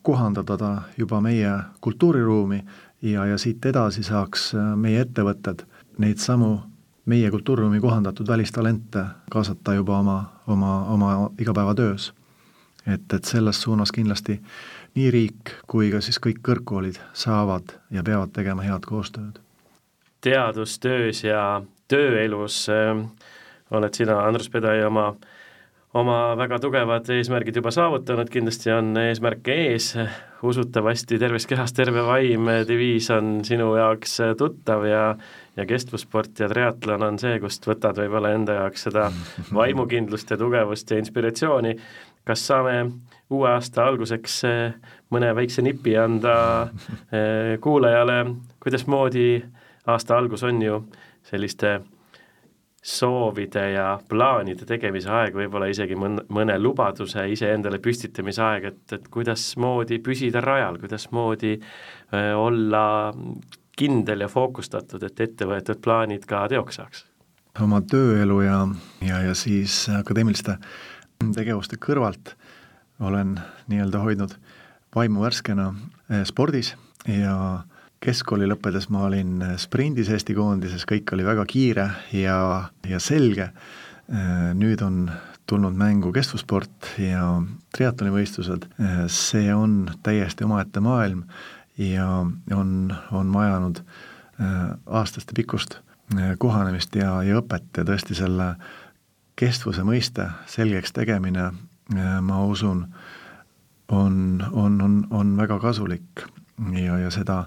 kohandada 0.04 0.56
ta 0.60 0.70
juba 0.98 1.20
meie 1.24 1.50
kultuuriruumi 1.80 2.60
ja, 3.02 3.26
ja 3.26 3.38
siit 3.38 3.64
edasi 3.66 4.04
saaks 4.04 4.52
meie 4.76 5.00
ettevõtted 5.00 5.64
neid 5.98 6.20
samu 6.20 6.58
meie 7.06 7.30
kultuuriruumi 7.30 7.80
kohandatud 7.80 8.28
välistalente 8.28 9.04
kaasata 9.30 9.74
juba 9.74 9.98
oma, 9.98 10.18
oma, 10.46 10.84
oma 10.84 11.30
igapäevatöös. 11.40 12.12
et, 12.86 13.12
et 13.12 13.24
selles 13.24 13.62
suunas 13.62 13.92
kindlasti 13.92 14.42
nii 14.94 15.10
riik 15.10 15.54
kui 15.66 15.90
ka 15.90 16.00
siis 16.00 16.20
kõik 16.20 16.42
kõrgkoolid 16.44 17.00
saavad 17.12 17.72
ja 17.90 18.02
peavad 18.02 18.32
tegema 18.32 18.62
head 18.62 18.84
koostööd. 18.86 19.40
teadustöös 20.20 21.24
ja 21.24 21.62
tööelus 21.88 22.66
äh, 22.68 23.06
oled 23.70 23.94
sina, 23.94 24.20
Andrus 24.26 24.50
Pedai, 24.50 24.84
oma, 24.84 25.14
oma 25.94 26.34
väga 26.38 26.58
tugevad 26.58 27.08
eesmärgid 27.14 27.60
juba 27.60 27.70
saavutanud, 27.74 28.30
kindlasti 28.32 28.72
on 28.74 28.92
eesmärke 28.98 29.54
ees, 29.68 29.92
usutavasti 30.42 31.18
terves 31.22 31.46
kehas 31.46 31.72
terve 31.72 32.02
vaim 32.06 32.50
deviis 32.68 33.10
on 33.14 33.38
sinu 33.46 33.74
jaoks 33.78 34.18
tuttav 34.38 34.86
ja 34.88 35.04
ja 35.56 35.66
kestvussport 35.66 36.38
ja 36.38 36.48
triatlon 36.50 37.02
on 37.06 37.18
see, 37.22 37.38
kust 37.40 37.66
võtad 37.68 37.98
võib-olla 38.02 38.32
enda 38.34 38.58
jaoks 38.58 38.88
seda 38.88 39.06
vaimukindlust 39.58 40.34
ja 40.34 40.38
tugevust 40.40 40.90
ja 40.90 40.98
inspiratsiooni, 40.98 41.76
kas 42.26 42.46
saame 42.48 42.78
uue 43.30 43.50
aasta 43.52 43.86
alguseks 43.86 44.40
äh, 44.48 44.74
mõne 45.14 45.30
väikse 45.36 45.62
nipi 45.62 45.96
anda 45.98 46.36
äh, 46.62 47.54
kuulajale, 47.62 48.18
kuidasmoodi 48.62 49.28
aasta 49.86 50.18
algus 50.18 50.42
on 50.42 50.62
ju 50.62 50.84
selliste 51.30 51.78
soovide 52.84 53.62
ja 53.72 53.86
plaanide 54.08 54.66
tegemise 54.68 55.08
aeg, 55.08 55.36
võib-olla 55.38 55.70
isegi 55.72 55.96
mõne, 55.96 56.26
mõne 56.28 56.58
lubaduse 56.60 57.24
iseendale 57.32 57.80
püstitamise 57.80 58.42
aeg, 58.44 58.68
et, 58.68 58.82
et 58.92 59.08
kuidasmoodi 59.12 60.02
püsida 60.04 60.42
rajal, 60.44 60.76
kuidasmoodi 60.82 61.54
olla 62.36 62.84
kindel 63.76 64.26
ja 64.26 64.28
fookustatud, 64.28 65.02
et 65.02 65.20
ette 65.20 65.48
võetud 65.48 65.80
plaanid 65.82 66.28
ka 66.28 66.44
teoks 66.52 66.80
saaks? 66.80 67.04
oma 67.62 67.78
tööelu 67.86 68.40
ja, 68.42 68.58
ja, 69.06 69.20
ja 69.28 69.34
siis 69.38 69.84
akadeemiliste 69.94 70.56
tegevuste 71.36 71.78
kõrvalt 71.78 72.34
olen 73.00 73.36
nii-öelda 73.70 74.00
hoidnud 74.02 74.34
vaimu 74.94 75.22
värskena 75.22 75.68
äh, 75.70 76.24
spordis 76.26 76.74
ja 77.06 77.36
keskkooli 78.04 78.48
lõppedes 78.50 78.90
ma 78.92 79.06
olin 79.08 79.38
sprindis 79.60 80.10
Eesti 80.12 80.36
koondises, 80.36 80.84
kõik 80.88 81.12
oli 81.16 81.24
väga 81.26 81.46
kiire 81.48 81.88
ja, 82.12 82.38
ja 82.88 83.00
selge, 83.00 83.48
nüüd 84.54 84.82
on 84.84 85.06
tulnud 85.48 85.76
mängu 85.76 86.12
kestvussport 86.12 86.94
ja 87.00 87.26
triatlonivõistlused, 87.76 88.68
see 89.12 89.48
on 89.54 89.90
täiesti 90.04 90.44
omaette 90.44 90.80
maailm 90.84 91.24
ja 91.80 92.08
on, 92.56 92.92
on 93.12 93.32
vajanud 93.32 93.80
aastaste 94.86 95.36
pikkust 95.36 95.80
kohanemist 96.38 96.96
ja, 96.96 97.18
ja 97.24 97.40
õpet 97.40 97.80
ja 97.80 97.84
tõesti 97.88 98.16
selle 98.16 98.54
kestvuse 99.36 99.84
mõiste 99.86 100.28
selgeks 100.50 100.94
tegemine, 100.94 101.50
ma 102.22 102.40
usun, 102.46 102.84
on, 103.88 104.16
on, 104.52 104.80
on, 104.80 104.98
on 105.10 105.36
väga 105.36 105.58
kasulik. 105.60 106.26
Ja, 106.70 107.00
ja 107.02 107.08
seda 107.10 107.44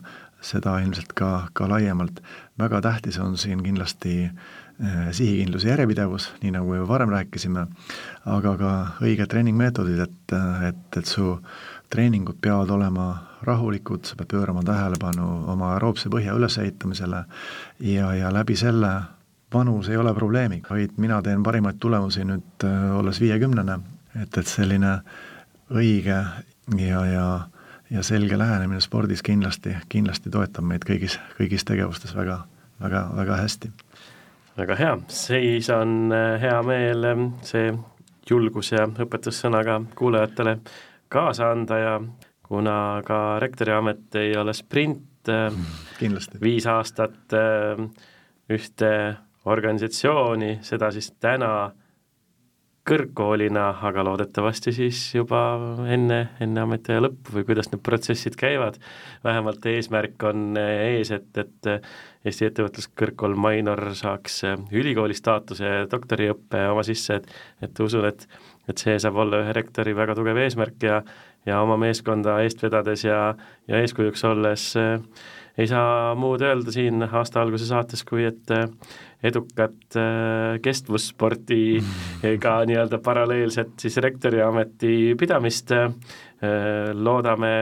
seda 0.48 0.78
ilmselt 0.84 1.14
ka, 1.18 1.48
ka 1.54 1.68
laiemalt. 1.70 2.22
väga 2.60 2.82
tähtis 2.82 3.20
on 3.20 3.38
siin 3.38 3.64
kindlasti 3.64 4.14
äh, 4.26 5.10
sihikindlus 5.12 5.64
ja 5.64 5.76
järjepidevus, 5.76 6.32
nii 6.42 6.52
nagu 6.56 6.72
me 6.72 6.88
varem 6.88 7.10
rääkisime, 7.14 7.68
aga 8.26 8.56
ka 8.58 8.72
õiged 9.02 9.30
treeningmeetodid, 9.30 10.00
et, 10.00 10.38
et, 10.70 10.98
et 10.98 11.06
su 11.06 11.36
treeningud 11.90 12.40
peavad 12.42 12.70
olema 12.74 13.10
rahulikud, 13.48 14.06
sa 14.06 14.16
pead 14.16 14.32
pöörama 14.34 14.64
tähelepanu 14.66 15.28
oma 15.54 15.74
aeroobse 15.76 16.10
põhja 16.10 16.34
ülesehitamisele 16.36 17.24
ja, 17.80 18.14
ja 18.16 18.34
läbi 18.34 18.56
selle 18.58 18.94
vanus 19.54 19.90
ei 19.90 19.98
ole 19.98 20.14
probleemiga, 20.14 20.74
vaid 20.76 20.98
mina 20.98 21.22
teen 21.24 21.44
parimaid 21.44 21.80
tulemusi 21.80 22.26
nüüd 22.28 22.66
äh, 22.68 22.90
olles 22.98 23.22
viiekümnene, 23.24 23.80
et, 24.22 24.38
et 24.38 24.48
selline 24.48 24.98
õige 25.72 26.18
ja, 26.76 27.06
ja 27.06 27.28
ja 27.90 28.04
selge 28.04 28.38
lähenemine 28.38 28.82
spordis 28.82 29.24
kindlasti, 29.24 29.76
kindlasti 29.90 30.30
toetab 30.30 30.66
meid 30.68 30.86
kõigis, 30.88 31.20
kõigis 31.38 31.66
tegevustes 31.68 32.16
väga, 32.16 32.42
väga, 32.84 33.04
väga 33.16 33.38
hästi. 33.42 33.72
väga 34.58 34.76
hea, 34.76 34.98
siis 35.08 35.70
on 35.70 36.12
äh, 36.12 36.42
hea 36.42 36.62
meel 36.64 37.04
ähm, 37.04 37.28
see 37.42 37.72
julgus 38.30 38.72
ja 38.72 38.88
õpetussõna 38.88 39.64
ka 39.64 39.82
kuulajatele 39.96 40.58
kaasa 41.10 41.52
anda 41.52 41.78
ja 41.78 42.00
kuna 42.44 43.02
ka 43.06 43.40
rektori 43.40 43.72
amet 43.72 44.16
ei 44.16 44.36
ole 44.38 44.54
sprint, 44.54 45.30
äh, 45.30 45.54
kindlasti. 46.00 46.42
viis 46.42 46.68
aastat 46.68 47.34
äh, 47.34 47.88
ühte 48.50 48.92
organisatsiooni, 49.48 50.60
seda 50.62 50.92
siis 50.92 51.12
täna 51.20 51.72
kõrgkoolina, 52.88 53.68
aga 53.90 54.04
loodetavasti 54.08 54.72
siis 54.76 55.00
juba 55.16 55.42
enne, 55.92 56.20
enne 56.44 56.64
ametiaja 56.64 57.04
lõppu 57.04 57.36
või 57.36 57.48
kuidas 57.50 57.72
need 57.72 57.84
protsessid 57.86 58.38
käivad, 58.40 58.80
vähemalt 59.26 59.66
eesmärk 59.70 60.28
on 60.30 60.60
ees, 60.62 61.12
et, 61.16 61.30
et 61.38 61.72
Eesti 62.28 62.48
Ettevõtluskõrgkool 62.50 63.38
Mainor 63.40 63.82
saaks 63.96 64.42
ülikooli 64.76 65.16
staatuse 65.18 65.88
doktoriõppe 65.92 66.68
oma 66.72 66.84
sisse, 66.88 67.22
et 67.22 67.68
et 67.68 67.84
usun, 67.84 68.08
et 68.08 68.28
et 68.68 68.82
see 68.84 68.98
saab 69.00 69.16
olla 69.24 69.40
ühe 69.46 69.54
rektori 69.56 69.94
väga 69.96 70.16
tugev 70.16 70.40
eesmärk 70.44 70.84
ja 70.84 71.02
ja 71.48 71.62
oma 71.64 71.78
meeskonda 71.80 72.42
eest 72.44 72.64
vedades 72.64 73.06
ja, 73.08 73.36
ja 73.68 73.80
eeskujuks 73.80 74.24
olles 74.28 74.72
ei 75.58 75.68
saa 75.68 76.16
muud 76.16 76.44
öelda 76.46 76.74
siin 76.74 77.02
aasta 77.08 77.42
alguse 77.42 77.66
saates, 77.66 78.04
kui 78.06 78.28
et 78.28 78.52
äh, 78.54 78.68
edukat 79.24 79.98
äh, 79.98 80.60
kestvussporti 80.62 81.80
ka 82.42 82.60
nii-öelda 82.70 83.00
paralleelset 83.04 83.74
siis 83.82 83.98
rektori 84.04 84.42
ameti 84.42 85.16
pidamist. 85.20 85.72
Äh,, 85.74 85.94
loodame, 86.94 87.54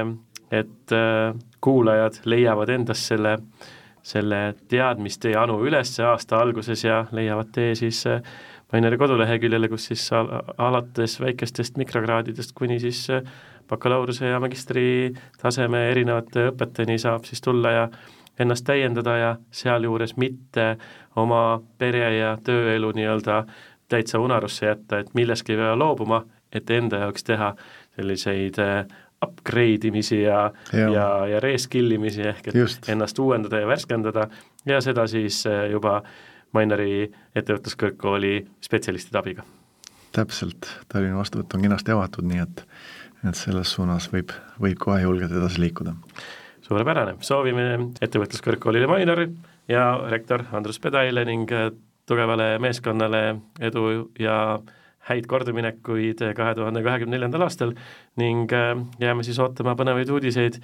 et 0.51 0.91
äh, 0.91 1.31
kuulajad 1.63 2.19
leiavad 2.25 2.69
endas 2.69 3.05
selle, 3.07 3.37
selle 4.03 4.41
teadmiste 4.67 5.31
janu 5.31 5.61
üles 5.63 5.95
aasta 6.03 6.41
alguses 6.43 6.83
ja 6.83 7.05
leiavad 7.11 7.55
tee 7.55 7.75
siis 7.75 8.03
Maineri 8.73 8.97
koduleheküljele, 8.97 9.67
kus 9.69 9.85
siis 9.91 10.01
al 10.17 10.27
alates 10.57 11.19
väikestest 11.21 11.77
mikrokraadidest 11.77 12.51
kuni 12.57 12.79
siis 12.81 13.05
bakalaureuse 13.69 14.27
ja 14.27 14.39
magistri 14.41 15.13
taseme 15.41 15.83
erinevate 15.91 16.49
õpeteni 16.49 16.97
saab 17.01 17.27
siis 17.29 17.43
tulla 17.45 17.71
ja 17.71 17.85
ennast 18.39 18.65
täiendada 18.65 19.17
ja 19.17 19.35
sealjuures 19.51 20.17
mitte 20.17 20.77
oma 21.15 21.61
pere 21.77 22.17
ja 22.17 22.37
tööelu 22.43 22.91
nii-öelda 22.95 23.43
täitsa 23.89 24.19
unarusse 24.19 24.65
jätta, 24.65 24.99
et 24.99 25.13
millestki 25.13 25.53
ei 25.53 25.61
pea 25.61 25.75
loobuma, 25.77 26.23
et 26.51 26.69
enda 26.69 27.05
jaoks 27.05 27.23
teha 27.23 27.53
selliseid 27.95 28.59
äh, 28.59 28.85
upgrade 29.23 29.87
imisi 29.87 30.21
ja, 30.21 30.51
ja, 30.73 30.89
ja, 30.89 31.07
ja 31.27 31.39
reskill 31.39 31.91
imisi 31.91 32.25
ehk 32.27 32.47
et 32.47 32.55
Just. 32.55 32.89
ennast 32.89 33.19
uuendada 33.19 33.59
ja 33.61 33.67
värskendada 33.67 34.27
ja 34.65 34.81
seda 34.81 35.07
siis 35.07 35.45
äh, 35.47 35.67
juba 35.71 36.01
Maineri 36.55 37.09
ettevõtluskõrgkooli 37.35 38.37
spetsialistide 38.63 39.19
abiga. 39.19 39.43
täpselt, 40.15 40.69
Tallinna 40.87 41.17
vastuvõtt 41.19 41.57
on 41.57 41.65
kenasti 41.65 41.91
avatud, 41.91 42.23
nii 42.29 42.39
et 42.43 42.63
et 43.29 43.37
selles 43.37 43.71
suunas 43.73 44.07
võib, 44.13 44.31
võib 44.61 44.77
kohe 44.79 45.01
julgelt 45.01 45.33
edasi 45.33 45.61
liikuda. 45.63 45.95
Suurepärane, 46.65 47.17
soovime 47.21 47.65
Ettevõtluskõrgkoolile 48.01 48.89
Mainor 48.89 49.21
ja 49.69 49.85
rektor 50.09 50.45
Andrus 50.55 50.79
Pedaile 50.81 51.25
ning 51.27 51.51
äh, 51.53 51.69
tugevale 52.09 52.55
meeskonnale 52.61 53.21
edu 53.61 53.85
ja 54.21 54.59
häid 55.05 55.27
kordaminekuid 55.29 56.23
kahe 56.37 56.53
tuhande 56.57 56.81
kahekümne 56.85 57.17
neljandal 57.17 57.45
aastal. 57.45 57.75
Ning 58.21 58.53
äh, 58.53 58.73
jääme 59.01 59.25
siis 59.27 59.39
ootama 59.41 59.75
põnevaid 59.77 60.09
uudiseid, 60.13 60.57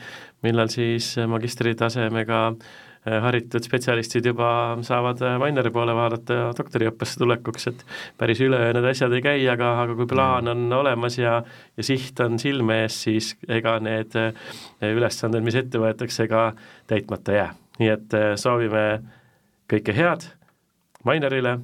millal 0.45 0.71
siis 0.73 1.13
magistritasemega 1.29 2.41
haritud 3.05 3.63
spetsialistid 3.65 4.25
juba 4.25 4.77
saavad 4.85 5.21
Maineri 5.39 5.71
äh, 5.71 5.73
poole 5.73 5.93
vaadata 5.97 6.51
doktoriõppesse 6.57 7.17
tulekuks, 7.17 7.67
et 7.71 7.85
päris 8.17 8.41
üleöö 8.45 8.75
need 8.77 8.85
asjad 8.91 9.13
ei 9.17 9.23
käi, 9.25 9.47
aga, 9.49 9.71
aga 9.81 9.95
kui 9.97 10.05
plaan 10.09 10.51
on 10.51 10.67
olemas 10.77 11.17
ja 11.17 11.39
ja 11.77 11.85
siht 11.85 12.19
on 12.21 12.37
silme 12.39 12.83
ees, 12.83 12.99
siis 13.07 13.33
ega 13.49 13.79
need 13.81 14.13
äh, 14.19 14.53
ülesanded, 14.93 15.41
mis 15.43 15.57
ette 15.57 15.81
võetakse, 15.81 16.29
ka 16.29 16.51
täitmata 16.91 17.39
jää. 17.39 17.49
nii 17.81 17.89
et 17.89 18.17
soovime 18.37 18.85
kõike 19.71 19.97
head 19.97 20.29
Mainerile 21.03 21.57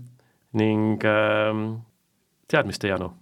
ning 0.58 1.06
äh, 1.06 1.64
teadmiste 2.50 2.90
janu, 2.90 3.14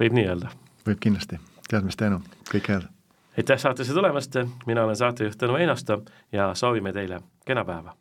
võib 0.00 0.12
nii 0.12 0.28
öelda? 0.28 0.52
võib 0.84 1.00
kindlasti, 1.00 1.40
teadmiste 1.72 2.10
janu, 2.10 2.20
kõike 2.52 2.76
head! 2.76 2.90
aitäh 3.38 3.56
saatesse 3.58 3.96
tulemast, 3.96 4.42
mina 4.68 4.84
olen 4.84 4.96
saatejuht 4.96 5.40
Tõnu 5.40 5.56
Einasto 5.56 6.02
ja 6.36 6.52
soovime 6.52 6.92
teile 6.92 7.24
kena 7.46 7.64
päeva! 7.64 7.96